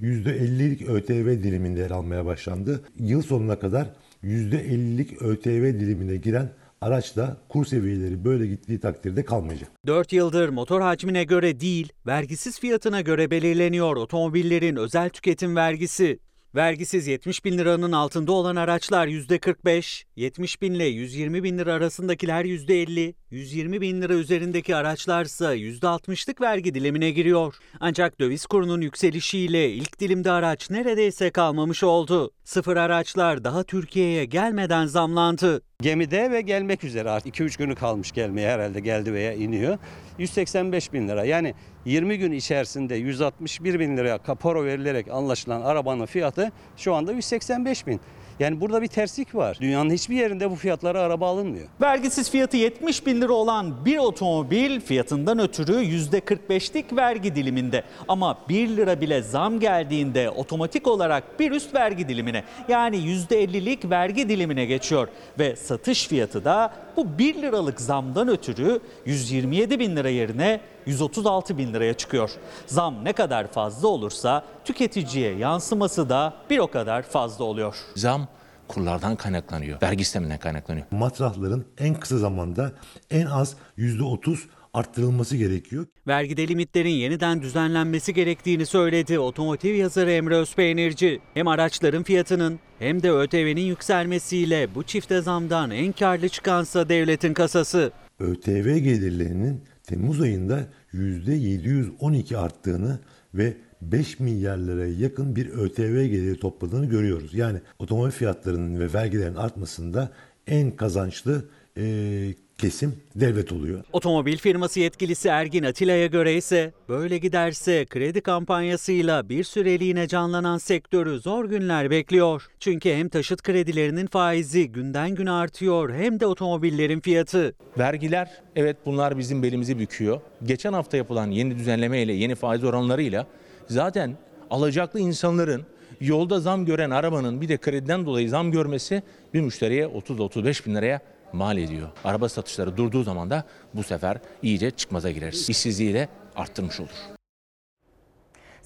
%50'lik 0.00 0.88
ÖTV 0.88 1.42
diliminde 1.42 1.80
yer 1.80 1.90
almaya 1.90 2.26
başlandı. 2.26 2.80
Yıl 2.98 3.22
sonuna 3.22 3.58
kadar 3.58 3.90
%50'lik 4.24 5.22
ÖTV 5.22 5.80
dilimine 5.80 6.16
giren 6.16 6.50
araç 6.80 7.16
da 7.16 7.36
kur 7.48 7.64
seviyeleri 7.64 8.24
böyle 8.24 8.46
gittiği 8.46 8.80
takdirde 8.80 9.24
kalmayacak. 9.24 9.70
4 9.86 10.12
yıldır 10.12 10.48
motor 10.48 10.80
hacmine 10.80 11.24
göre 11.24 11.60
değil, 11.60 11.92
vergisiz 12.06 12.60
fiyatına 12.60 13.00
göre 13.00 13.30
belirleniyor 13.30 13.96
otomobillerin 13.96 14.76
özel 14.76 15.10
tüketim 15.10 15.56
vergisi. 15.56 16.18
Vergisiz 16.54 17.06
70 17.06 17.44
bin 17.44 17.58
liranın 17.58 17.92
altında 17.92 18.32
olan 18.32 18.56
araçlar 18.56 19.06
%45, 19.06 20.04
70 20.16 20.62
bin 20.62 20.74
ile 20.74 20.84
120 20.84 21.42
bin 21.42 21.58
lira 21.58 21.72
arasındakiler 21.72 22.44
%50, 22.44 23.14
120 23.30 23.80
bin 23.80 24.02
lira 24.02 24.14
üzerindeki 24.14 24.76
araçlarsa 24.76 25.56
%60'lık 25.56 26.40
vergi 26.40 26.74
dilimine 26.74 27.10
giriyor. 27.10 27.54
Ancak 27.80 28.20
döviz 28.20 28.46
kurunun 28.46 28.80
yükselişiyle 28.80 29.70
ilk 29.70 30.00
dilimde 30.00 30.30
araç 30.30 30.70
neredeyse 30.70 31.30
kalmamış 31.30 31.84
oldu. 31.84 32.30
Sıfır 32.44 32.76
araçlar 32.76 33.44
daha 33.44 33.62
Türkiye'ye 33.62 34.24
gelmeden 34.24 34.86
zamlandı. 34.86 35.62
Gemide 35.82 36.30
ve 36.30 36.40
gelmek 36.40 36.84
üzere 36.84 37.10
artık 37.10 37.34
2-3 37.34 37.58
günü 37.58 37.74
kalmış 37.74 38.12
gelmeye 38.12 38.50
herhalde 38.50 38.80
geldi 38.80 39.12
veya 39.12 39.32
iniyor. 39.32 39.78
185 40.18 40.92
bin 40.92 41.08
lira 41.08 41.24
yani 41.24 41.54
20 41.84 42.18
gün 42.18 42.32
içerisinde 42.32 42.94
161 42.94 43.80
bin 43.80 43.96
liraya 43.96 44.18
kapora 44.18 44.64
verilerek 44.64 45.08
anlaşılan 45.08 45.60
arabanın 45.60 46.06
fiyatı 46.06 46.52
şu 46.76 46.94
anda 46.94 47.12
185 47.12 47.86
bin. 47.86 48.00
Yani 48.40 48.60
burada 48.60 48.82
bir 48.82 48.86
terslik 48.86 49.34
var. 49.34 49.58
Dünyanın 49.60 49.90
hiçbir 49.90 50.16
yerinde 50.16 50.50
bu 50.50 50.54
fiyatlara 50.54 51.00
araba 51.00 51.28
alınmıyor. 51.28 51.66
Vergisiz 51.80 52.30
fiyatı 52.30 52.56
70 52.56 53.06
bin 53.06 53.20
lira 53.20 53.32
olan 53.32 53.84
bir 53.84 53.98
otomobil 53.98 54.80
fiyatından 54.80 55.38
ötürü 55.38 55.72
%45'lik 55.72 56.96
vergi 56.96 57.34
diliminde. 57.34 57.82
Ama 58.08 58.38
1 58.48 58.68
lira 58.68 59.00
bile 59.00 59.22
zam 59.22 59.60
geldiğinde 59.60 60.30
otomatik 60.30 60.86
olarak 60.86 61.40
bir 61.40 61.50
üst 61.50 61.74
vergi 61.74 62.08
dilimine 62.08 62.44
yani 62.68 62.96
%50'lik 62.96 63.90
vergi 63.90 64.28
dilimine 64.28 64.64
geçiyor. 64.64 65.08
Ve 65.38 65.56
satış 65.56 66.08
fiyatı 66.08 66.44
da 66.44 66.72
bu 66.98 67.18
1 67.18 67.42
liralık 67.42 67.80
zamdan 67.80 68.28
ötürü 68.28 68.80
127 69.06 69.78
bin 69.78 69.96
lira 69.96 70.08
yerine 70.08 70.60
136 70.86 71.58
bin 71.58 71.72
liraya 71.72 71.94
çıkıyor. 71.94 72.30
Zam 72.66 73.04
ne 73.04 73.12
kadar 73.12 73.46
fazla 73.52 73.88
olursa 73.88 74.44
tüketiciye 74.64 75.34
yansıması 75.34 76.08
da 76.08 76.34
bir 76.50 76.58
o 76.58 76.70
kadar 76.70 77.02
fazla 77.02 77.44
oluyor. 77.44 77.76
Zam 77.96 78.28
kurlardan 78.68 79.16
kaynaklanıyor. 79.16 79.82
Vergi 79.82 80.04
sisteminden 80.04 80.38
kaynaklanıyor. 80.38 80.86
Matrahların 80.90 81.66
en 81.78 81.94
kısa 81.94 82.18
zamanda 82.18 82.72
en 83.10 83.26
az 83.26 83.56
%30 83.78 84.38
arttırılması 84.78 85.36
gerekiyor. 85.36 85.86
Vergide 86.06 86.48
limitlerin 86.48 86.90
yeniden 86.90 87.42
düzenlenmesi 87.42 88.14
gerektiğini 88.14 88.66
söyledi 88.66 89.18
otomotiv 89.18 89.74
yazarı 89.74 90.10
Emre 90.10 90.36
Özpeynirci. 90.36 91.20
Hem 91.34 91.48
araçların 91.48 92.02
fiyatının 92.02 92.60
hem 92.78 93.02
de 93.02 93.12
ÖTV'nin 93.12 93.66
yükselmesiyle 93.66 94.74
bu 94.74 94.82
çifte 94.82 95.20
zamdan 95.20 95.70
en 95.70 95.92
karlı 95.92 96.28
çıkansa 96.28 96.88
devletin 96.88 97.34
kasası. 97.34 97.92
ÖTV 98.18 98.76
gelirlerinin 98.76 99.62
Temmuz 99.88 100.20
ayında 100.20 100.66
%712 100.94 102.36
arttığını 102.36 102.98
ve 103.34 103.56
5 103.82 104.20
milyar 104.20 104.58
liraya 104.58 104.92
yakın 104.92 105.36
bir 105.36 105.48
ÖTV 105.48 106.06
geliri 106.06 106.40
topladığını 106.40 106.86
görüyoruz. 106.86 107.34
Yani 107.34 107.60
otomobil 107.78 108.10
fiyatlarının 108.10 108.80
ve 108.80 108.92
vergilerin 108.92 109.34
artmasında 109.34 110.12
en 110.46 110.76
kazançlı 110.76 111.44
e, 111.76 112.34
kesim 112.58 112.96
devlet 113.14 113.52
oluyor. 113.52 113.84
Otomobil 113.92 114.36
firması 114.36 114.80
yetkilisi 114.80 115.28
Ergin 115.28 115.62
Atilla'ya 115.62 116.06
göre 116.06 116.34
ise 116.34 116.72
böyle 116.88 117.18
giderse 117.18 117.86
kredi 117.86 118.20
kampanyasıyla 118.20 119.28
bir 119.28 119.44
süreliğine 119.44 120.08
canlanan 120.08 120.58
sektörü 120.58 121.20
zor 121.20 121.44
günler 121.44 121.90
bekliyor. 121.90 122.46
Çünkü 122.60 122.90
hem 122.90 123.08
taşıt 123.08 123.42
kredilerinin 123.42 124.06
faizi 124.06 124.72
günden 124.72 125.14
güne 125.14 125.30
artıyor 125.30 125.94
hem 125.94 126.20
de 126.20 126.26
otomobillerin 126.26 127.00
fiyatı. 127.00 127.54
Vergiler 127.78 128.30
evet 128.56 128.76
bunlar 128.86 129.18
bizim 129.18 129.42
belimizi 129.42 129.78
büküyor. 129.78 130.20
Geçen 130.44 130.72
hafta 130.72 130.96
yapılan 130.96 131.30
yeni 131.30 131.58
düzenleme 131.58 132.02
ile 132.02 132.12
yeni 132.12 132.34
faiz 132.34 132.64
oranlarıyla 132.64 133.26
zaten 133.68 134.16
alacaklı 134.50 135.00
insanların 135.00 135.66
yolda 136.00 136.40
zam 136.40 136.64
gören 136.64 136.90
arabanın 136.90 137.40
bir 137.40 137.48
de 137.48 137.56
krediden 137.56 138.06
dolayı 138.06 138.28
zam 138.28 138.52
görmesi 138.52 139.02
bir 139.34 139.40
müşteriye 139.40 139.86
30-35 139.86 140.66
bin 140.66 140.74
liraya 140.74 141.00
mal 141.32 141.58
ediyor. 141.58 141.88
Araba 142.04 142.28
satışları 142.28 142.76
durduğu 142.76 143.02
zaman 143.02 143.30
da 143.30 143.44
bu 143.74 143.82
sefer 143.82 144.18
iyice 144.42 144.70
çıkmaza 144.70 145.10
gireriz. 145.10 145.50
İşsizliği 145.50 145.94
de 145.94 146.08
arttırmış 146.36 146.80
olur. 146.80 147.17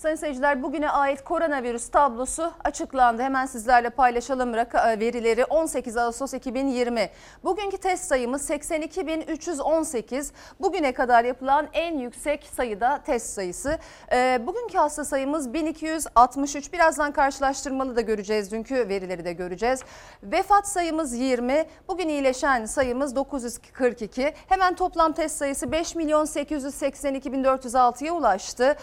Sayın 0.02 0.16
seyirciler 0.16 0.62
bugüne 0.62 0.90
ait 0.90 1.24
koronavirüs 1.24 1.88
tablosu 1.88 2.52
açıklandı. 2.64 3.22
Hemen 3.22 3.46
sizlerle 3.46 3.90
paylaşalım 3.90 4.54
raka- 4.54 5.00
verileri 5.00 5.44
18 5.44 5.96
Ağustos 5.96 6.34
2020. 6.34 7.10
Bugünkü 7.44 7.78
test 7.78 8.04
sayımız 8.04 8.50
82.318. 8.50 10.32
Bugüne 10.60 10.92
kadar 10.92 11.24
yapılan 11.24 11.68
en 11.72 11.98
yüksek 11.98 12.50
sayıda 12.56 13.00
test 13.06 13.26
sayısı. 13.26 13.78
Ee, 14.12 14.40
bugünkü 14.46 14.78
hasta 14.78 15.04
sayımız 15.04 15.54
1263. 15.54 16.72
Birazdan 16.72 17.12
karşılaştırmalı 17.12 17.96
da 17.96 18.00
göreceğiz. 18.00 18.52
Dünkü 18.52 18.88
verileri 18.88 19.24
de 19.24 19.32
göreceğiz. 19.32 19.80
Vefat 20.22 20.68
sayımız 20.68 21.14
20. 21.14 21.64
Bugün 21.88 22.08
iyileşen 22.08 22.64
sayımız 22.64 23.16
942. 23.16 24.34
Hemen 24.48 24.74
toplam 24.74 25.12
test 25.12 25.36
sayısı 25.36 25.66
5.882.406'ya 25.66 28.12
ulaştı. 28.12 28.76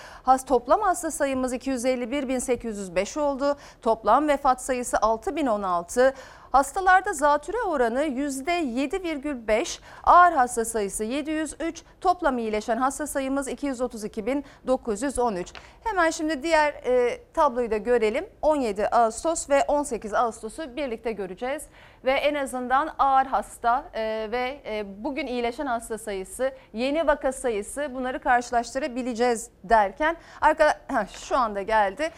Toplam 0.48 0.82
hasta 0.82 1.09
sayımız 1.12 1.54
251.805 1.54 3.20
oldu. 3.20 3.56
Toplam 3.82 4.28
vefat 4.28 4.62
sayısı 4.62 4.98
6.016. 4.98 6.14
Hastalarda 6.52 7.14
zatüre 7.14 7.62
oranı 7.62 8.04
%7,5, 8.04 9.80
ağır 10.04 10.34
hasta 10.34 10.66
sayısı 10.66 11.04
703, 11.04 11.84
toplam 12.02 12.38
iyileşen 12.38 12.78
hasta 12.78 13.08
sayımız 13.08 13.48
232.913. 13.48 15.46
Hemen 15.84 16.10
şimdi 16.10 16.44
diğer 16.44 16.74
e, 16.74 17.24
tabloyu 17.34 17.72
da 17.72 17.78
görelim. 17.78 18.26
17 18.42 18.88
Ağustos 18.88 19.50
ve 19.50 19.64
18 19.68 20.14
Ağustos'u 20.14 20.76
birlikte 20.76 21.12
göreceğiz. 21.12 21.64
Ve 22.06 22.12
en 22.12 22.36
azından 22.36 22.90
ağır 23.00 23.26
hasta 23.26 23.86
e, 23.94 24.28
ve 24.32 24.62
e, 24.66 25.04
bugün 25.04 25.28
iyileşen 25.28 25.66
hasta 25.66 25.98
sayısı, 25.98 26.52
yeni 26.74 27.08
vaka 27.08 27.32
sayısı 27.32 27.92
bunları 27.96 28.20
karşılaştırabileceğiz 28.20 29.50
derken 29.64 30.18
arka, 30.42 30.80
heh, 30.88 31.08
şu 31.28 31.38
anda 31.38 31.62
geldi. 31.62 32.10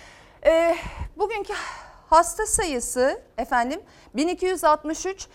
E, 0.46 0.76
bugünkü 1.18 1.54
hasta 2.12 2.46
sayısı 2.46 3.22
efendim 3.38 3.82
1263. 4.16 5.28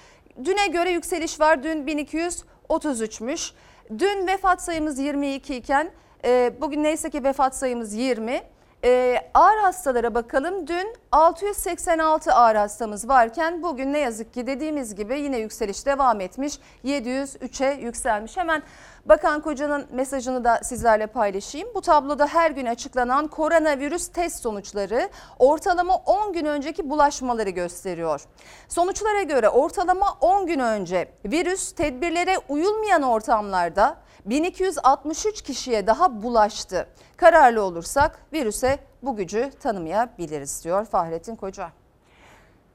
Düne 0.44 0.66
göre 0.66 0.90
yükseliş 0.90 1.40
var. 1.40 1.62
Dün 1.62 1.86
1233'müş. 1.86 3.52
Dün 3.98 4.26
vefat 4.26 4.62
sayımız 4.62 4.98
22 4.98 5.56
iken 5.56 5.90
e, 6.24 6.52
bugün 6.60 6.82
neyse 6.82 7.10
ki 7.10 7.24
vefat 7.24 7.56
sayımız 7.56 7.94
20. 7.94 8.42
E, 8.84 9.20
ağır 9.34 9.58
hastalara 9.58 10.14
bakalım. 10.14 10.66
Dün 10.66 10.94
686 11.12 12.32
ağır 12.32 12.56
hastamız 12.56 13.08
varken 13.08 13.62
bugün 13.62 13.92
ne 13.92 13.98
yazık 13.98 14.34
ki 14.34 14.46
dediğimiz 14.46 14.94
gibi 14.94 15.20
yine 15.20 15.38
yükseliş 15.38 15.86
devam 15.86 16.20
etmiş. 16.20 16.58
703'e 16.84 17.80
yükselmiş. 17.80 18.36
Hemen 18.36 18.62
Bakan 19.04 19.40
Koca'nın 19.40 19.86
mesajını 19.90 20.44
da 20.44 20.60
sizlerle 20.62 21.06
paylaşayım. 21.06 21.68
Bu 21.74 21.80
tabloda 21.80 22.26
her 22.26 22.50
gün 22.50 22.66
açıklanan 22.66 23.28
koronavirüs 23.28 24.08
test 24.08 24.42
sonuçları 24.42 25.08
ortalama 25.38 25.96
10 25.96 26.32
gün 26.32 26.44
önceki 26.44 26.90
bulaşmaları 26.90 27.50
gösteriyor. 27.50 28.22
Sonuçlara 28.68 29.22
göre 29.22 29.48
ortalama 29.48 30.18
10 30.20 30.46
gün 30.46 30.58
önce 30.58 31.08
virüs 31.24 31.72
tedbirlere 31.72 32.38
uyulmayan 32.48 33.02
ortamlarda 33.02 33.96
1263 34.26 35.42
kişiye 35.42 35.86
daha 35.86 36.22
bulaştı. 36.22 36.88
Kararlı 37.16 37.62
olursak 37.62 38.18
virüse 38.32 38.78
bu 39.02 39.16
gücü 39.16 39.50
tanımayabiliriz 39.60 40.64
diyor 40.64 40.84
Fahrettin 40.84 41.36
Koca. 41.36 41.70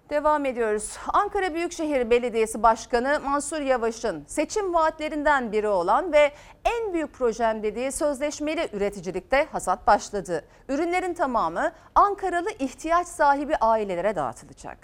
Devam 0.10 0.46
ediyoruz. 0.46 0.98
Ankara 1.14 1.54
Büyükşehir 1.54 2.10
Belediyesi 2.10 2.64
Başkanı 2.64 3.20
Mansur 3.26 3.62
Yavaş'ın 3.62 4.24
seçim 4.28 4.74
vaatlerinden 4.74 5.52
biri 5.52 5.68
olan 5.68 6.14
ve 6.14 6.32
en 6.66 6.94
büyük 6.94 7.14
projem 7.14 7.64
dediği 7.64 7.92
sözleşmeli 7.92 8.70
üreticilikte 8.74 9.48
hasat 9.52 9.88
başladı. 9.88 10.46
Ürünlerin 10.70 11.14
tamamı 11.14 11.72
Ankaralı 11.96 12.50
ihtiyaç 12.60 13.08
sahibi 13.08 13.56
ailelere 13.56 14.16
dağıtılacak. 14.16 14.78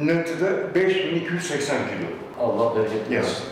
Netto 0.00 0.74
5280 0.74 1.76
kilo. 1.76 2.23
Allah 2.40 2.76
bereket 2.76 3.10
versin. 3.10 3.44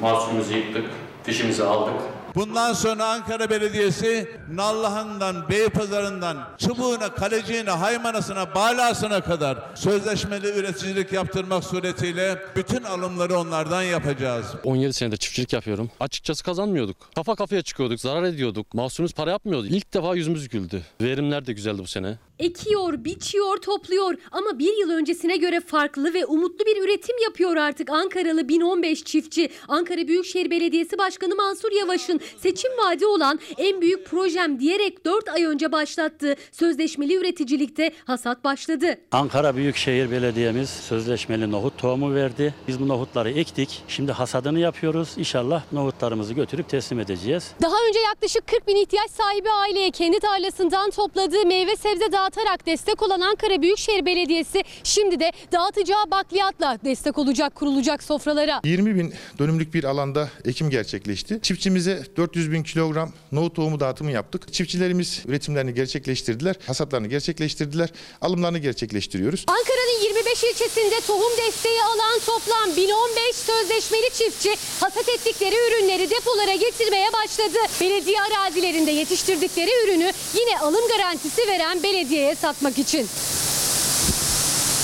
Mahsulümüzü 0.00 0.56
yıktık, 0.56 0.84
fişimizi 1.24 1.64
aldık. 1.64 1.94
Bundan 2.34 2.72
sonra 2.72 3.04
Ankara 3.04 3.50
Belediyesi 3.50 4.28
Nallıhan'dan, 4.52 5.48
Beypazarı'ndan, 5.48 6.36
çubuğuna, 6.58 7.14
kaleciğine, 7.14 7.70
haymanasına, 7.70 8.54
balasına 8.54 9.20
kadar 9.20 9.58
sözleşmeli 9.74 10.46
üreticilik 10.46 11.12
yaptırmak 11.12 11.64
suretiyle 11.64 12.38
bütün 12.56 12.82
alımları 12.82 13.38
onlardan 13.38 13.82
yapacağız. 13.82 14.46
17 14.64 14.92
senedir 14.92 15.16
çiftçilik 15.16 15.52
yapıyorum. 15.52 15.90
Açıkçası 16.00 16.44
kazanmıyorduk. 16.44 16.96
Kafa 17.14 17.34
kafaya 17.34 17.62
çıkıyorduk, 17.62 18.00
zarar 18.00 18.22
ediyorduk. 18.22 18.74
Mahsulümüz 18.74 19.12
para 19.12 19.30
yapmıyordu. 19.30 19.66
İlk 19.66 19.94
defa 19.94 20.14
yüzümüz 20.14 20.48
güldü. 20.48 20.82
Verimler 21.00 21.46
de 21.46 21.52
güzeldi 21.52 21.78
bu 21.78 21.86
sene. 21.86 22.18
Ekiyor, 22.42 23.04
biçiyor, 23.04 23.56
topluyor 23.56 24.14
ama 24.32 24.58
bir 24.58 24.76
yıl 24.80 24.90
öncesine 24.90 25.36
göre 25.36 25.60
farklı 25.60 26.14
ve 26.14 26.26
umutlu 26.26 26.66
bir 26.66 26.82
üretim 26.84 27.16
yapıyor 27.24 27.56
artık 27.56 27.90
Ankaralı 27.90 28.48
1015 28.48 29.04
çiftçi. 29.04 29.50
Ankara 29.68 30.08
Büyükşehir 30.08 30.50
Belediyesi 30.50 30.98
Başkanı 30.98 31.36
Mansur 31.36 31.72
Yavaş'ın 31.72 32.20
seçim 32.38 32.70
vaadi 32.78 33.06
olan 33.06 33.40
en 33.58 33.80
büyük 33.80 34.06
projem 34.06 34.60
diyerek 34.60 35.04
4 35.04 35.28
ay 35.28 35.44
önce 35.44 35.72
başlattığı 35.72 36.36
sözleşmeli 36.52 37.14
üreticilikte 37.14 37.92
hasat 38.04 38.44
başladı. 38.44 38.96
Ankara 39.12 39.56
Büyükşehir 39.56 40.10
Belediye'miz 40.10 40.70
sözleşmeli 40.70 41.50
nohut 41.50 41.78
tohumu 41.78 42.14
verdi. 42.14 42.54
Biz 42.68 42.80
bu 42.80 42.88
nohutları 42.88 43.30
ektik. 43.30 43.82
Şimdi 43.88 44.12
hasadını 44.12 44.58
yapıyoruz. 44.58 45.08
İnşallah 45.16 45.72
nohutlarımızı 45.72 46.34
götürüp 46.34 46.68
teslim 46.68 47.00
edeceğiz. 47.00 47.52
Daha 47.62 47.76
önce 47.88 47.98
yaklaşık 47.98 48.46
40 48.46 48.68
bin 48.68 48.76
ihtiyaç 48.76 49.10
sahibi 49.10 49.50
aileye 49.50 49.90
kendi 49.90 50.20
tarlasından 50.20 50.90
topladığı 50.90 51.46
meyve 51.46 51.76
sebze 51.76 52.12
dağıtarak 52.36 52.66
destek 52.66 53.02
olan 53.02 53.20
Ankara 53.20 53.62
Büyükşehir 53.62 54.06
Belediyesi 54.06 54.62
şimdi 54.84 55.20
de 55.20 55.32
dağıtacağı 55.52 56.10
bakliyatla 56.10 56.78
destek 56.84 57.18
olacak 57.18 57.54
kurulacak 57.54 58.02
sofralara. 58.02 58.60
20 58.64 58.96
bin 58.96 59.14
dönümlük 59.38 59.74
bir 59.74 59.84
alanda 59.84 60.28
ekim 60.44 60.70
gerçekleşti. 60.70 61.38
Çiftçimize 61.42 62.02
400 62.16 62.52
bin 62.52 62.62
kilogram 62.62 63.12
nohut 63.32 63.56
tohumu 63.56 63.80
dağıtımı 63.80 64.10
yaptık. 64.10 64.52
Çiftçilerimiz 64.52 65.22
üretimlerini 65.26 65.74
gerçekleştirdiler, 65.74 66.56
hasatlarını 66.66 67.06
gerçekleştirdiler, 67.06 67.88
alımlarını 68.20 68.58
gerçekleştiriyoruz. 68.58 69.44
Ankara'nın 69.48 70.02
25 70.04 70.44
ilçesinde 70.44 71.00
tohum 71.06 71.32
desteği 71.46 71.82
alan 71.82 72.18
toplam 72.26 72.76
1015 72.76 73.36
sözleşmeli 73.36 74.10
çiftçi 74.12 74.56
hasat 74.80 75.08
ettikleri 75.08 75.54
ürünleri 75.54 76.10
depolara 76.10 76.54
getirmeye 76.54 77.12
başladı. 77.12 77.58
Belediye 77.80 78.16
arazilerinde 78.22 78.90
yetiştirdikleri 78.90 79.70
ürünü 79.84 80.12
yine 80.40 80.58
alım 80.60 80.88
garantisi 80.88 81.46
veren 81.46 81.82
belediyeye 82.12 82.34
satmak 82.34 82.78
için. 82.78 83.08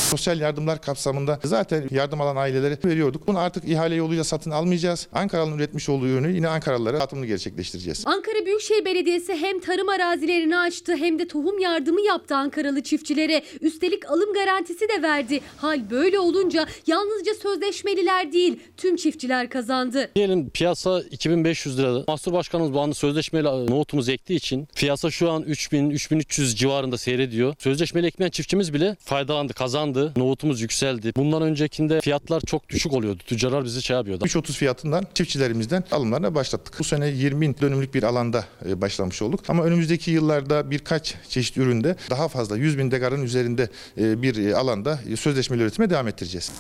Sosyal 0.09 0.41
yardımlar 0.41 0.81
kapsamında 0.81 1.39
zaten 1.45 1.89
yardım 1.91 2.21
alan 2.21 2.37
ailelere 2.37 2.79
veriyorduk. 2.85 3.27
Bunu 3.27 3.39
artık 3.39 3.69
ihale 3.69 3.95
yoluyla 3.95 4.25
satın 4.25 4.51
almayacağız. 4.51 5.09
Ankaralı'nın 5.13 5.59
üretmiş 5.59 5.89
olduğu 5.89 6.07
ürünü 6.07 6.35
yine 6.35 6.49
Ankaralılara 6.49 7.01
dağıtımını 7.01 7.27
gerçekleştireceğiz. 7.27 8.03
Ankara 8.07 8.47
Büyükşehir 8.47 8.85
Belediyesi 8.85 9.35
hem 9.35 9.61
tarım 9.61 9.89
arazilerini 9.89 10.57
açtı 10.59 10.97
hem 10.97 11.19
de 11.19 11.29
tohum 11.29 11.59
yardımı 11.59 12.01
yaptı 12.01 12.37
Ankaralı 12.37 12.83
çiftçilere. 12.83 13.43
Üstelik 13.61 14.11
alım 14.11 14.33
garantisi 14.35 14.89
de 14.89 15.03
verdi. 15.03 15.41
Hal 15.57 15.91
böyle 15.91 16.19
olunca 16.19 16.67
yalnızca 16.87 17.35
sözleşmeliler 17.35 18.33
değil 18.33 18.61
tüm 18.77 18.97
çiftçiler 18.97 19.51
kazandı. 19.51 20.11
Diyelim 20.17 20.51
piyasa 20.51 21.01
2500 21.11 21.79
lira. 21.79 22.05
Mahsul 22.09 22.33
Başkanımız 22.33 22.73
bu 22.75 22.81
anda 22.81 22.95
sözleşmeli 22.95 23.45
nohutumuzu 23.45 24.13
ektiği 24.13 24.35
için 24.37 24.69
piyasa 24.77 25.11
şu 25.11 25.31
an 25.31 25.43
3000-3300 25.43 26.57
civarında 26.57 26.99
seyrediyor. 26.99 27.55
Sözleşmeli 27.59 28.07
ekmeyen 28.07 28.31
çiftçimiz 28.31 28.75
bile 28.75 28.97
faydalandı, 29.01 29.53
kazandı. 29.53 29.98
Nohutumuz 30.17 30.61
yükseldi. 30.61 31.13
Bundan 31.17 31.43
öncekinde 31.43 32.01
fiyatlar 32.01 32.41
çok 32.41 32.69
düşük 32.69 32.93
oluyordu. 32.93 33.23
Tüccarlar 33.27 33.65
bizi 33.65 33.83
şey 33.83 33.97
yapıyordu. 33.97 34.25
3.30 34.25 34.53
fiyatından 34.53 35.05
çiftçilerimizden 35.15 35.85
alımlarına 35.91 36.35
başlattık. 36.35 36.79
Bu 36.79 36.85
sene 36.85 37.09
20 37.09 37.41
bin 37.41 37.57
dönümlük 37.61 37.95
bir 37.95 38.03
alanda 38.03 38.45
e, 38.69 38.81
başlamış 38.81 39.23
olduk. 39.23 39.41
Ama 39.49 39.65
önümüzdeki 39.65 40.11
yıllarda 40.11 40.71
birkaç 40.71 41.15
çeşit 41.29 41.57
üründe 41.57 41.97
daha 42.11 42.29
fazla 42.29 42.57
100 42.57 42.79
bin 42.79 42.91
degarın 42.91 43.23
üzerinde 43.23 43.69
e, 43.99 44.23
bir 44.23 44.47
e, 44.47 44.57
alanda 44.57 44.99
sözleşmeli 45.17 45.63
üretime 45.63 45.91
devam 45.91 46.09
ettireceğiz. 46.09 46.53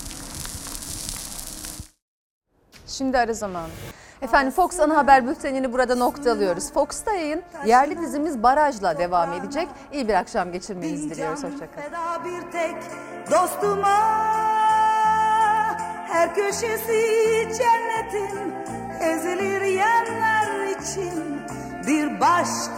Şimdi 2.86 3.18
ara 3.18 3.34
zamanı. 3.34 3.68
Efendim 4.22 4.52
Fox 4.52 4.80
Ana 4.80 4.96
Haber 4.96 5.26
Bülteni'ni 5.26 5.72
burada 5.72 5.94
noktalıyoruz. 5.94 6.72
Fox'ta 6.72 7.12
yayın 7.12 7.42
yerli 7.66 8.00
dizimiz 8.00 8.42
Baraj'la 8.42 8.98
devam 8.98 9.32
edecek. 9.32 9.68
İyi 9.92 10.08
bir 10.08 10.14
akşam 10.14 10.52
geçirmenizi 10.52 11.10
diliyoruz. 11.10 11.44
Hoşçakalın. 11.44 12.24
Bir 12.24 12.52
tek 12.52 12.76
dostuma 13.30 13.98
Her 16.08 16.34
köşesi 16.34 17.02
cennetin 17.58 18.54
ezilir 19.00 19.60
yerler 19.62 20.66
için 20.80 21.40
Bir 21.86 22.20
başka 22.20 22.72